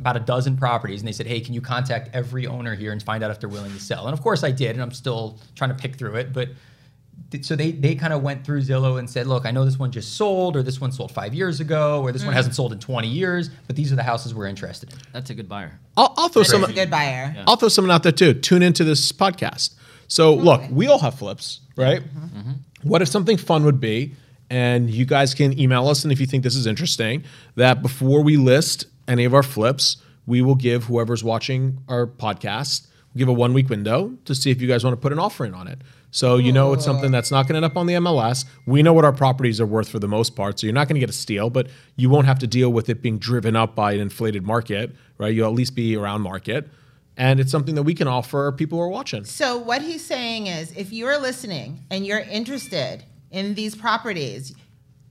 about 0.02 0.18
a 0.18 0.20
dozen 0.20 0.58
properties, 0.58 1.00
and 1.00 1.08
they 1.08 1.14
said, 1.14 1.28
"Hey, 1.28 1.40
can 1.40 1.54
you 1.54 1.62
contact 1.62 2.10
every 2.14 2.48
owner 2.48 2.76
here 2.76 2.92
and 2.92 3.02
find 3.02 3.24
out 3.24 3.32
if 3.32 3.40
they're 3.40 3.48
willing 3.48 3.72
to 3.72 3.80
sell?" 3.80 4.08
And 4.08 4.14
of 4.14 4.22
course, 4.22 4.44
I 4.44 4.52
did, 4.52 4.72
and 4.72 4.82
I'm 4.82 4.92
still 4.92 5.40
trying 5.56 5.70
to 5.70 5.76
pick 5.76 5.96
through 5.96 6.16
it. 6.16 6.34
But 6.34 6.50
th- 7.30 7.46
so 7.46 7.56
they 7.56 7.72
they 7.72 7.94
kind 7.94 8.12
of 8.12 8.24
went 8.24 8.44
through 8.44 8.62
Zillow 8.64 8.98
and 8.98 9.08
said, 9.08 9.28
"Look, 9.28 9.46
I 9.46 9.52
know 9.52 9.64
this 9.64 9.78
one 9.78 9.92
just 9.92 10.18
sold, 10.18 10.58
or 10.58 10.64
this 10.64 10.82
one 10.82 10.92
sold 10.92 11.12
five 11.12 11.36
years 11.36 11.60
ago, 11.60 12.02
or 12.02 12.12
this 12.12 12.24
one 12.24 12.34
mm. 12.34 12.38
hasn't 12.38 12.56
sold 12.56 12.74
in 12.74 12.80
20 12.80 13.08
years, 13.08 13.50
but 13.68 13.76
these 13.76 13.94
are 13.94 13.96
the 13.96 14.04
houses 14.04 14.34
we're 14.34 14.48
interested 14.48 14.92
in." 14.92 15.00
That's 15.14 15.30
a 15.30 15.36
good 15.36 15.48
buyer. 15.48 15.80
I'll, 15.96 16.14
I'll 16.18 16.30
throw 16.30 16.42
That's 16.42 16.52
some. 16.52 16.64
a 16.64 16.74
good 16.74 16.90
buyer. 16.90 17.36
I'll 17.48 17.58
throw 17.58 17.70
someone 17.70 17.92
out 17.92 18.02
there 18.02 18.12
too. 18.12 18.34
Tune 18.34 18.64
into 18.64 18.84
this 18.84 19.12
podcast. 19.12 19.76
So 20.08 20.34
look, 20.34 20.64
we 20.72 20.88
all 20.88 21.00
have 21.00 21.16
flips, 21.16 21.62
right? 21.78 22.02
Mm-hmm. 22.02 22.40
Mm-hmm. 22.40 22.90
What 22.90 23.04
if 23.04 23.08
something 23.08 23.38
fun 23.38 23.64
would 23.66 23.80
be, 23.80 24.16
and 24.50 24.90
you 24.90 25.06
guys 25.06 25.36
can 25.36 25.58
email 25.58 25.88
us, 25.88 26.04
and 26.04 26.12
if 26.12 26.20
you 26.20 26.26
think 26.26 26.44
this 26.44 26.56
is 26.56 26.66
interesting, 26.66 27.24
that 27.56 27.84
before 27.84 28.24
we 28.24 28.36
list 28.36 28.88
any 29.12 29.26
of 29.26 29.34
our 29.34 29.44
flips, 29.44 29.98
we 30.26 30.42
will 30.42 30.56
give 30.56 30.86
whoever's 30.86 31.24
watching 31.24 31.84
our 31.88 32.08
podcast, 32.08 32.88
we'll 33.14 33.20
give 33.20 33.28
a 33.28 33.34
one 33.34 33.54
week 33.54 33.70
window 33.70 34.18
to 34.26 34.34
see 34.34 34.52
if 34.52 34.62
you 34.62 34.68
guys 34.68 34.84
want 34.84 34.94
to 34.94 35.02
put 35.02 35.12
an 35.12 35.20
offer 35.20 35.46
in 35.46 35.54
on 35.54 35.68
it. 35.68 35.82
So 36.12 36.38
you 36.38 36.52
know 36.52 36.74
it's 36.74 36.84
something 36.84 37.10
that's 37.10 37.32
not 37.32 37.44
going 37.44 37.54
to 37.54 37.58
end 37.58 37.66
up 37.66 37.78
on 37.78 37.88
the 37.88 37.94
MLS. 37.94 38.44
We 38.66 38.84
know 38.84 38.92
what 38.92 39.06
our 39.06 39.14
properties 39.14 39.62
are 39.62 39.66
worth 39.66 39.88
for 39.88 40.00
the 40.00 40.10
most 40.10 40.36
part, 40.36 40.60
so 40.60 40.68
you're 40.68 40.74
not 40.74 40.88
going 40.88 40.96
to 40.96 41.00
get 41.00 41.10
a 41.10 41.14
steal, 41.14 41.50
but 41.50 41.68
you 41.96 42.10
won't 42.10 42.26
have 42.26 42.40
to 42.40 42.48
deal 42.48 42.72
with 42.72 42.90
it 42.90 43.02
being 43.02 43.18
driven 43.18 43.56
up 43.56 43.76
by 43.76 43.94
an 43.94 44.02
inflated 44.02 44.44
market, 44.44 44.94
right? 45.18 45.34
You'll 45.34 45.48
at 45.48 45.54
least 45.54 45.76
be 45.76 45.96
around 45.96 46.22
market 46.22 46.70
and 47.18 47.40
it's 47.40 47.52
something 47.52 47.76
that 47.76 47.84
we 47.84 47.94
can 47.94 48.08
offer 48.08 48.52
people 48.52 48.78
who 48.78 48.84
are 48.84 48.90
watching. 48.90 49.26
So 49.26 49.58
what 49.58 49.82
he's 49.82 50.04
saying 50.04 50.48
is, 50.48 50.72
if 50.76 50.92
you 50.92 51.06
are 51.08 51.20
listening 51.20 51.86
and 51.90 52.06
you're 52.06 52.20
interested 52.22 53.04
in 53.30 53.54
these 53.54 53.76
properties, 53.76 54.56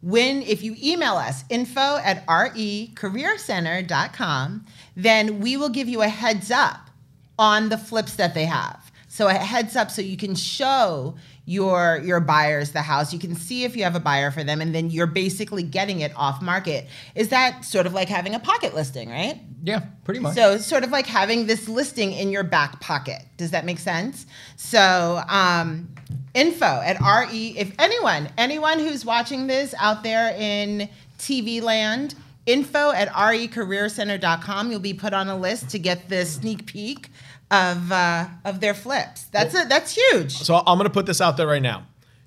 when 0.03 0.42
if 0.42 0.62
you 0.62 0.76
email 0.82 1.14
us 1.14 1.44
info 1.48 1.96
at 1.98 2.26
recareercenter.com, 2.26 4.66
then 4.96 5.38
we 5.40 5.57
will 5.57 5.68
give 5.68 5.88
you 5.88 6.03
a 6.03 6.09
heads 6.09 6.51
up 6.51 6.90
on 7.38 7.68
the 7.68 7.78
flips 7.78 8.16
that 8.16 8.34
they 8.34 8.46
have. 8.46 8.90
So 9.09 9.28
a 9.28 9.34
heads 9.34 9.76
up 9.76 9.88
so 9.90 10.03
you 10.03 10.16
can 10.16 10.34
show 10.34 11.14
your 11.44 12.01
your 12.05 12.20
buyers 12.20 12.70
the 12.70 12.82
house. 12.82 13.12
You 13.12 13.18
can 13.18 13.34
see 13.34 13.64
if 13.64 13.76
you 13.76 13.82
have 13.82 13.96
a 13.96 14.01
buyer 14.01 14.30
for 14.30 14.44
them 14.44 14.61
and 14.61 14.72
then 14.72 14.88
you're 14.88 15.09
basically 15.09 15.64
getting 15.64 15.98
it 16.01 16.12
off 16.14 16.40
market. 16.40 16.86
Is 17.16 17.30
that 17.30 17.64
sort 17.64 17.86
of 17.86 17.92
like 17.92 18.09
having 18.09 18.36
a 18.36 18.38
pocket 18.38 18.72
listing, 18.72 19.11
right? 19.11 19.40
Yeah, 19.64 19.80
pretty 20.05 20.20
much. 20.20 20.36
So 20.36 20.53
it's 20.53 20.66
sort 20.66 20.84
of 20.84 20.90
like 20.90 21.07
having 21.07 21.46
this 21.46 21.68
listing 21.68 22.12
in 22.12 22.30
your 22.30 22.44
back 22.44 22.80
pocket. 22.80 23.24
Does 23.36 23.51
that 23.51 23.64
make 23.64 23.80
sense? 23.80 24.26
So 24.57 25.22
um, 25.28 25.92
info 26.35 26.66
at 26.66 27.01
RE, 27.01 27.55
if 27.57 27.72
anyone, 27.78 28.28
anyone 28.39 28.78
who's 28.78 29.05
watching 29.05 29.47
this 29.47 29.74
out 29.78 30.03
there 30.03 30.35
in 30.37 30.89
TV 31.18 31.61
land, 31.61 32.14
info 32.47 32.91
at 32.93 33.09
recareercenter.com, 33.09 34.70
you'll 34.70 34.81
be 34.81 34.95
put 34.95 35.12
on 35.12 35.28
a 35.28 35.37
list 35.37 35.70
to 35.70 35.78
get 35.78 36.09
this 36.09 36.35
sneak 36.35 36.66
peek 36.66 37.09
of 37.51 37.91
uh, 37.91 38.26
of 38.45 38.61
their 38.61 38.74
flips. 38.74 39.24
That's 39.24 39.55
a, 39.55 39.64
that's 39.68 39.95
huge. 39.95 40.33
So 40.33 40.57
I'm 40.57 40.78
going 40.78 40.85
to 40.85 40.91
put 40.91 41.07
this 41.07 41.20
out 41.20 41.37
there 41.37 41.47
right 41.47 41.62
now. 41.62 41.87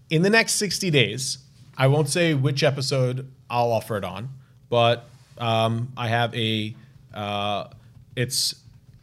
In 0.10 0.22
the 0.22 0.30
next 0.30 0.56
60 0.56 0.92
days, 0.92 1.38
I 1.78 1.88
won't 1.88 2.10
say 2.10 2.34
which 2.34 2.62
episode 2.62 3.32
I'll 3.50 3.72
offer 3.72 3.98
it 3.98 4.04
on, 4.04 4.30
but 4.70 5.06
um, 5.38 5.92
I 5.98 6.10
have 6.10 6.36
a 6.36 6.76
uh, 7.14 7.68
it's 8.16 8.56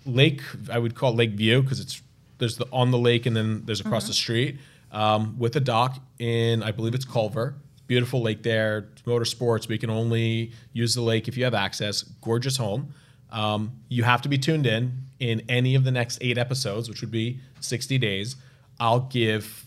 lake. 0.04 0.42
I 0.70 0.78
would 0.78 0.94
call 0.94 1.12
it 1.12 1.16
Lake 1.16 1.30
View 1.30 1.62
because 1.62 1.80
it's 1.80 2.02
there's 2.38 2.56
the 2.56 2.66
on 2.72 2.90
the 2.90 2.98
lake 2.98 3.26
and 3.26 3.36
then 3.36 3.62
there's 3.64 3.80
across 3.80 4.06
the 4.06 4.14
street 4.14 4.58
um, 4.92 5.38
with 5.38 5.56
a 5.56 5.60
dock 5.60 5.98
in 6.18 6.62
I 6.62 6.70
believe 6.72 6.94
it's 6.94 7.04
Culver. 7.04 7.54
Beautiful 7.86 8.22
lake 8.22 8.42
there. 8.42 8.88
Motorsports. 9.04 9.66
We 9.68 9.78
can 9.78 9.90
only 9.90 10.52
use 10.72 10.94
the 10.94 11.02
lake 11.02 11.26
if 11.28 11.36
you 11.36 11.44
have 11.44 11.54
access. 11.54 12.02
Gorgeous 12.02 12.56
home. 12.56 12.94
Um, 13.30 13.72
you 13.88 14.02
have 14.04 14.22
to 14.22 14.28
be 14.28 14.38
tuned 14.38 14.66
in 14.66 15.04
in 15.18 15.42
any 15.48 15.74
of 15.74 15.84
the 15.84 15.90
next 15.90 16.18
eight 16.20 16.38
episodes, 16.38 16.88
which 16.88 17.00
would 17.00 17.10
be 17.10 17.40
60 17.60 17.98
days. 17.98 18.36
I'll 18.78 19.00
give 19.00 19.66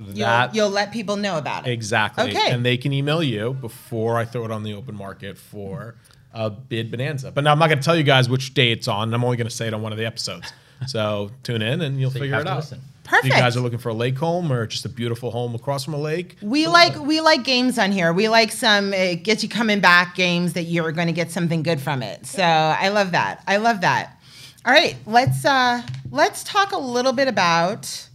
You'll, 0.00 0.14
that 0.26 0.54
you'll 0.54 0.70
let 0.70 0.92
people 0.92 1.16
know 1.16 1.38
about 1.38 1.66
it. 1.66 1.70
exactly, 1.70 2.30
Okay. 2.30 2.50
and 2.50 2.64
they 2.66 2.76
can 2.76 2.92
email 2.92 3.22
you 3.22 3.54
before 3.54 4.16
I 4.18 4.24
throw 4.24 4.44
it 4.44 4.50
on 4.50 4.64
the 4.64 4.74
open 4.74 4.96
market 4.96 5.38
for 5.38 5.94
a 6.32 6.50
bid 6.50 6.90
bonanza. 6.90 7.30
But 7.30 7.44
now 7.44 7.52
I'm 7.52 7.58
not 7.60 7.68
going 7.68 7.78
to 7.78 7.84
tell 7.84 7.96
you 7.96 8.02
guys 8.02 8.28
which 8.28 8.54
day 8.54 8.72
it's 8.72 8.88
on. 8.88 9.14
I'm 9.14 9.22
only 9.22 9.36
going 9.36 9.46
to 9.48 9.54
say 9.54 9.68
it 9.68 9.72
on 9.74 9.82
one 9.82 9.92
of 9.92 9.98
the 9.98 10.06
episodes. 10.06 10.52
So 10.88 11.30
tune 11.44 11.62
in 11.62 11.80
and 11.80 11.98
you'll 12.00 12.10
So 12.10 12.16
you 12.18 12.22
figure 12.24 12.34
have 12.34 12.42
it 12.42 12.46
to 12.46 12.50
out. 12.50 12.56
listen. 12.56 12.80
If 13.04 13.10
Perfect. 13.10 13.34
you 13.34 13.40
guys 13.40 13.54
are 13.54 13.60
looking 13.60 13.78
for 13.78 13.90
a 13.90 13.94
lake 13.94 14.16
home 14.16 14.50
or 14.50 14.66
just 14.66 14.86
a 14.86 14.88
beautiful 14.88 15.30
home 15.30 15.54
across 15.54 15.84
from 15.84 15.92
a 15.92 15.98
lake, 15.98 16.36
We 16.40 16.66
like 16.66 16.98
we 16.98 17.20
like 17.20 17.44
games 17.44 17.78
on 17.78 17.92
here. 17.92 18.14
We 18.14 18.28
like 18.30 18.50
some 18.50 18.94
uh, 18.94 19.16
get 19.22 19.42
you 19.42 19.48
coming 19.48 19.80
back 19.80 20.14
games 20.14 20.54
that 20.54 20.62
you're 20.62 20.90
going 20.90 21.08
to 21.08 21.12
get 21.12 21.30
something 21.30 21.62
good 21.62 21.82
from 21.82 22.02
it. 22.02 22.24
So 22.24 22.42
I 22.42 22.88
love 22.88 23.12
that. 23.12 23.42
I 23.46 23.58
love 23.58 23.82
that. 23.82 24.18
All 24.64 24.72
right, 24.72 24.96
let's 25.04 25.44
uh, 25.44 25.82
let's 26.10 26.42
talk 26.44 26.72
a 26.72 26.78
little 26.78 27.12
bit 27.12 27.28
about 27.28 28.08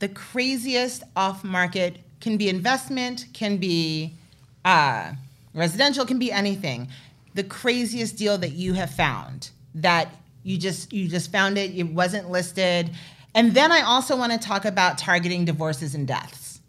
the 0.00 0.08
craziest 0.08 1.04
off 1.14 1.44
market. 1.44 1.98
Can 2.18 2.36
be 2.36 2.48
investment, 2.48 3.26
can 3.32 3.58
be 3.58 4.14
uh, 4.64 5.12
residential, 5.54 6.04
can 6.04 6.18
be 6.18 6.32
anything. 6.32 6.88
The 7.34 7.44
craziest 7.44 8.16
deal 8.16 8.36
that 8.38 8.52
you 8.52 8.72
have 8.72 8.90
found 8.90 9.50
that 9.76 10.08
you 10.46 10.56
just 10.58 10.92
you 10.92 11.08
just 11.08 11.32
found 11.32 11.58
it, 11.58 11.74
it 11.76 11.84
wasn't 11.92 12.30
listed. 12.30 12.90
And 13.34 13.52
then 13.52 13.70
I 13.72 13.82
also 13.82 14.16
want 14.16 14.32
to 14.32 14.38
talk 14.38 14.64
about 14.64 14.96
targeting 14.96 15.44
divorces 15.44 15.94
and 15.94 16.06
deaths, 16.06 16.60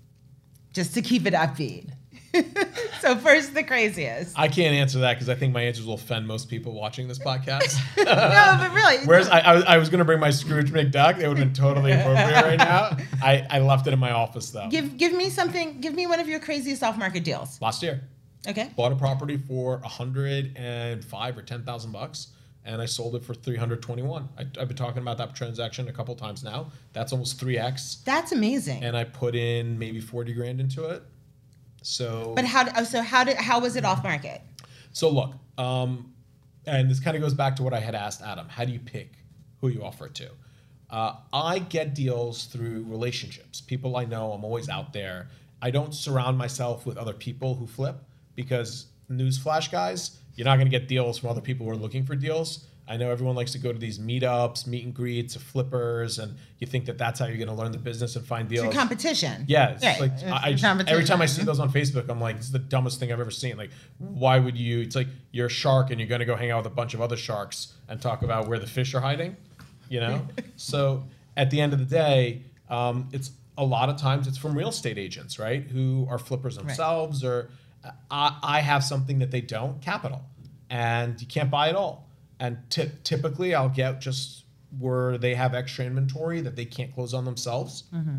just 0.74 0.94
to 0.96 1.02
keep 1.02 1.26
it 1.26 1.34
upbeat. 1.34 1.90
so 3.00 3.16
first, 3.16 3.54
the 3.54 3.64
craziest. 3.64 4.38
I 4.38 4.48
can't 4.48 4.76
answer 4.76 5.00
that 5.00 5.14
because 5.14 5.30
I 5.30 5.36
think 5.36 5.54
my 5.54 5.62
answers 5.62 5.86
will 5.86 5.94
offend 5.96 6.28
most 6.28 6.50
people 6.50 6.74
watching 6.74 7.08
this 7.08 7.18
podcast. 7.20 7.78
no, 7.98 8.04
but 8.06 8.74
really, 8.74 8.98
Whereas 9.06 9.30
I, 9.30 9.40
I, 9.40 9.56
was- 9.56 9.64
I 9.64 9.78
was 9.78 9.90
going 9.90 10.00
to 10.00 10.06
bring 10.06 10.20
my 10.20 10.30
Scrooge 10.30 10.72
McDuck, 10.72 11.20
it 11.20 11.28
would 11.28 11.38
have 11.38 11.48
been 11.48 11.54
totally 11.54 11.94
appropriate 11.94 12.42
right 12.44 12.58
now. 12.60 12.98
I, 13.24 13.46
I 13.50 13.60
left 13.60 13.88
it 13.88 13.94
in 13.94 14.00
my 14.00 14.12
office 14.12 14.50
though. 14.52 14.68
give 14.70 14.98
give 14.98 15.14
me 15.14 15.30
something. 15.30 15.80
Give 15.80 15.94
me 15.94 16.06
one 16.06 16.20
of 16.20 16.28
your 16.28 16.40
craziest 16.40 16.84
off 16.84 16.98
market 16.98 17.24
deals. 17.24 17.62
Last 17.62 17.82
year, 17.82 18.02
Okay. 18.48 18.72
bought 18.76 18.92
a 18.92 18.96
property 18.96 19.38
for 19.38 19.82
a 19.84 19.88
hundred 19.88 20.56
and 20.58 21.04
five 21.06 21.38
or 21.38 21.42
ten 21.44 21.64
thousand 21.64 21.92
bucks, 21.92 22.28
and 22.68 22.82
I 22.82 22.86
sold 22.86 23.16
it 23.16 23.24
for 23.24 23.34
321. 23.34 24.28
I, 24.38 24.42
I've 24.60 24.68
been 24.68 24.78
talking 24.78 25.02
about 25.02 25.18
that 25.18 25.34
transaction 25.34 25.88
a 25.88 25.94
couple 25.94 26.14
times 26.16 26.44
now. 26.44 26.70
That's 26.94 27.14
almost 27.14 27.40
3x. 27.40 28.04
That's 28.04 28.34
amazing. 28.34 28.84
And 28.84 28.96
I 28.96 29.06
put 29.06 29.36
in 29.36 29.80
maybe 29.80 30.02
40 30.02 30.34
grand 30.34 30.60
into 30.60 30.86
it. 30.86 31.02
So 31.82 32.34
but 32.36 32.44
how? 32.46 32.68
oh, 32.76 32.84
So 32.84 33.02
how 33.02 33.24
did? 33.24 33.38
How 33.38 33.60
was 33.62 33.78
it 33.78 33.86
off 33.86 34.04
market? 34.04 34.42
So 34.92 35.10
look, 35.10 35.34
um, 35.58 36.14
and 36.66 36.92
this 36.92 37.00
kind 37.00 37.16
of 37.16 37.24
goes 37.24 37.34
back 37.34 37.56
to 37.56 37.64
what 37.64 37.74
I 37.74 37.80
had 37.80 37.96
asked 37.96 38.22
Adam. 38.22 38.50
How 38.50 38.66
do 38.66 38.74
you 38.74 38.80
pick 38.80 39.14
who 39.62 39.70
you 39.70 39.84
offer 39.84 40.08
it 40.08 40.16
to? 40.16 40.30
Uh, 40.90 41.16
I 41.32 41.60
get 41.60 41.96
deals 41.96 42.46
through 42.46 42.84
relationships. 42.88 43.62
People 43.62 43.96
I 43.96 44.06
know. 44.06 44.34
I'm 44.34 44.44
always 44.44 44.68
out 44.70 44.92
there. 44.92 45.30
I 45.62 45.72
don't 45.72 45.94
surround 45.94 46.38
myself 46.38 46.86
with 46.86 46.98
other 46.98 47.14
people 47.14 47.56
who 47.56 47.66
flip 47.68 47.96
because 48.36 48.88
newsflash, 49.10 49.72
guys, 49.72 50.20
you're 50.38 50.46
not 50.46 50.56
going 50.56 50.68
to 50.68 50.72
get 50.72 50.88
deals 50.88 51.18
from 51.18 51.30
other 51.30 51.42
people 51.42 51.66
who 51.66 51.72
are 51.74 51.76
looking 51.76 52.06
for 52.06 52.16
deals. 52.16 52.66
I 52.90 52.96
know 52.96 53.12
everyone 53.12 53.36
likes 53.36 53.52
to 53.52 53.60
go 53.60 53.74
to 53.74 53.78
these 53.78 54.00
meetups, 54.00 54.66
meet 54.66 54.86
and 54.86 54.94
greets 54.94 55.36
of 55.36 55.42
flippers, 55.42 56.20
and 56.20 56.38
you 56.60 56.68
think 56.68 56.86
that 56.86 56.98
that's 56.98 57.20
how 57.20 57.26
you're 57.26 57.36
going 57.36 57.50
to 57.50 57.54
learn 57.54 57.74
the 57.74 57.78
business 57.78 58.16
and 58.16 58.26
find 58.26 58.48
deals. 58.48 58.68
It's 58.68 58.76
competition. 58.76 59.44
Yeah, 59.46 59.72
it's 59.72 59.84
Right. 59.84 60.00
like 60.00 60.14
It's 60.14 60.24
I, 60.24 60.54
just, 60.54 60.90
every 60.90 61.04
time 61.04 61.22
I 61.22 61.26
see 61.26 61.44
those 61.44 61.60
on 61.60 61.70
Facebook, 61.70 62.08
I'm 62.08 62.22
like, 62.22 62.38
this 62.38 62.46
is 62.46 62.54
the 62.54 62.60
dumbest 62.60 62.98
thing 63.00 63.12
I've 63.12 63.20
ever 63.20 63.32
seen. 63.32 63.58
Like, 63.58 63.72
why 63.98 64.40
would 64.40 64.56
you? 64.56 64.80
It's 64.80 64.96
like 64.96 65.08
you're 65.32 65.48
a 65.48 65.50
shark 65.50 65.90
and 65.92 66.00
you're 66.00 66.08
going 66.08 66.20
to 66.20 66.26
go 66.26 66.38
hang 66.38 66.52
out 66.52 66.64
with 66.64 66.72
a 66.72 66.76
bunch 66.76 66.94
of 66.94 67.02
other 67.02 67.18
sharks 67.18 67.74
and 67.90 68.02
talk 68.02 68.22
about 68.22 68.48
where 68.48 68.58
the 68.60 68.68
fish 68.68 68.94
are 68.94 69.02
hiding. 69.02 69.36
You 69.90 70.00
know. 70.00 70.26
so 70.56 71.04
at 71.36 71.52
the 71.52 71.60
end 71.60 71.74
of 71.74 71.80
the 71.80 71.86
day, 71.86 72.44
um, 72.70 73.10
it's 73.12 73.32
a 73.58 73.66
lot 73.66 73.90
of 73.90 73.98
times 73.98 74.28
it's 74.28 74.38
from 74.38 74.56
real 74.58 74.70
estate 74.70 74.98
agents, 74.98 75.40
right, 75.40 75.64
who 75.64 76.08
are 76.10 76.20
flippers 76.20 76.56
themselves, 76.56 77.22
or 77.22 77.50
I, 78.10 78.38
I 78.42 78.60
have 78.62 78.84
something 78.84 79.20
that 79.20 79.32
they 79.32 79.42
don't, 79.42 79.82
capital, 79.82 80.24
and 80.70 81.20
you 81.20 81.28
can't 81.28 81.52
buy 81.52 81.70
it 81.70 81.76
all. 81.76 82.10
And 82.40 82.58
ty- 82.70 82.92
typically, 83.04 83.56
I'll 83.56 83.70
get 83.70 84.00
just 84.02 84.44
where 84.78 85.18
they 85.18 85.34
have 85.36 85.54
extra 85.54 85.86
inventory 85.86 86.42
that 86.42 86.56
they 86.56 86.66
can't 86.66 86.94
close 86.94 87.14
on 87.14 87.26
themselves 87.26 87.84
mm-hmm. 87.94 88.18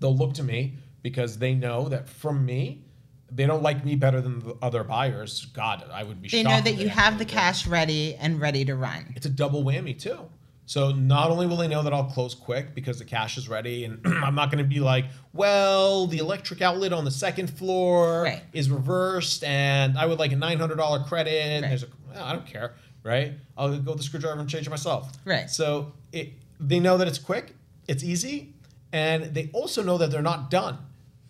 they'll 0.00 0.16
look 0.16 0.34
to 0.34 0.42
me 0.42 0.74
because 1.02 1.38
they 1.38 1.54
know 1.54 1.88
that 1.88 2.08
from 2.08 2.44
me, 2.44 2.82
they 3.30 3.46
don't 3.46 3.62
like 3.62 3.84
me 3.84 3.94
better 3.94 4.20
than 4.20 4.40
the 4.40 4.56
other 4.62 4.82
buyers. 4.82 5.46
God, 5.54 5.84
I 5.92 6.02
would 6.02 6.20
be 6.20 6.28
They 6.28 6.42
know 6.42 6.60
that 6.60 6.74
you 6.74 6.88
have 6.88 7.18
the 7.18 7.24
cash 7.24 7.66
ready 7.66 8.14
and 8.16 8.40
ready 8.40 8.64
to 8.64 8.74
run. 8.74 9.12
It's 9.14 9.26
a 9.26 9.30
double 9.30 9.62
whammy 9.62 9.98
too. 9.98 10.18
So 10.66 10.92
not 10.92 11.30
only 11.30 11.46
will 11.46 11.58
they 11.58 11.68
know 11.68 11.82
that 11.82 11.92
I'll 11.92 12.04
close 12.04 12.34
quick 12.34 12.74
because 12.74 12.98
the 12.98 13.04
cash 13.04 13.36
is 13.36 13.48
ready, 13.48 13.84
and 13.84 14.00
I'm 14.06 14.34
not 14.34 14.50
going 14.50 14.62
to 14.64 14.68
be 14.68 14.80
like, 14.80 15.04
well, 15.34 16.06
the 16.06 16.18
electric 16.18 16.62
outlet 16.62 16.92
on 16.92 17.04
the 17.04 17.10
second 17.10 17.48
floor 17.50 18.22
Right. 18.22 18.42
is 18.52 18.70
reversed, 18.70 19.44
and 19.44 19.98
I 19.98 20.06
would 20.06 20.18
like 20.18 20.32
a 20.32 20.36
$900 20.36 21.06
credit. 21.06 21.32
and 21.34 21.62
Right. 21.62 21.68
there's 21.68 21.82
a, 21.82 21.88
"Well, 22.12 22.24
I 22.24 22.32
don't 22.32 22.46
care, 22.46 22.74
right? 23.02 23.34
I'll 23.58 23.76
go 23.78 23.90
with 23.92 23.98
the 23.98 24.04
screwdriver 24.04 24.40
and 24.40 24.48
change 24.48 24.66
it 24.66 24.70
myself. 24.70 25.12
Right. 25.26 25.50
So 25.50 25.92
it, 26.12 26.32
they 26.58 26.80
know 26.80 26.96
that 26.96 27.08
it's 27.08 27.18
quick, 27.18 27.54
it's 27.86 28.02
easy, 28.02 28.54
and 28.92 29.34
they 29.34 29.50
also 29.52 29.82
know 29.82 29.98
that 29.98 30.10
they're 30.10 30.22
not 30.22 30.50
done 30.50 30.78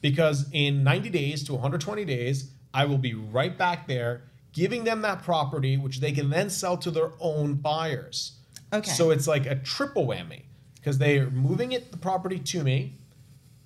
because 0.01 0.47
in 0.53 0.85
90 0.85 1.11
days 1.11 1.43
to 1.45 1.55
120 1.55 2.05
days, 2.05 2.51
I 2.72 2.85
will 2.85 2.99
be 2.99 3.14
right 3.14 3.57
back 3.57 3.89
there 3.89 4.22
giving 4.53 4.85
them 4.85 5.03
that 5.03 5.22
property, 5.24 5.76
which 5.76 5.99
they 5.99 6.12
can 6.12 6.30
then 6.30 6.49
sell 6.51 6.76
to 6.76 6.91
their 6.93 7.11
own 7.18 7.55
buyers. 7.55 8.32
Okay. 8.74 8.90
So 8.90 9.10
it's 9.10 9.26
like 9.26 9.46
a 9.46 9.54
triple 9.56 10.06
whammy 10.06 10.42
because 10.76 10.98
they 10.98 11.18
are 11.18 11.30
moving 11.30 11.72
it 11.72 11.90
the 11.90 11.96
property 11.96 12.38
to 12.38 12.62
me. 12.62 12.94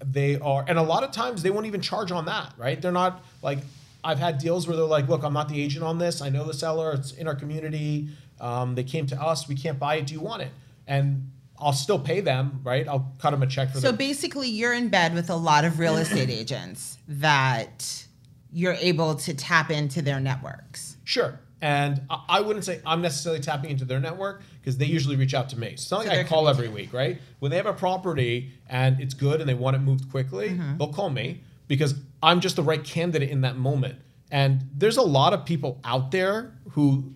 They 0.04 0.38
are, 0.38 0.64
and 0.68 0.78
a 0.78 0.82
lot 0.82 1.02
of 1.02 1.10
times 1.10 1.42
they 1.42 1.50
won't 1.50 1.66
even 1.66 1.80
charge 1.80 2.12
on 2.12 2.26
that, 2.26 2.52
right? 2.56 2.80
They're 2.80 2.92
not 2.92 3.24
like 3.42 3.58
I've 4.04 4.18
had 4.20 4.38
deals 4.38 4.68
where 4.68 4.76
they're 4.76 4.86
like, 4.86 5.08
"Look, 5.08 5.24
I'm 5.24 5.32
not 5.32 5.48
the 5.48 5.60
agent 5.60 5.84
on 5.84 5.98
this. 5.98 6.22
I 6.22 6.28
know 6.28 6.44
the 6.44 6.54
seller. 6.54 6.92
It's 6.92 7.12
in 7.12 7.26
our 7.26 7.34
community. 7.34 8.08
Um, 8.40 8.76
they 8.76 8.84
came 8.84 9.06
to 9.08 9.20
us. 9.20 9.48
We 9.48 9.56
can't 9.56 9.78
buy 9.78 9.96
it. 9.96 10.06
Do 10.06 10.14
you 10.14 10.20
want 10.20 10.42
it?" 10.42 10.52
And 10.86 11.32
I'll 11.58 11.72
still 11.72 11.98
pay 11.98 12.20
them, 12.20 12.60
right? 12.62 12.86
I'll 12.86 13.12
cut 13.18 13.32
them 13.32 13.42
a 13.42 13.46
check 13.48 13.72
for 13.72 13.80
So 13.80 13.90
basically, 13.90 14.48
you're 14.48 14.72
in 14.72 14.88
bed 14.88 15.14
with 15.14 15.28
a 15.30 15.34
lot 15.36 15.64
of 15.64 15.80
real 15.80 15.96
estate 15.96 16.30
agents 16.30 16.98
that 17.08 18.06
you're 18.52 18.74
able 18.74 19.16
to 19.16 19.34
tap 19.34 19.70
into 19.72 20.00
their 20.00 20.20
networks. 20.20 20.96
Sure. 21.02 21.40
And 21.60 22.02
I- 22.08 22.22
I 22.28 22.40
wouldn't 22.40 22.64
say 22.64 22.80
I'm 22.86 23.02
necessarily 23.02 23.40
tapping 23.40 23.70
into 23.70 23.84
their 23.84 23.98
network 23.98 24.42
because 24.68 24.76
they 24.76 24.84
usually 24.84 25.16
reach 25.16 25.32
out 25.32 25.48
to 25.48 25.58
me. 25.58 25.68
It's 25.68 25.90
not 25.90 26.02
So 26.02 26.08
like 26.10 26.18
I 26.18 26.24
call 26.24 26.46
every 26.46 26.68
week, 26.68 26.92
right? 26.92 27.18
When 27.38 27.50
they 27.50 27.56
have 27.56 27.64
a 27.64 27.72
property 27.72 28.52
and 28.68 29.00
it's 29.00 29.14
good 29.14 29.40
and 29.40 29.48
they 29.48 29.54
want 29.54 29.76
it 29.76 29.78
moved 29.78 30.10
quickly, 30.10 30.50
Mm-hmm. 30.50 30.76
they'll 30.76 30.92
call 30.92 31.08
me 31.08 31.40
because 31.68 31.94
I'm 32.22 32.40
just 32.40 32.56
the 32.56 32.62
right 32.62 32.84
candidate 32.84 33.30
in 33.30 33.40
that 33.40 33.56
moment. 33.56 33.94
And 34.30 34.68
there's 34.76 34.98
a 34.98 35.02
lot 35.02 35.32
of 35.32 35.46
people 35.46 35.80
out 35.84 36.10
there 36.10 36.52
who 36.72 37.14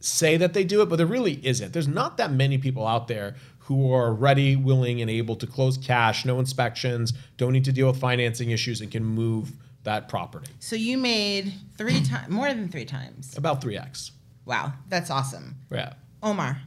say 0.00 0.38
that 0.38 0.54
they 0.54 0.64
do 0.64 0.80
it, 0.80 0.86
but 0.88 0.96
there 0.96 1.06
really 1.06 1.44
isn't. 1.46 1.74
There's 1.74 1.88
not 1.88 2.16
that 2.16 2.32
many 2.32 2.56
people 2.56 2.86
out 2.86 3.06
there 3.06 3.34
who 3.58 3.92
are 3.92 4.14
ready, 4.14 4.56
willing, 4.56 5.02
and 5.02 5.10
able 5.10 5.36
to 5.36 5.46
close 5.46 5.76
cash, 5.76 6.24
no 6.24 6.38
inspections, 6.38 7.12
don't 7.36 7.52
need 7.52 7.66
to 7.66 7.72
deal 7.72 7.86
with 7.88 8.00
financing 8.00 8.50
issues, 8.50 8.80
and 8.80 8.90
can 8.90 9.04
move 9.04 9.52
that 9.82 10.08
property. 10.08 10.50
So 10.58 10.74
you 10.74 10.96
made 10.96 11.52
three 11.76 12.00
times, 12.02 12.30
more 12.30 12.48
than 12.48 12.68
three 12.70 12.86
times. 12.86 13.36
About 13.36 13.60
3x. 13.60 14.12
Wow, 14.46 14.72
that's 14.88 15.10
awesome. 15.10 15.56
Yeah. 15.70 15.92
Omar. 16.22 16.62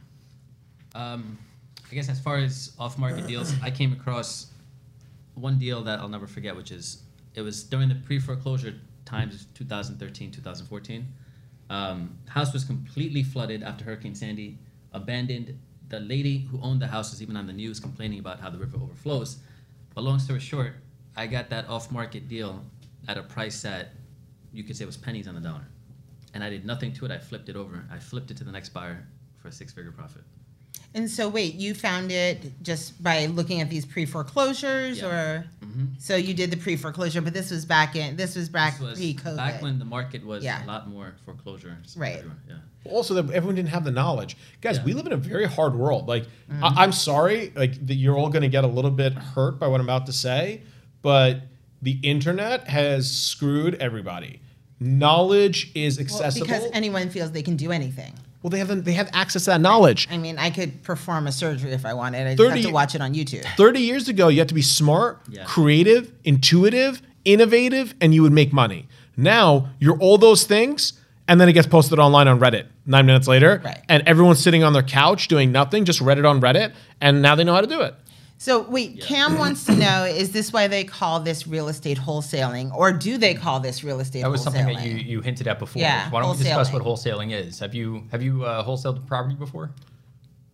Um, 0.94 1.38
I 1.90 1.94
guess 1.94 2.08
as 2.08 2.20
far 2.20 2.38
as 2.38 2.72
off-market 2.78 3.26
deals, 3.26 3.54
I 3.62 3.70
came 3.70 3.92
across 3.92 4.46
one 5.34 5.58
deal 5.58 5.82
that 5.82 5.98
I'll 5.98 6.08
never 6.08 6.26
forget, 6.26 6.56
which 6.56 6.70
is 6.70 7.02
it 7.34 7.42
was 7.42 7.62
during 7.64 7.88
the 7.88 7.94
pre-foreclosure 7.94 8.74
times, 9.04 9.46
2013, 9.54 10.30
2014. 10.30 11.06
Um, 11.70 12.18
house 12.28 12.52
was 12.52 12.64
completely 12.64 13.22
flooded 13.22 13.62
after 13.62 13.84
Hurricane 13.84 14.14
Sandy, 14.14 14.58
abandoned. 14.92 15.58
The 15.88 16.00
lady 16.00 16.48
who 16.50 16.60
owned 16.62 16.80
the 16.80 16.86
house 16.86 17.10
was 17.10 17.22
even 17.22 17.36
on 17.36 17.46
the 17.46 17.52
news 17.52 17.80
complaining 17.80 18.18
about 18.18 18.40
how 18.40 18.50
the 18.50 18.58
river 18.58 18.76
overflows. 18.76 19.38
But 19.94 20.04
long 20.04 20.18
story 20.18 20.40
short, 20.40 20.74
I 21.16 21.26
got 21.26 21.50
that 21.50 21.68
off-market 21.68 22.28
deal 22.28 22.62
at 23.08 23.18
a 23.18 23.22
price 23.22 23.60
that 23.62 23.90
you 24.52 24.64
could 24.64 24.76
say 24.76 24.84
was 24.84 24.96
pennies 24.96 25.28
on 25.28 25.34
the 25.34 25.40
dollar, 25.40 25.66
and 26.34 26.44
I 26.44 26.50
did 26.50 26.64
nothing 26.64 26.92
to 26.94 27.04
it. 27.04 27.10
I 27.10 27.18
flipped 27.18 27.48
it 27.48 27.56
over. 27.56 27.84
I 27.90 27.98
flipped 27.98 28.30
it 28.30 28.36
to 28.38 28.44
the 28.44 28.52
next 28.52 28.70
buyer 28.70 29.06
for 29.40 29.48
a 29.48 29.52
six-figure 29.52 29.92
profit. 29.92 30.22
And 30.94 31.10
so, 31.10 31.28
wait, 31.28 31.54
you 31.54 31.72
found 31.74 32.12
it 32.12 32.62
just 32.62 33.02
by 33.02 33.24
looking 33.26 33.60
at 33.62 33.70
these 33.70 33.86
pre 33.86 34.04
foreclosures, 34.04 34.98
Yeah. 34.98 35.06
or 35.06 35.46
mm-hmm. 35.64 35.84
so 35.98 36.16
you 36.16 36.34
did 36.34 36.50
the 36.50 36.56
pre 36.58 36.76
foreclosure, 36.76 37.22
but 37.22 37.32
this 37.32 37.50
was 37.50 37.64
back 37.64 37.96
in 37.96 38.16
this 38.16 38.36
was 38.36 38.48
back 38.48 38.76
pre 38.78 39.14
COVID. 39.14 39.36
back 39.36 39.62
when 39.62 39.78
the 39.78 39.84
market 39.86 40.24
was 40.24 40.44
Yeah. 40.44 40.64
a 40.64 40.66
lot 40.66 40.88
more 40.88 41.14
foreclosures. 41.24 41.96
Right. 41.96 42.16
everywhere, 42.18 42.36
Yeah. 42.48 42.56
also 42.92 43.14
that 43.14 43.30
everyone 43.30 43.54
didn't 43.54 43.70
have 43.70 43.84
the 43.84 43.90
knowledge 43.92 44.36
guys 44.60 44.78
Yeah. 44.78 44.84
we 44.84 44.92
live 44.92 45.06
in 45.06 45.12
a 45.12 45.16
very 45.16 45.46
hard 45.46 45.74
world 45.76 46.08
like 46.08 46.24
I, 46.50 46.52
mm-hmm. 46.52 46.78
i'm 46.78 46.90
sorry 46.92 47.52
like 47.54 47.86
that 47.86 47.94
you're 47.94 48.16
all 48.16 48.28
going 48.28 48.42
to 48.42 48.48
get 48.48 48.64
a 48.64 48.68
little 48.78 48.90
bit 48.90 49.12
hurt 49.14 49.60
by 49.60 49.68
what 49.68 49.78
i'm 49.80 49.86
about 49.86 50.06
to 50.06 50.12
say 50.12 50.62
but 51.00 51.42
the 51.80 51.98
internet 52.02 52.66
has 52.68 53.08
screwed 53.08 53.76
everybody 53.76 54.40
knowledge 54.80 55.70
is 55.74 55.96
Well, 55.98 56.06
accessible 56.06 56.46
because 56.46 56.68
anyone 56.72 57.08
feels 57.10 57.30
they 57.32 57.42
can 57.42 57.56
do 57.56 57.70
anything. 57.72 58.14
Well 58.42 58.50
they 58.50 58.58
have 58.58 58.84
they 58.84 58.92
have 58.92 59.08
access 59.12 59.44
to 59.44 59.50
that 59.50 59.60
knowledge 59.60 60.08
I 60.10 60.18
mean, 60.18 60.38
I 60.38 60.50
could 60.50 60.82
perform 60.82 61.26
a 61.26 61.32
surgery 61.32 61.72
if 61.72 61.84
I 61.86 61.94
wanted. 61.94 62.26
I 62.26 62.34
just 62.34 62.38
30 62.42 62.60
have 62.62 62.68
to 62.68 62.72
watch 62.74 62.94
it 62.94 63.00
on 63.00 63.14
YouTube. 63.14 63.44
30 63.56 63.80
years 63.80 64.08
ago 64.08 64.28
you 64.28 64.38
had 64.38 64.48
to 64.48 64.54
be 64.54 64.62
smart 64.62 65.20
Yeah. 65.28 65.44
creative 65.44 66.12
intuitive 66.24 67.02
innovative 67.24 67.94
and 68.00 68.14
you 68.14 68.22
would 68.22 68.32
make 68.32 68.52
money 68.52 68.86
now 69.16 69.68
you're 69.78 69.96
all 69.98 70.18
those 70.18 70.44
things 70.44 70.94
and 71.28 71.40
then 71.40 71.48
it 71.48 71.52
gets 71.52 71.68
posted 71.68 71.98
online 72.00 72.26
on 72.26 72.40
reddit 72.40 72.66
nine 72.84 73.06
minutes 73.06 73.28
later 73.28 73.60
Right. 73.64 73.78
and 73.88 74.02
everyone's 74.06 74.40
sitting 74.40 74.64
on 74.64 74.72
their 74.72 74.82
couch 74.82 75.28
doing 75.28 75.52
nothing 75.52 75.84
just 75.84 76.00
read 76.00 76.18
it 76.18 76.24
on 76.24 76.40
reddit 76.40 76.72
and 77.00 77.22
now 77.22 77.34
they 77.36 77.44
know 77.44 77.54
how 77.54 77.60
to 77.60 77.66
do 77.68 77.80
it 77.80 77.94
So 78.42 78.62
wait, 78.62 79.00
Cam 79.00 79.38
wants 79.38 79.66
to 79.66 79.76
know: 79.76 80.02
Is 80.04 80.32
this 80.32 80.52
why 80.52 80.66
they 80.66 80.82
call 80.82 81.20
this 81.20 81.46
real 81.46 81.68
estate 81.68 81.96
wholesaling, 81.96 82.74
or 82.74 82.92
do 82.92 83.16
they 83.16 83.34
call 83.34 83.60
this 83.60 83.84
real 83.84 84.00
estate? 84.00 84.18
Wholesaling? 84.18 84.22
That 84.24 84.30
was 84.30 84.42
something 84.42 84.66
that 84.66 84.84
you, 84.84 84.96
you 84.96 85.20
hinted 85.20 85.46
at 85.46 85.60
before. 85.60 85.80
Yeah, 85.80 86.10
Why 86.10 86.22
don't 86.22 86.36
we 86.36 86.42
discuss 86.42 86.72
what 86.72 86.82
wholesaling 86.82 87.30
is? 87.30 87.60
Have 87.60 87.72
you 87.72 88.02
have 88.10 88.20
you 88.20 88.44
uh, 88.44 88.64
wholesaled 88.64 89.06
property 89.06 89.36
before? 89.36 89.70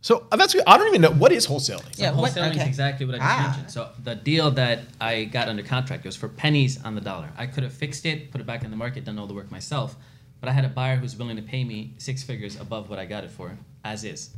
So 0.03 0.27
uh, 0.31 0.37
that's 0.37 0.55
I 0.67 0.77
don't 0.77 0.89
even 0.89 1.01
know 1.01 1.13
what 1.13 1.33
is 1.33 1.47
wholesaling. 1.47 1.99
Yeah, 1.99 2.11
what- 2.13 2.31
Wholesaling 2.33 2.51
okay. 2.51 2.61
is 2.61 2.67
exactly 2.69 3.07
what 3.07 3.15
I 3.15 3.19
just 3.21 3.27
Ah. 3.31 3.43
mentioned. 3.53 3.71
So 3.71 3.89
the 4.05 4.17
deal 4.17 4.51
that 4.51 4.81
I 5.01 5.25
got 5.25 5.49
under 5.49 5.63
contract 5.63 6.05
was 6.05 6.15
for 6.15 6.29
pennies 6.29 6.85
on 6.85 6.95
the 6.95 7.01
dollar. 7.01 7.31
I 7.39 7.47
could 7.47 7.63
have 7.63 7.73
fixed 7.73 8.05
it, 8.05 8.31
put 8.31 8.43
it 8.43 8.47
back 8.47 8.65
in 8.65 8.71
the 8.71 8.77
market, 8.77 9.07
done 9.07 9.19
all 9.19 9.27
the 9.27 9.33
work 9.33 9.51
myself, 9.51 9.97
but 10.41 10.51
I 10.51 10.53
had 10.53 10.67
a 10.67 10.69
buyer 10.69 10.97
who's 10.97 11.17
willing 11.17 11.37
to 11.37 11.43
pay 11.43 11.65
me 11.65 11.95
six 11.97 12.23
figures 12.23 12.61
above 12.61 12.91
what 12.91 12.99
I 12.99 13.07
got 13.07 13.25
it 13.25 13.31
for, 13.31 13.57
as 13.83 14.05
is. 14.05 14.29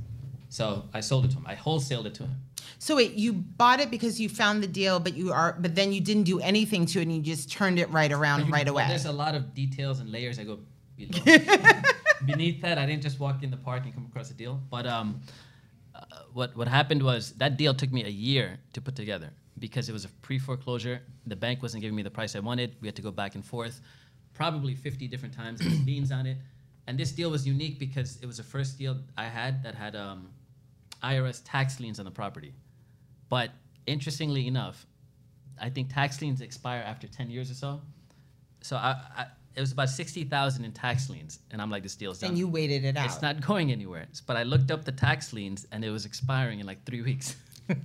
So 0.51 0.85
I 0.95 1.01
sold 1.01 1.25
it 1.25 1.33
to 1.33 1.37
him. 1.39 1.47
I 1.49 1.57
wholesaled 1.57 2.07
it 2.07 2.15
to 2.15 2.25
him. 2.25 2.37
So 2.79 2.97
wait, 2.97 3.13
you 3.13 3.33
bought 3.33 3.81
it 3.81 3.91
because 3.91 4.21
you 4.21 4.29
found 4.29 4.63
the 4.63 4.69
deal, 4.69 5.01
but 5.01 5.15
you 5.15 5.33
are, 5.33 5.57
but 5.59 5.75
then 5.75 5.93
you 5.93 6.01
didn't 6.01 6.25
do 6.25 6.41
anything 6.41 6.87
to 6.87 7.01
it, 7.01 7.03
and 7.03 7.15
you 7.15 7.23
just 7.23 7.51
turned 7.51 7.79
it 7.79 7.91
right 7.91 8.13
around 8.13 8.51
right 8.51 8.69
away. 8.69 8.87
There's 8.89 9.07
a 9.07 9.13
lot 9.13 9.35
of 9.35 9.55
details 9.55 10.01
and 10.01 10.11
layers 10.11 10.39
I 10.39 10.45
go 10.45 10.59
beneath 12.27 12.61
that. 12.63 12.79
I 12.79 12.87
didn't 12.87 13.03
just 13.03 13.21
walk 13.21 13.43
in 13.43 13.51
the 13.51 13.57
park 13.57 13.85
and 13.85 13.95
come 13.95 14.07
across 14.07 14.31
a 14.31 14.35
deal. 14.35 14.61
But 14.71 14.87
um, 14.87 15.21
uh, 15.95 16.05
what 16.33 16.57
what 16.57 16.69
happened 16.69 17.03
was 17.03 17.33
that 17.33 17.57
deal 17.57 17.75
took 17.75 17.93
me 17.93 18.05
a 18.05 18.09
year 18.09 18.59
to 18.73 18.81
put 18.81 18.97
together 18.97 19.31
because 19.59 19.89
it 19.89 19.93
was 19.93 20.05
a 20.05 20.09
pre 20.23 20.39
foreclosure. 20.39 21.03
The 21.27 21.37
bank 21.37 21.63
wasn't 21.63 21.83
giving 21.83 21.97
me 21.97 22.03
the 22.03 22.11
price 22.11 22.35
I 22.35 22.41
wanted. 22.41 22.77
We 22.81 22.89
had 22.89 22.97
to 22.97 23.03
go 23.03 23.11
back 23.11 23.35
and 23.35 23.45
forth, 23.45 23.81
probably 24.35 24.75
50 24.75 25.07
different 25.09 25.35
times. 25.35 25.61
Liens 25.87 26.11
on 26.13 26.27
it, 26.27 26.39
And 26.87 26.99
this 26.99 27.13
deal 27.13 27.31
was 27.31 27.47
unique 27.47 27.79
because 27.79 28.19
it 28.23 28.27
was 28.27 28.39
the 28.39 28.43
first 28.43 28.79
deal 28.79 28.97
I 29.17 29.25
had 29.25 29.63
that 29.63 29.75
had 29.75 29.95
um, 29.95 30.29
IRS 31.03 31.43
tax 31.45 31.81
liens 31.81 31.99
on 31.99 32.05
the 32.05 32.11
property. 32.11 32.53
But 33.29 33.51
interestingly 33.87 34.47
enough, 34.47 34.87
I 35.61 35.71
think 35.71 35.93
tax 35.93 36.21
liens 36.21 36.41
expire 36.41 36.83
after 36.87 37.07
10 37.07 37.31
years 37.31 37.51
or 37.51 37.55
so. 37.55 37.81
So 38.63 38.77
I, 38.77 38.97
I, 39.17 39.27
it 39.55 39.61
was 39.61 39.73
about 39.73 39.89
60,000 39.91 40.65
in 40.65 40.73
tax 40.73 41.09
liens. 41.11 41.39
And 41.51 41.61
I'm 41.63 41.71
like, 41.71 41.83
this 41.83 41.97
deal's 41.97 42.19
done. 42.19 42.31
And 42.31 42.39
you 42.39 42.49
waited 42.49 42.85
it 42.85 42.97
out. 42.97 43.07
It's 43.07 43.23
not 43.23 43.41
going 43.41 43.73
anywhere. 43.73 44.07
But 44.27 44.37
I 44.37 44.43
looked 44.43 44.71
up 44.71 44.85
the 44.85 44.93
tax 44.93 45.33
liens 45.33 45.67
and 45.73 45.85
it 45.85 45.91
was 45.91 46.07
expiring 46.07 46.61
in 46.61 46.67
like 46.67 46.85
three 46.85 47.03
weeks. 47.03 47.37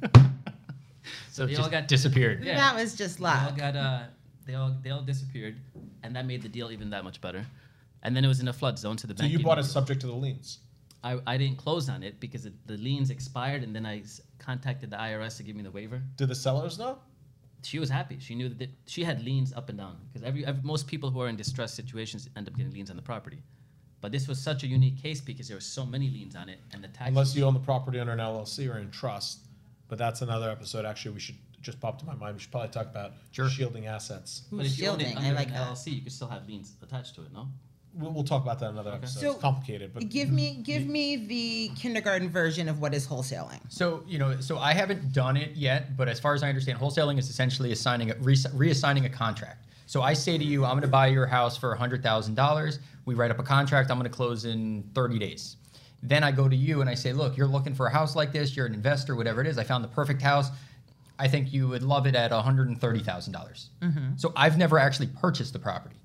So 1.32 1.46
They 1.46 1.52
it 1.54 1.56
all 1.58 1.64
just 1.64 1.72
got- 1.72 1.88
disappeared. 1.88 2.44
Yeah. 2.44 2.56
That 2.56 2.76
was 2.82 2.96
just 2.96 3.20
They 3.20 3.26
all 3.26 3.52
got 3.52 3.76
uh, 3.76 4.04
they 4.46 4.56
all 4.56 4.76
they 4.82 4.90
all 4.90 5.02
disappeared, 5.02 5.56
and 6.02 6.16
that 6.16 6.26
made 6.26 6.42
the 6.42 6.50
deal 6.50 6.72
even 6.72 6.90
that 6.92 7.04
much 7.04 7.20
better. 7.22 7.46
And 8.04 8.16
then 8.16 8.24
it 8.24 8.28
was 8.28 8.40
in 8.40 8.48
a 8.48 8.54
flood 8.54 8.80
zone, 8.80 8.98
so 8.98 9.08
the 9.08 9.14
So 9.14 9.20
bank. 9.20 9.32
you 9.32 9.38
didn't- 9.40 9.46
bought 9.46 9.60
it 9.60 9.66
subject 9.66 10.02
to 10.02 10.08
the 10.08 10.14
liens. 10.14 10.60
I, 11.10 11.20
I 11.34 11.38
didn't 11.38 11.58
close 11.58 11.88
on 11.96 12.02
it 12.04 12.20
because 12.20 12.44
it, 12.50 12.54
the 12.66 12.78
liens 12.78 13.10
expired, 13.12 13.62
and 13.64 13.76
then 13.76 13.86
I 13.86 14.00
s- 14.00 14.22
contacted 14.40 14.90
the 14.90 14.98
IRS 14.98 15.38
to 15.38 15.44
give 15.44 15.56
me 15.56 15.64
the 15.64 15.72
waiver. 15.80 16.02
Did 16.18 16.30
the 16.30 16.36
sellers 16.36 16.80
know? 16.80 16.98
She 17.64 17.78
was 17.80 17.90
happy. 17.90 18.18
She 18.20 18.34
knew 18.36 18.50
that 18.50 18.62
it- 18.62 18.72
she 18.88 19.04
had 19.04 19.24
liens 19.24 19.54
up 19.54 19.70
and 19.70 19.78
down 19.78 19.96
because 20.08 20.24
every, 20.30 20.46
every 20.46 20.64
most 20.64 20.88
people 20.88 21.12
who 21.12 21.20
are 21.22 21.30
in 21.30 21.36
distressed 21.36 21.76
situations 21.76 22.28
end 22.36 22.48
up 22.48 22.56
getting 22.58 22.74
liens 22.74 22.90
on 22.90 22.96
the 22.96 23.02
property. 23.14 23.42
But 24.02 24.12
this 24.12 24.28
was 24.28 24.40
such 24.40 24.64
a 24.64 24.68
unique 24.68 25.02
case 25.02 25.22
because 25.22 25.48
there 25.48 25.58
were 25.58 25.62
so 25.78 25.86
many 25.86 26.10
liens 26.10 26.36
on 26.36 26.50
it, 26.50 26.60
and 26.74 26.84
the 26.84 26.88
tax. 26.90 27.08
Unless 27.10 27.36
you 27.36 27.44
own 27.46 27.54
the 27.54 27.60
property 27.72 28.00
under 28.00 28.14
an 28.14 28.20
LLC 28.20 28.68
or 28.74 28.78
in 28.80 28.90
trust. 28.92 29.40
But 29.88 29.98
that's 30.00 30.22
another 30.24 30.50
episode. 30.50 30.86
Actually, 30.86 31.14
we 31.16 31.20
should 31.20 31.38
just 31.62 31.80
popped 31.80 32.00
to 32.02 32.06
my 32.06 32.14
mind. 32.16 32.36
We 32.36 32.42
should 32.42 32.52
probably 32.52 32.70
talk 32.70 32.88
about 32.88 33.14
Sure. 33.32 33.50
shielding 33.50 33.86
assets. 33.88 34.44
but 34.52 34.66
if 34.66 34.78
you 34.80 34.88
own 34.88 35.00
it 35.02 35.06
Shielding, 35.06 35.18
I 35.18 35.30
under 35.30 35.36
like 35.36 35.48
an 35.50 35.54
that. 35.54 35.70
LLC, 35.70 35.88
you 35.94 36.02
could 36.02 36.12
still 36.12 36.28
have 36.28 36.48
liens 36.48 36.74
attached 36.84 37.14
to 37.16 37.22
it. 37.22 37.32
No. 37.34 37.48
We'll, 37.98 38.12
we'll 38.12 38.24
talk 38.24 38.44
about 38.44 38.60
that 38.60 38.68
in 38.68 38.72
another 38.74 38.92
episode. 38.92 39.20
So, 39.20 39.32
it's 39.32 39.42
complicated, 39.42 39.92
but 39.94 40.10
Give 40.10 40.30
me 40.30 40.60
give 40.64 40.86
me 40.86 41.16
the 41.16 41.72
kindergarten 41.76 42.30
version 42.30 42.68
of 42.68 42.82
what 42.82 42.94
is 42.94 43.08
wholesaling. 43.08 43.60
So 43.70 44.04
you 44.08 44.20
know, 44.20 44.40
so 44.40 44.58
I 44.58 44.74
haven't 44.74 45.14
done 45.14 45.38
it 45.38 45.56
yet, 45.56 45.96
but 45.98 46.08
as 46.08 46.20
far 46.20 46.34
as 46.34 46.44
I 46.44 46.50
understand, 46.50 46.80
wholesaling 46.80 47.18
is 47.18 47.30
essentially 47.30 47.72
assigning 47.72 48.12
a, 48.12 48.16
re- 48.16 48.36
reassigning 48.36 49.06
a 49.06 49.10
contract. 49.10 49.66
So 49.88 50.02
I 50.02 50.14
say 50.14 50.38
to 50.38 50.44
you, 50.44 50.66
I'm 50.66 50.72
going 50.72 50.82
to 50.82 50.88
buy 50.88 51.08
your 51.08 51.26
house 51.28 51.58
for 51.58 51.74
hundred 51.76 52.04
thousand 52.04 52.36
dollars. 52.36 52.80
We 53.06 53.14
write 53.14 53.32
up 53.32 53.40
a 53.40 53.44
contract. 53.44 53.92
I'm 53.92 53.98
going 54.00 54.10
to 54.10 54.16
close 54.16 54.46
in 54.46 54.84
30 54.96 55.20
days. 55.20 55.58
Then 56.02 56.24
I 56.24 56.32
go 56.32 56.50
to 56.50 56.56
you 56.56 56.82
and 56.82 56.90
I 56.90 56.96
say, 56.96 57.14
look, 57.14 57.38
you're 57.38 57.48
looking 57.48 57.74
for 57.74 57.88
a 57.88 57.92
house 57.92 58.16
like 58.16 58.32
this. 58.32 58.56
You're 58.56 58.66
an 58.66 58.74
investor, 58.74 59.16
whatever 59.16 59.42
it 59.42 59.48
is. 59.48 59.58
I 59.58 59.64
found 59.64 59.84
the 59.84 59.88
perfect 59.90 60.22
house. 60.22 60.50
I 61.18 61.28
think 61.28 61.54
you 61.54 61.68
would 61.68 61.84
love 61.84 62.08
it 62.08 62.16
at 62.16 62.32
$130,000. 62.32 63.32
dollars 63.32 63.70
mm-hmm. 63.82 64.10
So 64.18 64.34
I've 64.36 64.58
never 64.58 64.78
actually 64.78 65.08
purchased 65.08 65.54
the 65.54 65.60
property. 65.60 65.96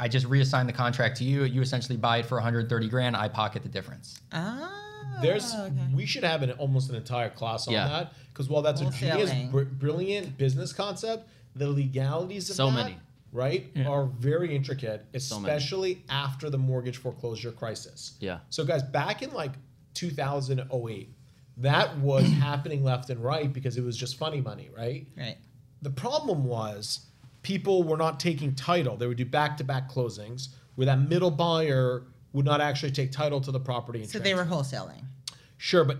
I 0.00 0.08
just 0.08 0.26
reassign 0.26 0.66
the 0.66 0.72
contract 0.72 1.18
to 1.18 1.24
you. 1.24 1.44
You 1.44 1.60
essentially 1.62 1.96
buy 1.96 2.18
it 2.18 2.26
for 2.26 2.36
130 2.36 2.88
grand. 2.88 3.16
I 3.16 3.28
pocket 3.28 3.62
the 3.62 3.68
difference. 3.68 4.20
Ah, 4.32 5.18
There's 5.22 5.54
okay. 5.54 5.72
we 5.94 6.06
should 6.06 6.24
have 6.24 6.42
an 6.42 6.50
almost 6.52 6.90
an 6.90 6.96
entire 6.96 7.30
class 7.30 7.68
on 7.68 7.74
Yeah. 7.74 7.88
that 7.88 8.12
because 8.30 8.48
while 8.48 8.62
that's 8.62 8.80
a 8.80 8.90
genius, 8.90 9.32
br- 9.50 9.62
brilliant 9.62 10.36
business 10.38 10.72
concept, 10.72 11.28
the 11.54 11.68
legalities 11.68 12.48
of 12.50 12.56
So 12.56 12.66
that, 12.70 12.72
many. 12.74 12.96
right, 13.30 13.70
are 13.86 14.06
very 14.06 14.56
intricate, 14.56 15.04
So 15.18 15.36
especially 15.36 16.02
after 16.08 16.48
the 16.50 16.58
mortgage 16.58 16.96
foreclosure 16.96 17.52
crisis. 17.52 18.14
Yeah. 18.20 18.38
So 18.50 18.64
guys, 18.64 18.82
back 18.82 19.22
in 19.22 19.32
like 19.32 19.52
2008, 19.94 21.14
that 21.58 21.96
was 21.98 22.24
happening 22.32 22.82
left 22.82 23.10
and 23.10 23.22
right 23.22 23.52
because 23.52 23.76
it 23.76 23.84
was 23.84 23.96
just 23.96 24.16
funny 24.16 24.40
money, 24.40 24.70
right? 24.76 25.06
right. 25.16 25.36
The 25.82 25.90
problem 25.90 26.44
was 26.44 27.06
people 27.42 27.82
were 27.82 27.96
not 27.96 28.20
taking 28.20 28.54
title. 28.54 28.96
They 28.96 29.06
would 29.06 29.16
do 29.16 29.24
back-to-back 29.24 29.90
closings 29.90 30.48
where 30.76 30.86
that 30.86 31.00
middle 31.00 31.30
buyer 31.30 32.04
would 32.32 32.44
not 32.44 32.60
actually 32.60 32.92
take 32.92 33.12
title 33.12 33.40
to 33.40 33.50
the 33.50 33.60
property. 33.60 34.00
And 34.00 34.08
So 34.08 34.18
they 34.18 34.34
were 34.34 34.44
wholesaling. 34.44 35.04
Sure, 35.58 35.84
but 35.84 35.98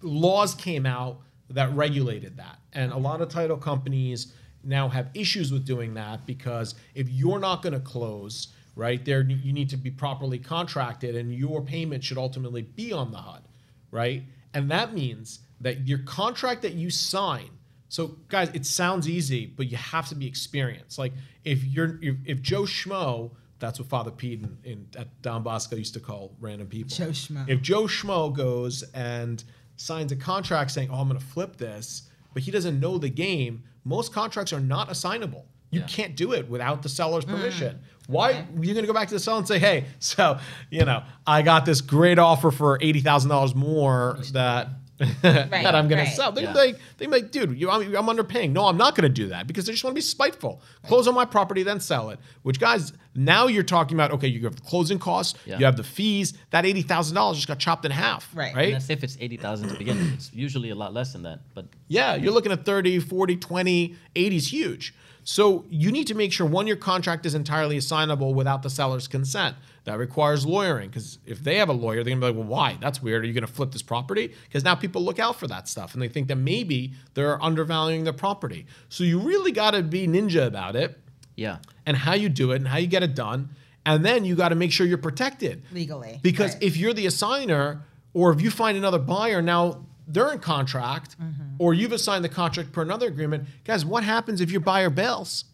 laws 0.00 0.54
came 0.54 0.86
out 0.86 1.20
that 1.50 1.74
regulated 1.74 2.36
that. 2.36 2.58
And 2.72 2.92
a 2.92 2.96
lot 2.96 3.20
of 3.20 3.28
title 3.28 3.56
companies 3.56 4.32
now 4.64 4.88
have 4.88 5.08
issues 5.14 5.52
with 5.52 5.66
doing 5.66 5.94
that 5.94 6.24
because 6.24 6.74
if 6.94 7.08
you're 7.08 7.40
not 7.40 7.62
going 7.62 7.72
to 7.72 7.80
close, 7.80 8.48
right, 8.76 9.04
there 9.04 9.22
you 9.22 9.52
need 9.52 9.68
to 9.70 9.76
be 9.76 9.90
properly 9.90 10.38
contracted 10.38 11.16
and 11.16 11.34
your 11.34 11.62
payment 11.62 12.02
should 12.04 12.18
ultimately 12.18 12.62
be 12.62 12.92
on 12.92 13.10
the 13.10 13.18
HUD, 13.18 13.42
right? 13.90 14.22
And 14.54 14.70
that 14.70 14.94
means 14.94 15.40
that 15.60 15.86
your 15.86 15.98
contract 15.98 16.62
that 16.62 16.74
you 16.74 16.90
sign 16.90 17.50
so, 17.92 18.16
guys, 18.30 18.48
it 18.54 18.64
sounds 18.64 19.06
easy, 19.06 19.44
but 19.44 19.70
you 19.70 19.76
have 19.76 20.08
to 20.08 20.14
be 20.14 20.26
experienced. 20.26 20.98
Like 20.98 21.12
if 21.44 21.62
you're 21.62 21.98
if, 22.00 22.16
if 22.24 22.40
Joe 22.40 22.62
Schmo, 22.62 23.32
that's 23.58 23.78
what 23.78 23.86
Father 23.90 24.10
Pete 24.10 24.40
in, 24.40 24.56
in 24.64 24.86
at 24.96 25.20
Don 25.20 25.42
Bosco 25.42 25.76
used 25.76 25.92
to 25.92 26.00
call 26.00 26.34
random 26.40 26.68
people. 26.68 26.88
Joe 26.88 27.10
Schmo. 27.10 27.46
If 27.46 27.60
Joe 27.60 27.82
Schmo 27.82 28.34
goes 28.34 28.82
and 28.94 29.44
signs 29.76 30.10
a 30.10 30.16
contract 30.16 30.70
saying, 30.70 30.88
"Oh, 30.90 31.00
I'm 31.02 31.08
going 31.08 31.20
to 31.20 31.26
flip 31.26 31.58
this," 31.58 32.08
but 32.32 32.42
he 32.42 32.50
doesn't 32.50 32.80
know 32.80 32.96
the 32.96 33.10
game, 33.10 33.62
most 33.84 34.10
contracts 34.10 34.54
are 34.54 34.60
not 34.60 34.90
assignable. 34.90 35.44
You 35.68 35.80
Yeah. 35.80 35.86
can't 35.86 36.16
do 36.16 36.32
it 36.32 36.48
without 36.48 36.80
the 36.82 36.88
seller's 36.88 37.26
mm. 37.26 37.36
permission. 37.36 37.78
Why 38.06 38.46
you're 38.54 38.72
going 38.74 38.84
to 38.84 38.86
go 38.86 38.94
back 38.94 39.08
to 39.08 39.14
the 39.14 39.20
seller 39.20 39.40
and 39.40 39.46
say, 39.46 39.58
"Hey, 39.58 39.84
so 39.98 40.38
you 40.70 40.86
know, 40.86 41.02
I 41.26 41.42
got 41.42 41.66
this 41.66 41.82
great 41.82 42.18
offer 42.18 42.50
for 42.50 42.78
eighty 42.80 43.00
thousand 43.00 43.28
dollars 43.28 43.54
more 43.54 44.16
that." 44.32 44.68
that 45.22 45.74
I'm 45.74 45.88
gonna 45.88 46.06
sell. 46.06 46.32
They 46.32 46.42
Yeah. 46.42 46.52
like 46.54 46.78
they 46.98 47.06
like, 47.06 47.30
dude, 47.30 47.58
you, 47.58 47.70
I'm, 47.70 47.82
I'm 47.96 48.06
underpaying. 48.06 48.52
No, 48.52 48.66
I'm 48.66 48.76
not 48.76 48.94
gonna 48.94 49.08
do 49.08 49.28
that 49.28 49.46
because 49.46 49.66
they 49.66 49.72
just 49.72 49.84
want 49.84 49.92
to 49.92 49.96
be 49.96 50.00
spiteful. 50.02 50.62
Close 50.86 51.06
on 51.08 51.14
my 51.14 51.24
property, 51.24 51.62
then 51.62 51.80
sell 51.80 52.10
it. 52.10 52.18
Which 52.42 52.60
guys, 52.60 52.92
now 53.14 53.46
you're 53.46 53.62
talking 53.62 53.96
about 53.96 54.12
okay, 54.12 54.28
you 54.28 54.42
have 54.44 54.56
the 54.56 54.62
closing 54.62 54.98
costs, 54.98 55.38
Yeah. 55.44 55.58
you 55.58 55.64
have 55.64 55.76
the 55.76 55.84
fees. 55.84 56.34
That 56.50 56.64
eighty 56.66 56.82
thousand 56.82 57.14
dollars 57.14 57.36
just 57.38 57.48
got 57.48 57.58
chopped 57.58 57.84
in 57.84 57.90
half. 57.90 58.30
Right. 58.34 58.54
And 58.56 58.74
that's 58.74 58.90
if 58.90 59.02
it's 59.04 59.16
eighty 59.20 59.36
thousand 59.36 59.68
to 59.70 59.74
begin 59.76 59.98
with. 59.98 60.14
It's 60.14 60.30
usually 60.32 60.70
a 60.70 60.74
lot 60.74 60.92
less 60.94 61.12
than 61.12 61.22
that, 61.24 61.40
but 61.54 61.66
Yeah, 61.88 62.14
you're 62.14 62.32
looking 62.32 62.52
at 62.52 62.64
30, 62.64 63.00
40, 63.00 63.36
20, 63.36 63.96
80 64.16 64.36
is 64.36 64.52
huge. 64.52 64.94
So 65.24 65.64
you 65.68 65.92
need 65.92 66.06
to 66.08 66.14
make 66.14 66.32
sure 66.32 66.46
one, 66.46 66.66
your 66.66 66.76
contract 66.76 67.26
is 67.26 67.34
entirely 67.34 67.76
assignable 67.76 68.34
without 68.34 68.62
the 68.62 68.70
seller's 68.70 69.06
consent. 69.06 69.56
That 69.84 69.98
requires 69.98 70.46
lawyering 70.46 70.90
because 70.90 71.18
if 71.26 71.42
they 71.42 71.56
have 71.56 71.68
a 71.68 71.72
lawyer, 71.72 72.04
they're 72.04 72.14
gonna 72.14 72.20
be 72.20 72.26
like, 72.26 72.36
well, 72.36 72.46
why? 72.46 72.78
That's 72.80 73.02
weird. 73.02 73.24
Are 73.24 73.26
you 73.26 73.32
gonna 73.32 73.46
flip 73.46 73.72
this 73.72 73.82
property? 73.82 74.32
Because 74.44 74.62
now 74.62 74.74
people 74.74 75.02
look 75.02 75.18
out 75.18 75.38
for 75.38 75.46
that 75.48 75.68
stuff 75.68 75.94
and 75.94 76.02
they 76.02 76.08
think 76.08 76.28
that 76.28 76.36
maybe 76.36 76.92
they're 77.14 77.42
undervaluing 77.42 78.04
their 78.04 78.12
property. 78.12 78.66
So 78.88 79.02
you 79.04 79.18
really 79.18 79.52
gotta 79.52 79.82
be 79.82 80.06
ninja 80.06 80.46
about 80.46 80.76
it 80.76 81.00
yeah. 81.36 81.58
and 81.84 81.96
how 81.96 82.14
you 82.14 82.28
do 82.28 82.52
it 82.52 82.56
and 82.56 82.68
how 82.68 82.78
you 82.78 82.86
get 82.86 83.02
it 83.02 83.14
done. 83.14 83.50
And 83.84 84.04
then 84.04 84.24
you 84.24 84.36
gotta 84.36 84.54
make 84.54 84.70
sure 84.70 84.86
you're 84.86 84.98
protected. 84.98 85.62
Legally, 85.72 86.20
Because 86.22 86.54
right. 86.54 86.62
if 86.62 86.76
you're 86.76 86.92
the 86.92 87.06
assigner, 87.06 87.80
or 88.14 88.32
if 88.32 88.40
you 88.40 88.50
find 88.50 88.76
another 88.76 88.98
buyer, 88.98 89.42
now 89.42 89.84
they're 90.06 90.32
in 90.32 90.38
contract, 90.38 91.16
mm-hmm. 91.20 91.41
Or 91.58 91.74
you've 91.74 91.92
assigned 91.92 92.24
the 92.24 92.28
contract 92.28 92.72
per 92.72 92.82
another 92.82 93.06
agreement. 93.06 93.46
Guys, 93.64 93.84
what 93.84 94.04
happens 94.04 94.40
if 94.40 94.50
your 94.50 94.60
buyer 94.60 94.90
bails? 94.90 95.44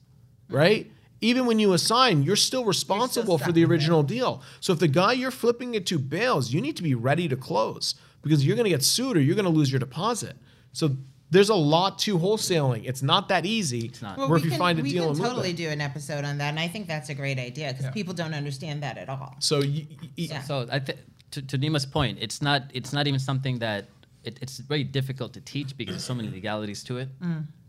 Right? 0.49 0.91
Even 1.21 1.47
when 1.47 1.59
you 1.59 1.73
assign, 1.73 2.23
you're 2.23 2.37
still 2.37 2.65
responsible 2.65 3.39
for 3.39 3.45
stuck 3.45 3.55
the 3.55 3.65
with 3.65 3.71
it. 3.71 3.75
original 3.75 4.03
deal. 4.03 4.43
So 4.61 4.73
if 4.73 4.79
the 4.79 4.89
guy 4.89 5.13
you're 5.13 5.31
flipping 5.33 5.75
it 5.75 5.85
to 5.87 5.99
bails, 5.99 6.53
you 6.53 6.61
need 6.61 6.77
to 6.77 6.83
be 6.83 6.95
ready 6.95 7.29
to 7.29 7.37
close 7.37 7.97
because 8.23 8.47
you're 8.47 8.57
going 8.57 8.65
to 8.65 8.71
get 8.71 8.85
sued 8.85 9.17
or 9.17 9.21
you're 9.21 9.35
going 9.35 9.45
to 9.45 9.51
lose 9.51 9.71
your 9.73 9.81
deposit. 9.81 10.37
So 10.73 10.97
there's 11.31 11.49
a 11.51 11.55
lot 11.55 11.99
to 12.01 12.19
wholesaling. 12.19 12.85
It's 12.87 13.03
not 13.03 13.29
that 13.29 13.45
easy. 13.45 13.81
It's 13.87 14.01
not. 14.01 14.17
Well, 14.17 14.29
Where 14.29 14.37
we 14.37 14.41
if 14.41 14.45
you 14.45 14.51
can, 14.53 14.59
find 14.59 14.79
a 14.79 14.83
we 14.83 14.93
deal 14.93 15.03
can 15.13 15.17
and 15.17 15.21
totally 15.21 15.53
do 15.53 15.69
an 15.69 15.81
episode 15.81 16.25
on 16.25 16.39
that, 16.39 16.49
and 16.51 16.61
I 16.61 16.69
think 16.69 16.87
that's 16.87 17.09
a 17.11 17.15
great 17.15 17.39
idea 17.39 17.69
because 17.69 17.85
Yeah. 17.87 17.91
people 17.91 18.15
don't 18.15 18.33
understand 18.33 18.83
that 18.85 18.97
at 18.97 19.09
all. 19.09 19.35
So 19.41 19.59
you, 19.61 19.87
you- 20.17 20.29
Yeah. 20.29 20.43
So 20.43 20.67
I 20.71 20.79
th- 20.79 20.99
to, 21.33 21.43
to 21.43 21.59
Nima's 21.59 21.85
point, 21.85 22.19
it's 22.21 22.41
not 22.41 22.71
it's 22.73 22.93
not 22.95 23.07
even 23.09 23.21
something 23.21 23.59
that 23.59 23.89
it, 24.25 24.39
it's 24.43 24.59
very 24.59 24.85
difficult 24.85 25.33
to 25.35 25.41
teach 25.41 25.77
because 25.77 25.95
there's 25.95 26.05
so 26.05 26.15
many 26.15 26.29
legalities 26.29 26.83
to 26.85 26.99
it. 26.99 27.09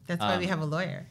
That's 0.08 0.20
why 0.22 0.38
we 0.38 0.46
Um, 0.46 0.50
have 0.50 0.62
a 0.62 0.66
lawyer. 0.66 1.06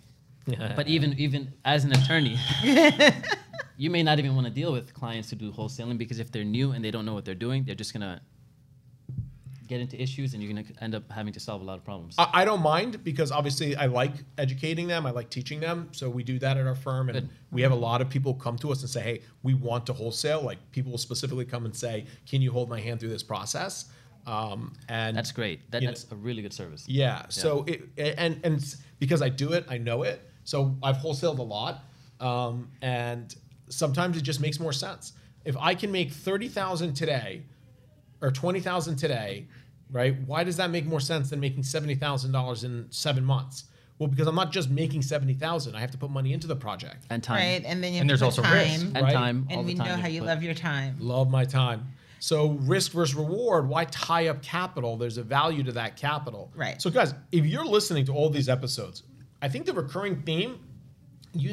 But 0.76 0.88
even 0.88 1.12
even 1.18 1.52
as 1.64 1.84
an 1.84 1.92
attorney, 1.92 2.38
you 3.76 3.90
may 3.90 4.02
not 4.02 4.18
even 4.18 4.34
want 4.34 4.46
to 4.46 4.52
deal 4.52 4.72
with 4.72 4.94
clients 4.94 5.28
who 5.30 5.36
do 5.36 5.52
wholesaling 5.52 5.98
because 5.98 6.18
if 6.18 6.32
they're 6.32 6.44
new 6.44 6.72
and 6.72 6.82
they 6.84 6.90
don't 6.90 7.04
know 7.04 7.14
what 7.14 7.24
they're 7.26 7.34
doing, 7.34 7.64
they're 7.64 7.74
just 7.74 7.92
gonna 7.92 8.20
get 9.66 9.80
into 9.82 10.00
issues 10.00 10.32
and 10.32 10.42
you're 10.42 10.50
gonna 10.50 10.64
end 10.80 10.94
up 10.94 11.10
having 11.12 11.32
to 11.34 11.40
solve 11.40 11.60
a 11.60 11.64
lot 11.64 11.76
of 11.76 11.84
problems. 11.84 12.14
I, 12.16 12.28
I 12.40 12.44
don't 12.46 12.62
mind 12.62 13.04
because 13.04 13.30
obviously 13.30 13.76
I 13.76 13.86
like 13.86 14.12
educating 14.38 14.86
them. 14.88 15.04
I 15.04 15.10
like 15.10 15.28
teaching 15.28 15.60
them. 15.60 15.88
So 15.92 16.08
we 16.08 16.24
do 16.24 16.38
that 16.38 16.56
at 16.56 16.66
our 16.66 16.74
firm, 16.74 17.10
and 17.10 17.20
Good. 17.20 17.28
we 17.52 17.60
have 17.62 17.72
a 17.72 17.76
lot 17.88 18.00
of 18.00 18.08
people 18.08 18.32
come 18.34 18.56
to 18.58 18.72
us 18.72 18.80
and 18.80 18.88
say, 18.90 19.02
"Hey, 19.02 19.20
we 19.42 19.52
want 19.54 19.84
to 19.86 19.92
wholesale." 19.92 20.40
Like 20.42 20.58
people 20.72 20.90
will 20.92 20.98
specifically 20.98 21.44
come 21.44 21.66
and 21.66 21.76
say, 21.76 22.06
"Can 22.26 22.40
you 22.40 22.50
hold 22.50 22.70
my 22.70 22.80
hand 22.80 23.00
through 23.00 23.10
this 23.10 23.22
process?" 23.22 23.90
Um, 24.28 24.72
and 24.88 25.16
That's 25.16 25.32
great. 25.32 25.70
That, 25.70 25.80
you 25.82 25.88
know- 25.88 25.92
that's 25.92 26.06
a 26.12 26.16
really 26.16 26.42
good 26.42 26.52
service. 26.52 26.84
yeah. 26.86 27.22
So 27.30 27.64
it 27.66 27.82
and 27.96 28.38
and 28.44 28.74
because 28.98 29.22
I 29.22 29.28
do 29.30 29.52
it, 29.52 29.64
I 29.68 29.78
know 29.78 30.02
it. 30.02 30.20
So 30.44 30.76
I've 30.82 30.96
wholesaled 30.96 31.38
a 31.38 31.42
lot, 31.42 31.84
um, 32.20 32.68
and 32.82 33.34
sometimes 33.68 34.16
it 34.16 34.22
just 34.22 34.40
makes 34.40 34.58
more 34.60 34.72
sense. 34.72 35.12
If 35.44 35.56
I 35.56 35.74
can 35.74 35.90
make 35.92 36.10
thirty 36.10 36.48
thousand 36.48 36.94
today, 36.94 37.42
or 38.20 38.30
twenty 38.30 38.60
thousand 38.60 38.96
today, 38.96 39.46
right? 39.90 40.14
Why 40.26 40.44
does 40.44 40.56
that 40.58 40.70
make 40.70 40.84
more 40.86 41.00
sense 41.00 41.30
than 41.30 41.40
making 41.40 41.62
seventy 41.62 41.94
thousand 41.94 42.32
dollars 42.32 42.64
in 42.64 42.86
seven 42.90 43.24
months? 43.24 43.64
Well, 43.98 44.08
because 44.08 44.26
I'm 44.28 44.34
not 44.36 44.52
just 44.52 44.68
making 44.70 45.02
seventy 45.02 45.34
thousand. 45.34 45.74
I 45.74 45.80
have 45.80 45.90
to 45.92 45.98
put 45.98 46.10
money 46.10 46.32
into 46.32 46.46
the 46.46 46.56
project. 46.56 47.04
and 47.10 47.22
time 47.22 47.36
Right, 47.38 47.62
and 47.64 47.82
then 47.82 47.92
you 47.92 47.98
have 47.98 48.02
And 48.02 48.08
to 48.10 48.16
there's 48.16 48.36
put 48.36 48.44
also 48.44 48.54
risk, 48.54 48.80
time, 48.80 48.92
and 48.96 49.04
right? 49.04 49.12
time. 49.12 49.46
all 49.50 49.58
and 49.58 49.66
we 49.66 49.74
the 49.74 49.84
know 49.84 49.96
how 49.96 50.06
you 50.08 50.20
put. 50.20 50.26
love 50.28 50.42
your 50.42 50.54
time. 50.54 50.96
Love 51.00 51.30
my 51.30 51.44
time. 51.44 51.86
So 52.18 52.52
risk 52.62 52.92
versus 52.92 53.14
reward. 53.14 53.68
Why 53.68 53.84
tie 53.86 54.28
up 54.28 54.42
capital? 54.42 54.96
There's 54.96 55.18
a 55.18 55.22
value 55.22 55.62
to 55.64 55.72
that 55.72 55.96
capital. 55.96 56.52
Right. 56.54 56.80
So 56.80 56.90
guys, 56.90 57.14
if 57.32 57.46
you're 57.46 57.64
listening 57.64 58.04
to 58.06 58.12
all 58.12 58.30
these 58.30 58.48
episodes, 58.48 59.02
I 59.40 59.48
think 59.48 59.66
the 59.66 59.72
recurring 59.72 60.22
theme, 60.22 60.58
you, 61.32 61.52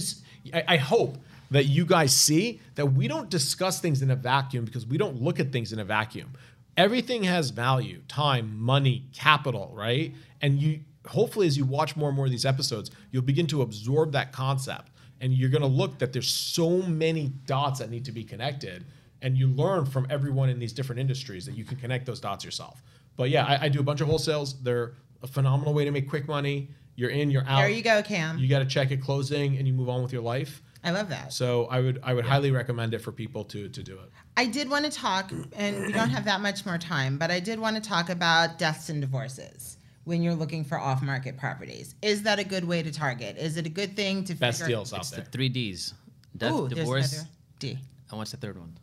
I 0.68 0.78
hope 0.78 1.18
that 1.52 1.66
you 1.66 1.86
guys 1.86 2.14
see 2.14 2.60
that 2.76 2.86
we 2.86 3.08
don't 3.08 3.30
discuss 3.30 3.80
things 3.80 4.02
in 4.02 4.12
a 4.12 4.16
vacuum 4.16 4.66
because 4.66 4.86
we 4.86 4.98
don't 4.98 5.22
look 5.22 5.40
at 5.40 5.52
things 5.52 5.74
in 5.74 5.80
a 5.80 5.86
vacuum. 5.86 6.34
Everything 6.78 7.24
has 7.24 7.52
value, 7.52 8.02
time, 8.08 8.60
money, 8.60 9.06
capital, 9.14 9.72
right? 9.74 10.14
And 10.42 10.60
you 10.60 10.82
hopefully 11.08 11.46
as 11.46 11.56
you 11.56 11.66
watch 11.66 11.96
more 11.96 12.10
and 12.10 12.16
more 12.16 12.26
of 12.26 12.32
these 12.32 12.46
episodes, 12.46 12.90
you'll 13.12 13.22
begin 13.22 13.48
to 13.48 13.62
absorb 13.62 14.12
that 14.14 14.32
concept 14.32 14.92
and 15.22 15.34
you're 15.34 15.50
going 15.50 15.62
to 15.62 15.68
look 15.68 15.98
that 16.00 16.12
there's 16.12 16.30
so 16.30 16.82
many 16.82 17.30
dots 17.46 17.80
that 17.80 17.90
need 17.90 18.06
to 18.06 18.12
be 18.12 18.24
connected 18.24 18.84
and 19.22 19.38
you 19.38 19.48
learn 19.48 19.86
from 19.86 20.08
everyone 20.10 20.50
in 20.50 20.60
these 20.60 20.74
different 20.74 21.00
industries 21.00 21.46
that 21.46 21.56
you 21.56 21.64
can 21.66 21.78
connect 21.78 22.06
those 22.06 22.20
dots 22.20 22.44
yourself. 22.46 22.82
But 23.16 23.30
yeah, 23.30 23.46
I, 23.46 23.66
I 23.66 23.70
do 23.70 23.80
a 23.80 23.84
bunch 23.84 24.02
of 24.02 24.08
wholesales. 24.08 24.56
They're 24.62 24.94
a 25.24 25.28
phenomenal 25.28 25.74
way 25.74 25.86
to 25.86 25.92
make 25.92 26.10
quick 26.10 26.28
money. 26.28 26.70
You're 26.98 27.10
in, 27.10 27.30
you're 27.32 27.44
out. 27.48 27.60
There 27.60 27.70
you 27.70 27.82
go, 27.82 28.02
Cam. 28.04 28.38
You 28.38 28.48
got 28.48 28.60
to 28.60 28.66
check 28.66 28.92
at 28.92 29.02
closing, 29.02 29.58
and 29.58 29.68
you 29.68 29.74
move 29.74 29.90
on 29.90 30.02
with 30.04 30.14
your 30.14 30.22
life. 30.22 30.62
I 30.84 30.92
love 30.92 31.10
that. 31.10 31.34
So 31.34 31.66
I 31.66 31.80
would 31.82 32.00
I 32.04 32.14
would 32.14 32.26
highly 32.26 32.52
recommend 32.52 32.94
it 32.94 33.00
for 33.00 33.12
people 33.12 33.44
to 33.46 33.68
to 33.70 33.84
do 33.84 33.94
it. 34.00 34.10
I 34.38 34.46
did 34.46 34.70
want 34.70 34.86
to 34.86 34.92
talk, 34.92 35.32
and 35.56 35.88
we 35.88 35.92
don't 35.92 36.10
have 36.10 36.26
that 36.26 36.42
much 36.42 36.66
more 36.66 36.78
time, 36.78 37.18
but 37.18 37.32
I 37.32 37.40
did 37.40 37.60
want 37.60 37.76
to 37.76 37.82
talk 37.82 38.10
about 38.10 38.60
deaths 38.60 38.90
and 38.90 39.02
divorces 39.02 39.78
when 40.04 40.22
you're 40.22 40.36
looking 40.36 40.64
for 40.64 40.78
off-market 40.78 41.38
properties. 41.38 41.96
Is 42.04 42.22
that 42.24 42.38
a 42.38 42.44
good 42.44 42.64
way 42.64 42.84
to 42.84 42.92
target? 42.92 43.38
Is 43.38 43.58
it 43.58 43.66
a 43.66 43.70
good 43.70 43.96
thing 43.96 44.24
to 44.26 44.36
Best 44.36 44.60
figure? 44.60 44.76
deals 44.76 44.94
out 44.94 45.00
It's 45.00 45.10
the 45.10 45.16
there. 45.18 45.26
three 45.32 45.50
Ds: 45.50 45.96
death, 46.38 46.54
Ooh, 46.54 46.70
divorce, 46.70 47.24
D. 47.58 47.80
and 48.12 48.18
what's 48.20 48.32
the 48.32 48.38
third 48.38 48.58
one? 48.60 48.78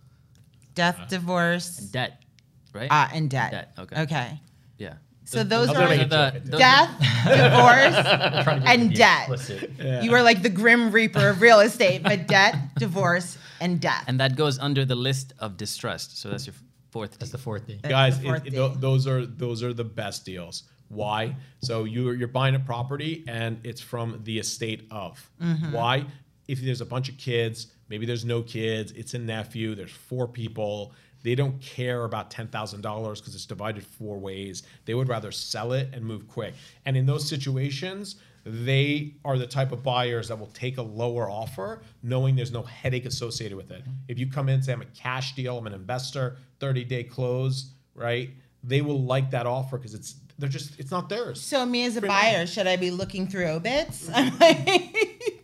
Death, 0.74 0.96
Uh-huh. 0.96 1.06
divorce, 1.08 1.76
Debt, 1.76 2.22
right? 2.72 2.88
ah, 2.90 3.10
and 3.12 3.28
debt. 3.30 3.50
Debt, 3.50 3.72
okay. 3.78 4.02
Okay. 4.02 4.40
yeah. 4.78 4.94
So 5.24 5.44
those 5.44 5.68
I'll 5.70 5.76
are 5.82 5.86
are 5.86 5.92
it 5.94 6.10
the, 6.10 6.30
joke. 6.32 6.44
those 6.44 6.54
are- 6.54 6.58
death, 6.58 6.90
divorce, 7.24 8.44
Trying 8.44 8.60
to 8.60 8.64
be 8.66 8.72
and 8.72 8.94
debt. 8.94 9.28
explicit. 9.30 9.70
You 10.04 10.12
are 10.14 10.22
like 10.22 10.42
the 10.42 10.50
grim 10.50 10.90
reaper 10.90 11.28
of 11.30 11.40
real 11.40 11.60
estate, 11.60 12.02
but 12.02 12.26
debt, 12.26 12.56
divorce, 12.78 13.38
and 13.60 13.80
death. 13.80 14.04
and 14.08 14.18
that 14.20 14.36
goes 14.36 14.58
under 14.58 14.84
the 14.84 14.96
list 14.96 15.32
of 15.38 15.56
distrust. 15.56 16.18
So 16.20 16.28
that's 16.30 16.46
your 16.46 16.54
fourth. 16.90 17.18
That's 17.18 17.30
D. 17.30 17.36
the 17.36 17.42
fourth 17.42 17.66
thing. 17.66 17.80
Guys, 17.82 18.18
the 18.18 18.24
fourth 18.26 18.46
it, 18.46 18.54
it- 18.54 18.80
those 18.80 19.06
are 19.06 19.24
those 19.24 19.62
are 19.62 19.72
the 19.72 19.84
best 19.84 20.24
deals. 20.24 20.64
Why? 20.88 21.36
So 21.62 21.84
you're 21.84 22.14
you're 22.14 22.28
buying 22.28 22.54
a 22.54 22.60
property 22.60 23.24
and 23.28 23.58
it's 23.64 23.80
from 23.80 24.20
the 24.24 24.38
estate 24.38 24.86
of. 24.90 25.30
Mm-hmm. 25.40 25.72
Why? 25.72 26.04
If 26.48 26.60
there's 26.60 26.80
a 26.82 26.86
bunch 26.86 27.08
of 27.08 27.16
kids, 27.16 27.68
maybe 27.92 28.06
there's 28.06 28.24
no 28.24 28.40
kids, 28.40 28.90
it's 28.92 29.12
a 29.12 29.18
nephew, 29.18 29.74
there's 29.74 29.92
four 29.92 30.26
people. 30.26 30.92
They 31.22 31.34
don't 31.34 31.60
care 31.60 32.04
about 32.04 32.30
ten 32.30 32.48
thousand 32.48 32.80
dollars 32.80 33.20
because 33.20 33.34
it's 33.34 33.44
divided 33.46 33.84
four 33.84 34.18
ways. 34.18 34.62
They 34.86 34.94
would 34.94 35.08
rather 35.08 35.30
sell 35.30 35.72
it 35.72 35.90
and 35.92 36.02
move 36.04 36.26
quick. 36.26 36.54
And 36.86 36.96
in 36.96 37.04
those 37.04 37.28
situations, 37.28 38.16
they 38.44 39.14
are 39.24 39.36
the 39.38 39.46
type 39.46 39.70
of 39.72 39.82
buyers 39.82 40.28
that 40.28 40.38
will 40.38 40.50
take 40.54 40.78
a 40.78 40.82
lower 40.82 41.30
offer, 41.30 41.82
knowing 42.02 42.34
there's 42.34 42.50
no 42.50 42.62
headache 42.62 43.04
associated 43.04 43.56
with 43.56 43.70
it. 43.70 43.84
If 44.08 44.18
you 44.18 44.26
come 44.26 44.48
in 44.48 44.56
and 44.56 44.64
say 44.64 44.72
I'm 44.72 44.82
a 44.82 44.86
cash 44.86 45.34
deal, 45.36 45.58
I'm 45.58 45.66
an 45.66 45.74
investor, 45.74 46.38
30 46.60 46.84
day 46.84 47.04
close, 47.04 47.72
right? 47.94 48.30
They 48.64 48.80
will 48.80 49.02
like 49.02 49.30
that 49.32 49.46
offer 49.46 49.76
because 49.76 49.94
it's 49.94 50.16
they're 50.38 50.48
just 50.48 50.80
it's 50.80 50.90
not 50.90 51.10
theirs. 51.10 51.40
So 51.42 51.64
me 51.66 51.84
as 51.84 51.96
a 51.98 52.00
buyer, 52.00 52.46
should 52.46 52.66
I 52.66 52.76
be 52.76 52.90
looking 52.90 53.28
through 53.28 53.46
obits? 53.48 54.10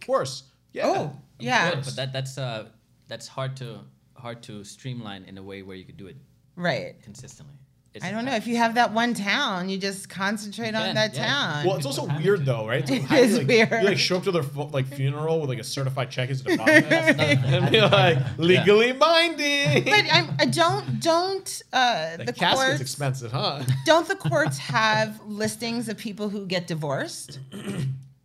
Of 0.00 0.14
course, 0.14 0.44
yeah. 0.72 0.86
oh, 0.86 1.16
yeah, 1.38 1.74
Good, 1.74 1.84
but 1.84 1.96
that 1.96 2.12
that's 2.12 2.38
uh 2.38 2.68
that's 3.06 3.26
hard 3.28 3.56
to 3.58 3.80
hard 4.14 4.42
to 4.44 4.64
streamline 4.64 5.24
in 5.24 5.38
a 5.38 5.42
way 5.42 5.62
where 5.62 5.76
you 5.76 5.84
could 5.84 5.96
do 5.96 6.06
it 6.06 6.16
right. 6.56 7.00
consistently. 7.02 7.54
It's 7.94 8.04
I 8.04 8.10
don't 8.10 8.26
know 8.26 8.34
if 8.34 8.46
you 8.46 8.56
have 8.58 8.74
that 8.74 8.92
one 8.92 9.14
town, 9.14 9.70
you 9.70 9.78
just 9.78 10.10
concentrate 10.10 10.74
on 10.74 10.82
can, 10.88 10.94
that 10.96 11.14
yeah. 11.14 11.26
town. 11.26 11.66
Well, 11.66 11.76
it's 11.76 11.86
also 11.86 12.06
weird 12.18 12.44
though, 12.44 12.68
right? 12.68 12.80
It's 12.88 12.90
It 12.90 13.02
how 13.02 13.16
you, 13.16 13.22
is 13.22 13.38
like, 13.38 13.46
weird. 13.48 13.70
You 13.70 13.88
like 13.88 13.98
show 13.98 14.18
up 14.18 14.24
to 14.24 14.30
their 14.30 14.42
fu- 14.42 14.64
like 14.64 14.86
funeral 14.86 15.40
with 15.40 15.48
like 15.48 15.58
a 15.58 15.64
certified 15.64 16.10
check 16.10 16.28
as 16.28 16.42
a 16.42 16.44
deposit, 16.56 16.84
and 16.92 17.70
be 17.70 17.80
like 18.00 18.18
legally 18.36 18.92
binding. 18.92 19.84
but 19.84 20.04
I'm, 20.12 20.34
I 20.38 20.44
don't 20.44 21.00
don't 21.00 21.62
uh, 21.72 22.18
the 22.18 22.24
the 22.24 22.32
casket's 22.34 22.62
courts 22.62 22.80
expensive, 22.82 23.32
huh? 23.32 23.62
don't 23.86 24.06
the 24.06 24.16
courts 24.16 24.58
have 24.58 25.18
listings 25.26 25.88
of 25.88 25.96
people 25.96 26.28
who 26.28 26.44
get 26.44 26.66
divorced? 26.66 27.38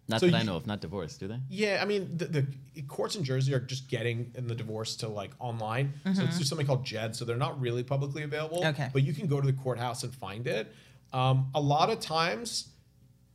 Not 0.07 0.19
So 0.19 0.27
that 0.27 0.35
I 0.35 0.43
know 0.43 0.57
of, 0.57 0.67
not 0.67 0.81
divorced, 0.81 1.19
do 1.19 1.27
they? 1.27 1.39
Yeah, 1.49 1.79
I 1.81 1.85
mean 1.85 2.17
the, 2.17 2.25
the 2.25 2.45
courts 2.87 3.15
in 3.15 3.23
Jersey 3.23 3.53
are 3.53 3.59
just 3.59 3.87
getting 3.87 4.31
in 4.35 4.47
the 4.47 4.55
divorce 4.55 4.97
to 4.97 5.07
like 5.07 5.31
online. 5.39 5.93
So 6.13 6.23
it's 6.23 6.35
through 6.35 6.45
something 6.45 6.67
called 6.67 6.85
JED. 6.85 7.15
So 7.15 7.23
they're 7.23 7.37
not 7.37 7.59
really 7.59 7.83
publicly 7.83 8.23
available. 8.23 8.57
Mm-hmm. 8.61 8.81
Okay. 8.81 8.89
But 8.91 9.03
you 9.03 9.13
can 9.13 9.27
go 9.27 9.39
to 9.39 9.47
the 9.47 9.53
courthouse 9.53 10.03
and 10.03 10.13
find 10.13 10.45
it. 10.45 10.73
Um, 11.13 11.49
a 11.55 11.61
lot 11.61 11.89
of 11.89 11.99
times, 11.99 12.69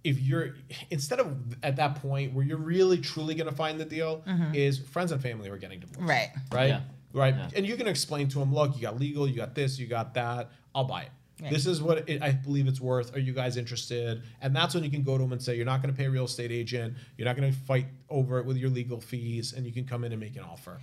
if 0.05 0.21
you're 0.21 0.57
instead 0.91 1.21
of 1.21 1.37
at 1.63 1.77
that 1.77 1.97
point 2.03 2.35
where 2.35 2.45
you're 2.45 2.59
really 2.59 2.99
truly 2.99 3.35
going 3.35 3.49
to 3.49 3.57
find 3.57 3.81
the 3.81 3.85
deal, 3.87 4.23
is 4.53 4.79
friends 4.79 5.11
and 5.11 5.23
family 5.23 5.49
who 5.49 5.55
are 5.55 5.59
getting 5.59 5.81
divorced. 5.81 6.01
Mm-hmm. 6.01 6.09
Right. 6.09 6.31
Right. 6.53 6.69
Yeah. 6.69 6.81
Right. 7.15 7.35
Yeah. 7.35 7.49
And 7.57 7.67
you 7.67 7.77
can 7.77 7.87
explain 7.87 8.29
to 8.29 8.39
them, 8.41 8.53
look, 8.55 8.77
you 8.77 8.83
got 8.83 9.01
legal, 9.01 9.27
you 9.27 9.37
got 9.37 9.55
this, 9.55 9.79
you 9.79 9.87
got 9.87 10.13
that. 10.15 10.51
I'll 10.75 10.85
buy 10.85 11.03
it. 11.03 11.11
Right. 11.41 11.53
This 11.53 11.67
is 11.67 11.81
what 11.81 12.09
it, 12.09 12.23
I 12.23 12.33
believe 12.33 12.67
it's 12.67 12.81
worth. 12.81 13.15
Are 13.15 13.21
you 13.21 13.33
guys 13.33 13.57
interested? 13.57 14.23
And 14.41 14.55
that's 14.55 14.75
when 14.75 14.83
you 14.83 14.91
can 14.91 15.03
go 15.03 15.17
to 15.17 15.23
them 15.23 15.33
and 15.33 15.41
say, 15.41 15.55
you're 15.55 15.67
not 15.67 15.83
going 15.83 15.95
to 15.95 15.97
pay 15.97 16.07
a 16.07 16.11
real 16.11 16.25
estate 16.25 16.51
agent. 16.51 16.95
You're 17.17 17.27
not 17.27 17.37
going 17.37 17.53
to 17.53 17.59
fight 17.61 17.87
over 18.11 18.39
it 18.39 18.47
with 18.47 18.57
your 18.57 18.71
legal 18.71 19.01
fees, 19.01 19.53
and 19.53 19.65
you 19.65 19.73
can 19.73 19.85
come 19.85 20.05
in 20.05 20.13
and 20.13 20.21
make 20.21 20.37
an 20.37 20.43
offer. 20.43 20.81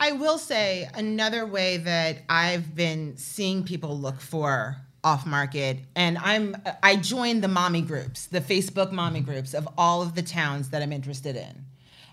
I 0.00 0.12
will 0.12 0.38
say 0.38 0.88
another 0.94 1.44
way 1.46 1.76
that 1.76 2.22
I've 2.28 2.74
been 2.74 3.16
seeing 3.18 3.64
people 3.64 3.98
look 3.98 4.20
for 4.20 4.78
off 5.04 5.26
market 5.26 5.78
and 5.94 6.18
I'm 6.18 6.56
I 6.82 6.96
joined 6.96 7.42
the 7.42 7.48
mommy 7.48 7.82
groups, 7.82 8.26
the 8.26 8.40
Facebook 8.40 8.92
mommy 8.92 9.20
groups 9.20 9.54
of 9.54 9.68
all 9.78 10.02
of 10.02 10.14
the 10.14 10.22
towns 10.22 10.70
that 10.70 10.82
I'm 10.82 10.92
interested 10.92 11.36
in. 11.36 11.64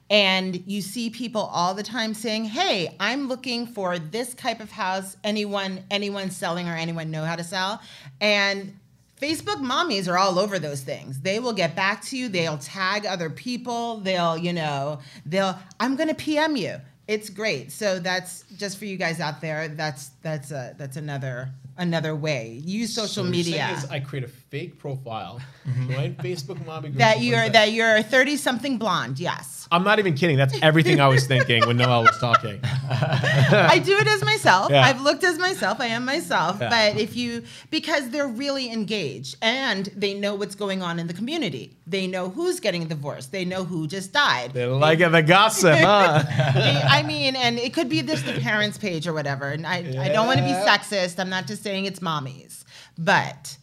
And 0.09 0.63
you 0.65 0.81
see 0.81 1.09
people 1.09 1.41
all 1.41 1.73
the 1.73 1.83
time 1.83 2.13
saying, 2.13 2.45
"Hey, 2.45 2.95
I'm 2.99 3.27
looking 3.27 3.67
for 3.67 3.99
this 3.99 4.33
type 4.33 4.61
of 4.61 4.71
house. 4.71 5.17
Anyone 5.23 5.83
anyone 5.91 6.31
selling 6.31 6.69
or 6.69 6.75
anyone 6.75 7.11
know 7.11 7.25
how 7.25 7.35
to 7.35 7.43
sell?" 7.43 7.81
And 8.21 8.73
Facebook 9.19 9.57
mommies 9.57 10.07
are 10.07 10.17
all 10.17 10.37
over 10.37 10.59
those 10.59 10.81
things. 10.81 11.21
They 11.21 11.39
will 11.39 11.53
get 11.53 11.75
back 11.75 12.03
to 12.05 12.17
you. 12.17 12.29
They'll 12.29 12.59
tag 12.59 13.05
other 13.05 13.29
people. 13.29 13.97
They'll, 13.97 14.37
you 14.37 14.53
know, 14.53 14.99
they'll. 15.25 15.57
I'm 15.79 15.95
gonna 15.95 16.13
PM 16.13 16.55
you. 16.55 16.77
It's 17.07 17.29
great. 17.29 17.71
So 17.71 17.99
that's 17.99 18.43
just 18.57 18.77
for 18.77 18.85
you 18.85 18.97
guys 18.97 19.19
out 19.19 19.41
there. 19.41 19.69
That's 19.69 20.09
that's 20.21 20.51
a 20.51 20.75
that's 20.77 20.97
another 20.97 21.49
another 21.77 22.15
way. 22.15 22.61
Use 22.63 22.93
social 22.93 23.07
So 23.07 23.23
what 23.23 23.33
you're 23.35 23.43
saying 23.45 23.55
media. 23.55 23.77
is 23.77 23.85
I 23.85 23.99
create 23.99 24.25
a 24.25 24.27
fake 24.49 24.77
profile, 24.77 25.41
mm-hmm. 25.67 25.91
join 25.91 26.15
Facebook 26.15 26.65
mommy 26.65 26.89
group. 26.89 26.99
that 26.99 27.21
you're 27.21 27.49
that 27.49 27.71
you're 27.71 28.01
30 28.01 28.37
something 28.37 28.77
blonde. 28.77 29.19
Yes. 29.19 29.57
I'm 29.69 29.83
not 29.83 29.99
even 29.99 30.13
kidding. 30.13 30.37
That's 30.37 30.57
everything 30.61 31.01
I 31.01 31.07
was 31.07 31.27
thinking 31.31 31.65
when 31.67 31.77
Noelle 31.77 32.03
was 32.03 32.17
talking. 32.19 32.59
I 32.63 33.81
do 33.83 33.97
it 33.97 34.07
as 34.07 34.23
myself. 34.23 34.71
Yeah. 34.71 34.85
I've 34.85 35.01
looked 35.01 35.23
as 35.23 35.37
myself. 35.37 35.81
I 35.81 35.87
am 35.87 36.05
myself. 36.05 36.57
Yeah. 36.61 36.69
But 36.69 37.01
if 37.01 37.15
you, 37.17 37.43
because 37.69 38.09
they're 38.09 38.27
really 38.27 38.71
engaged 38.71 39.35
and 39.41 39.87
they 39.95 40.13
know 40.13 40.35
what's 40.35 40.55
going 40.55 40.81
on 40.81 40.99
in 40.99 41.07
the 41.07 41.13
community, 41.13 41.75
they 41.85 42.07
know 42.07 42.29
who's 42.29 42.59
getting 42.59 42.87
divorced, 42.87 43.31
they 43.31 43.43
know 43.43 43.65
who 43.65 43.87
just 43.87 44.13
died. 44.13 44.53
They 44.53 44.65
like 44.65 44.99
the 44.99 45.21
gossip, 45.21 45.77
huh? 45.79 46.23
They- 46.53 46.81
I 46.81 47.03
mean, 47.03 47.35
and 47.35 47.59
it 47.59 47.73
could 47.73 47.89
be 47.89 48.01
this 48.01 48.21
the 48.21 48.39
parents' 48.39 48.77
page 48.77 49.07
or 49.07 49.13
whatever. 49.13 49.49
And 49.49 49.67
I, 49.67 49.77
I 49.99 50.09
don't 50.09 50.27
want 50.27 50.39
to 50.39 50.45
be 50.45 50.51
sexist. 50.51 51.19
I'm 51.19 51.29
not 51.29 51.47
just 51.47 51.63
saying 51.63 51.85
it's 51.85 51.99
mommies, 51.99 52.63
but 52.97 53.57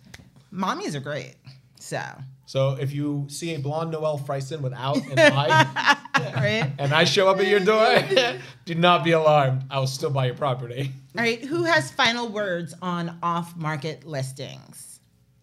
mommies 0.54 0.94
are 0.94 1.00
great. 1.00 1.34
So, 1.80 2.00
so 2.46 2.76
if 2.80 2.92
you 2.92 3.26
see 3.28 3.54
a 3.54 3.58
blonde 3.58 3.90
Noelle 3.90 4.18
Frieson 4.18 4.60
without 4.60 4.96
an 4.96 5.18
eye, 5.18 5.96
right? 6.34 6.72
and 6.78 6.94
I 6.94 7.04
show 7.04 7.28
up 7.28 7.38
at 7.38 7.46
your 7.46 7.60
door, 7.60 7.98
do 8.64 8.74
not 8.74 9.04
be 9.04 9.10
alarmed. 9.12 9.64
I 9.70 9.78
will 9.78 9.86
still 9.86 10.10
buy 10.10 10.26
your 10.26 10.34
property. 10.34 10.92
All 11.16 11.22
right. 11.22 11.44
Who 11.44 11.64
has 11.64 11.90
final 11.90 12.28
words 12.28 12.74
on 12.80 13.18
off 13.22 13.54
market 13.56 14.04
listings? 14.06 15.00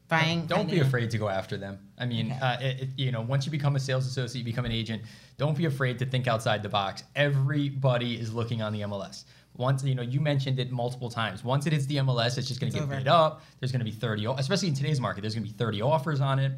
Buying. 0.08 0.46
Don't 0.46 0.70
be 0.70 0.80
afraid 0.80 1.10
to 1.12 1.18
go 1.18 1.30
after 1.30 1.56
them. 1.58 1.80
I 1.98 2.06
mean, 2.06 2.32
Okay. 2.32 2.40
uh, 2.42 2.60
it, 2.60 2.82
it- 2.82 2.90
you 2.98 3.12
know, 3.12 3.22
once 3.22 3.46
you 3.46 3.52
become 3.52 3.76
a 3.76 3.80
sales 3.80 4.06
associate, 4.08 4.40
you 4.40 4.46
become 4.46 4.66
an 4.66 4.72
agent. 4.72 5.04
Don't 5.38 5.56
be 5.58 5.66
afraid 5.66 6.00
to 6.00 6.06
think 6.06 6.28
outside 6.28 6.64
the 6.64 6.70
box. 6.70 7.04
Everybody 7.16 8.16
is 8.20 8.34
looking 8.34 8.62
on 8.62 8.74
the 8.74 8.82
MLS. 8.82 9.24
Once 9.62 9.84
you 9.84 9.96
know, 9.96 10.02
you 10.02 10.20
mentioned 10.20 10.60
it 10.60 10.72
multiple 10.72 11.10
times. 11.10 11.44
Once 11.44 11.66
it 11.68 11.74
hits 11.74 11.86
the 11.86 11.98
MLS, 11.98 12.38
it's 12.38 12.48
just 12.48 12.60
going 12.60 12.72
to 12.72 12.80
get 12.80 12.84
over. 12.84 12.98
bid 12.98 13.08
up. 13.08 13.44
There's 13.60 13.72
going 13.72 13.80
to 13.80 13.86
be 13.86 13.92
30, 13.92 14.26
especially 14.38 14.70
in 14.70 14.74
today's 14.74 15.00
market. 15.00 15.22
There's 15.22 15.36
going 15.36 15.46
to 15.46 15.52
be 15.52 15.58
30 15.58 15.82
offers 15.82 16.20
on 16.20 16.40
it. 16.40 16.52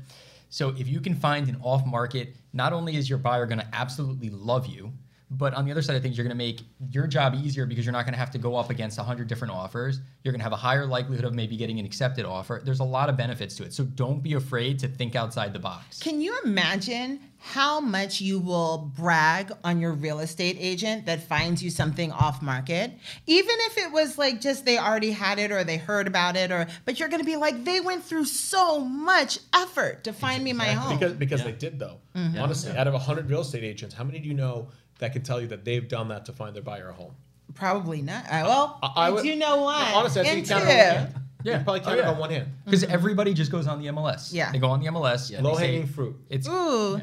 So 0.50 0.70
if 0.78 0.88
you 0.88 1.02
can 1.02 1.14
find 1.14 1.50
an 1.50 1.58
off 1.62 1.86
market, 1.86 2.36
not 2.54 2.74
only 2.74 2.96
is 2.96 3.10
your 3.10 3.18
buyer 3.18 3.46
going 3.46 3.60
to 3.60 3.68
absolutely 3.74 4.30
love 4.30 4.68
you, 4.68 4.94
But 5.38 5.54
on 5.56 5.66
the 5.66 5.72
other 5.72 5.82
side 5.82 5.96
of 5.96 6.04
things, 6.04 6.18
you're 6.18 6.26
going 6.26 6.38
to 6.38 6.44
make 6.44 6.62
your 6.92 7.08
job 7.08 7.34
easier 7.36 7.66
because 7.66 7.86
you're 7.86 7.94
not 7.94 8.06
going 8.06 8.14
to 8.14 8.20
have 8.20 8.32
to 8.32 8.38
go 8.38 8.56
up 8.56 8.70
against 8.70 8.98
100 8.98 9.28
different 9.28 9.54
offers. 9.54 10.00
You're 10.24 10.32
going 10.32 10.40
to 10.40 10.44
have 10.44 10.54
a 10.54 10.58
higher 10.58 10.86
likelihood 10.86 11.26
of 11.26 11.34
maybe 11.34 11.58
getting 11.58 11.80
an 11.80 11.86
accepted 11.86 12.26
offer. 12.26 12.62
There's 12.64 12.80
a 12.80 12.86
lot 12.86 13.10
of 13.10 13.18
benefits 13.18 13.56
to 13.56 13.64
it. 13.64 13.74
So 13.74 13.84
don't 13.84 14.22
be 14.22 14.34
afraid 14.34 14.80
to 14.80 14.88
think 14.88 15.16
outside 15.16 15.54
the 15.54 15.60
box. 15.60 16.00
Can 16.00 16.22
you 16.22 16.38
imagine 16.44 17.20
how 17.46 17.82
much 17.82 18.22
you 18.22 18.40
will 18.40 18.90
brag 18.96 19.52
on 19.66 19.82
your 19.82 19.92
real 19.92 20.20
estate 20.20 20.56
agent 20.60 21.06
that 21.08 21.22
finds 21.22 21.62
you 21.62 21.70
something 21.70 22.10
off 22.12 22.42
market? 22.42 22.94
Even 23.26 23.56
if 23.60 23.78
it 23.78 23.92
was 23.92 24.18
like 24.18 24.40
just 24.40 24.64
they 24.64 24.78
already 24.78 25.12
had 25.12 25.40
it 25.40 25.52
or 25.52 25.64
they 25.66 25.76
heard 25.76 26.08
about 26.08 26.38
it 26.38 26.52
or 26.52 26.68
but 26.86 27.00
you're 27.00 27.10
going 27.10 27.20
to 27.20 27.26
be 27.26 27.36
like 27.36 27.66
they 27.66 27.82
went 27.82 28.04
through 28.04 28.24
so 28.24 28.80
much 28.80 29.40
effort 29.54 30.06
to 30.06 30.14
find 30.14 30.42
me 30.42 30.54
my 30.54 30.68
home. 30.68 30.98
Because 30.98 31.14
because 31.14 31.44
they 31.44 31.52
did 31.52 31.80
though. 31.80 31.98
Mm-hmm. 32.16 32.40
Honestly, 32.40 32.72
out 32.78 32.88
of 32.88 32.94
hundred 33.02 33.30
real 33.30 33.42
estate 33.42 33.64
agents, 33.64 33.94
how 33.94 34.06
many 34.06 34.20
do 34.20 34.28
you 34.30 34.36
know 34.36 34.70
that 35.00 35.14
can 35.14 35.22
tell 35.24 35.42
you 35.42 35.48
that 35.48 35.66
they've 35.66 35.88
done 35.88 36.08
that 36.10 36.26
to 36.26 36.34
find 36.34 36.56
their 36.56 36.64
buyer 36.64 36.90
a 36.90 36.94
home? 36.94 37.14
Probably 37.56 38.02
not. 38.02 38.26
Uh, 38.26 38.44
well, 38.46 38.80
I- 38.82 38.88
I, 38.96 39.08
I 39.08 39.10
would- 39.12 39.24
do 39.24 39.36
know 39.36 39.64
one. 39.64 39.76
Honestly, 39.94 40.22
I 40.22 40.24
think 40.26 40.38
and 40.40 40.48
you 40.48 40.54
count 40.56 40.64
it 40.64 40.70
on 40.70 40.78
one 40.78 40.96
hand. 40.96 41.16
Yeah. 41.44 41.58
You 41.58 41.64
probably 41.64 41.82
Oh, 41.82 41.84
count 41.84 42.00
it 42.00 42.06
on 42.06 42.18
one 42.18 42.30
hand. 42.30 42.48
Because 42.66 42.84
everybody 42.86 43.34
just 43.34 43.52
goes 43.52 43.68
on 43.68 43.82
the 43.82 43.88
MLS. 43.92 44.34
Yeah. 44.34 44.52
They 44.52 44.60
go 44.60 44.70
on 44.70 44.80
the 44.80 44.88
MLS. 44.88 45.30
Yeah, 45.30 45.38
they 45.38 45.44
Low 45.44 45.58
say- 45.58 45.66
hanging 45.74 45.88
fruit. 45.88 46.16
It's 46.30 46.48
Ooh, 46.48 47.02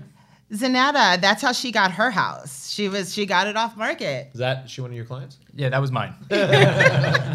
Zanetta, 0.53 1.21
that's 1.21 1.43
how 1.43 1.53
she 1.53 1.71
got 1.71 1.93
her 1.93 2.11
house. 2.11 2.69
She 2.71 2.89
was 2.89 3.13
she 3.15 3.25
got 3.27 3.47
it 3.47 3.57
off 3.57 3.77
market. 3.77 4.31
Is 4.33 4.41
that 4.41 4.69
she 4.69 4.81
one 4.81 4.91
of 4.91 4.97
your 4.97 5.05
clients? 5.05 5.39
yeah, 5.55 5.69
that 5.69 5.81
was 5.81 5.93
mine. 5.93 6.15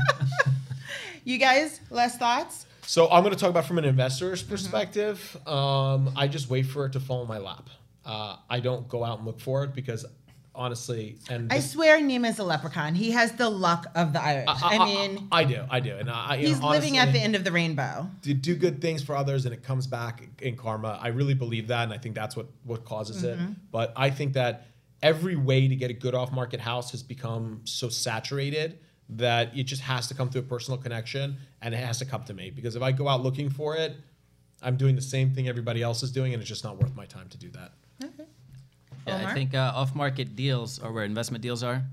You 1.24 1.40
guys, 1.40 1.80
less 1.90 2.18
thoughts? 2.18 2.68
So 2.84 3.10
I'm 3.10 3.24
going 3.24 3.34
to 3.34 3.40
talk 3.40 3.50
about 3.50 3.66
from 3.66 3.80
an 3.80 3.86
investor's 3.86 4.44
Mm-hmm. 4.44 4.52
perspective. 4.52 5.38
Um, 5.48 6.12
I 6.16 6.28
just 6.28 6.50
wait 6.52 6.64
for 6.68 6.86
it 6.86 6.92
to 6.94 7.00
fall 7.00 7.24
in 7.24 7.28
my 7.28 7.40
lap. 7.40 7.68
Uh, 8.06 8.36
I 8.48 8.60
don't 8.60 8.88
go 8.88 9.04
out 9.04 9.18
and 9.18 9.26
look 9.26 9.40
for 9.40 9.64
it 9.64 9.74
because 9.74 10.06
honestly, 10.56 11.18
and 11.30 11.52
I 11.52 11.58
this- 11.58 11.72
swear 11.72 12.02
Nima's 12.02 12.40
a 12.40 12.44
leprechaun. 12.44 12.96
He 12.96 13.12
has 13.12 13.32
the 13.34 13.50
luck 13.50 13.86
of 13.96 14.14
the 14.14 14.22
Irish. 14.22 14.48
I, 14.48 14.86
mean, 14.86 15.28
I 15.32 15.44
do, 15.44 15.64
I 15.70 15.80
do, 15.80 15.96
and 15.96 16.10
I, 16.10 16.38
he's 16.38 16.60
know, 16.60 16.70
living 16.70 16.98
at 16.98 17.14
the 17.14 17.20
end 17.20 17.36
of 17.36 17.44
the 17.44 17.52
rainbow. 17.52 18.10
to 18.24 18.34
do 18.34 18.56
good 18.56 18.82
things 18.82 19.04
for 19.04 19.16
others 19.16 19.46
and 19.46 19.54
it 19.54 19.64
comes 19.64 19.88
back 19.88 20.28
in 20.42 20.56
karma. 20.56 21.00
I 21.02 21.10
really 21.10 21.34
believe 21.34 21.68
that, 21.68 21.84
and 21.84 21.94
I 21.94 21.98
think 21.98 22.16
that's 22.16 22.36
what 22.36 22.48
what 22.64 22.86
causes 22.86 23.24
it. 23.24 23.38
Mm-hmm. 23.38 23.54
But 23.72 23.94
I 23.96 24.10
think 24.10 24.34
that 24.34 24.68
every 25.02 25.36
way 25.36 25.68
to 25.68 25.76
get 25.76 25.92
a 25.92 25.94
good 25.94 26.16
off 26.16 26.32
market 26.32 26.60
house 26.60 26.92
has 26.92 27.04
become 27.04 27.62
so 27.66 27.90
saturated 27.90 28.80
that 29.10 29.56
it 29.56 29.64
just 29.64 29.84
has 29.84 30.08
to 30.08 30.16
come 30.16 30.30
through 30.30 30.42
a 30.42 30.46
personal 30.46 30.80
connection 30.80 31.38
and 31.62 31.76
it 31.76 31.78
has 31.78 32.00
to 32.00 32.06
come 32.06 32.24
to 32.24 32.34
me 32.34 32.50
because 32.50 32.76
if 32.76 32.82
I 32.82 32.92
go 32.92 33.08
out 33.08 33.22
looking 33.22 33.50
for 33.50 33.76
it, 33.76 33.96
I'm 34.62 34.78
doing 34.78 34.96
the 34.96 35.02
same 35.02 35.34
thing 35.34 35.48
everybody 35.48 35.82
else 35.82 36.02
is 36.02 36.12
doing, 36.12 36.34
and 36.34 36.42
it's 36.42 36.50
just 36.50 36.64
not 36.64 36.78
worth 36.82 36.96
my 36.96 37.06
time 37.06 37.30
to 37.30 37.38
do 37.38 37.50
that. 37.52 37.74
Yeah, 39.08 39.18
Omar? 39.18 39.32
I 39.32 39.34
think 39.34 39.54
uh, 39.54 39.72
off-market 39.76 40.36
deals 40.36 40.80
are 40.80 40.92
where 40.92 41.04
investment 41.04 41.42
deals 41.42 41.64
are, 41.64 41.84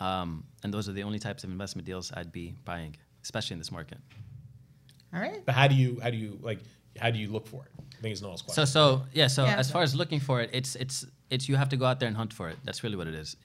um, 0.00 0.44
and 0.62 0.72
those 0.72 0.88
are 0.88 0.92
the 0.92 1.02
only 1.02 1.18
types 1.18 1.44
of 1.44 1.50
investment 1.50 1.86
deals 1.86 2.12
I'd 2.14 2.32
be 2.32 2.54
buying, 2.64 2.96
especially 3.22 3.54
in 3.54 3.58
this 3.58 3.72
market. 3.72 3.98
All 5.14 5.20
right. 5.20 5.44
But 5.44 5.54
how 5.54 5.68
do 5.68 5.74
you 5.74 5.98
how 6.02 6.10
do 6.10 6.16
you 6.16 6.38
like 6.42 6.60
how 6.98 7.10
do 7.10 7.18
you 7.18 7.28
look 7.28 7.46
for 7.46 7.64
it? 7.66 7.72
I 7.98 8.00
think 8.02 8.12
it's 8.12 8.22
Noelle's 8.22 8.42
question. 8.42 8.66
So, 8.66 8.98
so 8.98 9.04
yeah. 9.12 9.26
So 9.28 9.44
Yeah. 9.44 9.56
as 9.56 9.70
far 9.70 9.82
as 9.82 9.94
looking 9.94 10.20
for 10.20 10.40
it, 10.40 10.50
it's 10.52 10.74
it's 10.76 11.04
it's 11.30 11.48
you 11.48 11.56
have 11.56 11.68
to 11.70 11.76
go 11.76 11.84
out 11.86 12.00
there 12.00 12.08
and 12.08 12.16
hunt 12.16 12.32
for 12.32 12.48
it. 12.48 12.56
That's 12.64 12.82
really 12.82 12.96
what 12.96 13.06
it 13.06 13.14
is. 13.14 13.36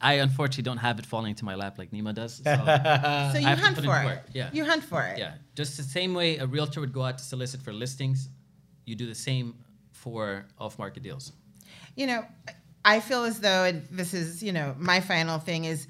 I 0.00 0.14
unfortunately 0.14 0.64
don't 0.64 0.78
have 0.78 0.98
it 0.98 1.06
falling 1.06 1.30
into 1.30 1.44
my 1.44 1.54
lap 1.54 1.78
like 1.78 1.90
Nima 1.90 2.14
does. 2.14 2.36
So, 2.36 2.42
So 3.32 3.38
you 3.38 3.46
hunt 3.56 3.76
for 3.78 4.00
it. 4.02 4.04
work, 4.04 4.24
yeah. 4.34 4.50
You 4.52 4.64
hunt 4.64 4.84
for 4.84 5.02
it. 5.02 5.18
yeah, 5.18 5.34
just 5.54 5.76
the 5.78 5.82
same 5.82 6.12
way 6.14 6.36
a 6.38 6.46
realtor 6.46 6.80
would 6.80 6.92
go 6.92 7.02
out 7.02 7.16
to 7.18 7.24
solicit 7.24 7.62
for 7.62 7.72
listings, 7.72 8.28
you 8.84 8.94
do 8.96 9.06
the 9.06 9.14
same 9.14 9.54
for 9.92 10.44
off-market 10.58 11.02
deals. 11.02 11.32
You 11.96 12.06
know, 12.06 12.24
I 12.84 13.00
feel 13.00 13.24
as 13.24 13.40
though, 13.40 13.64
and 13.64 13.86
this 13.90 14.14
is, 14.14 14.42
you 14.42 14.52
know, 14.52 14.74
my 14.78 15.00
final 15.00 15.38
thing 15.38 15.64
is 15.64 15.86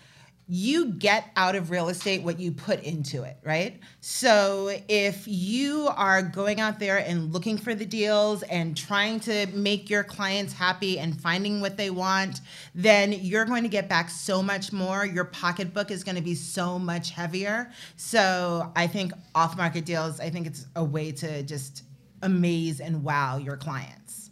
you 0.46 0.92
get 0.92 1.30
out 1.36 1.54
of 1.54 1.70
real 1.70 1.88
estate 1.88 2.22
what 2.22 2.38
you 2.38 2.52
put 2.52 2.82
into 2.82 3.22
it, 3.22 3.38
right? 3.42 3.80
So 4.00 4.78
if 4.88 5.26
you 5.26 5.88
are 5.96 6.20
going 6.22 6.60
out 6.60 6.78
there 6.78 6.98
and 6.98 7.32
looking 7.32 7.56
for 7.56 7.74
the 7.74 7.86
deals 7.86 8.42
and 8.42 8.76
trying 8.76 9.20
to 9.20 9.46
make 9.54 9.88
your 9.88 10.04
clients 10.04 10.52
happy 10.52 10.98
and 10.98 11.18
finding 11.18 11.62
what 11.62 11.78
they 11.78 11.88
want, 11.88 12.42
then 12.74 13.12
you're 13.12 13.46
going 13.46 13.62
to 13.62 13.70
get 13.70 13.88
back 13.88 14.10
so 14.10 14.42
much 14.42 14.70
more. 14.70 15.06
Your 15.06 15.24
pocketbook 15.24 15.90
is 15.90 16.04
going 16.04 16.16
to 16.16 16.22
be 16.22 16.34
so 16.34 16.78
much 16.78 17.10
heavier. 17.10 17.70
So 17.96 18.70
I 18.76 18.86
think 18.86 19.12
off 19.34 19.56
market 19.56 19.86
deals, 19.86 20.20
I 20.20 20.28
think 20.28 20.46
it's 20.46 20.66
a 20.76 20.84
way 20.84 21.10
to 21.12 21.42
just 21.42 21.84
amaze 22.22 22.80
and 22.80 23.02
wow 23.02 23.38
your 23.38 23.56
clients. 23.56 24.23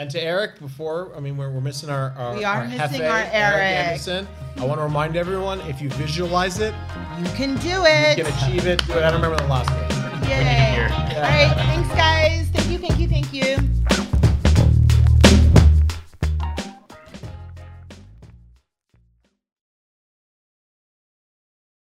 And 0.00 0.10
to 0.12 0.22
Eric, 0.22 0.58
before, 0.60 1.14
I 1.14 1.20
mean, 1.20 1.36
we're, 1.36 1.50
we're 1.50 1.60
missing 1.60 1.90
our, 1.90 2.12
our 2.16 2.34
We 2.34 2.42
are 2.42 2.66
missing 2.66 3.02
our 3.02 3.18
Eric. 3.18 3.60
Anderson. 3.60 4.26
I 4.56 4.64
want 4.64 4.78
to 4.80 4.84
remind 4.84 5.14
everyone 5.14 5.60
if 5.68 5.82
you 5.82 5.90
visualize 5.90 6.58
it, 6.58 6.72
You 7.18 7.26
can 7.32 7.54
do 7.58 7.84
it. 7.84 8.16
you 8.16 8.24
can 8.24 8.32
achieve 8.32 8.66
it. 8.66 8.82
Do 8.86 8.94
it. 8.94 9.04
I 9.04 9.10
don't 9.10 9.20
remember 9.20 9.36
the 9.36 9.46
last 9.50 9.68
name. 9.68 10.30
Yay. 10.30 10.84
All 10.84 11.20
right. 11.20 11.52
Thanks, 11.54 11.88
guys. 11.90 12.48
Thank 12.48 12.70
you. 12.70 12.78
Thank 12.78 12.98
you. 12.98 13.08
Thank 13.08 13.34
you. 13.34 14.19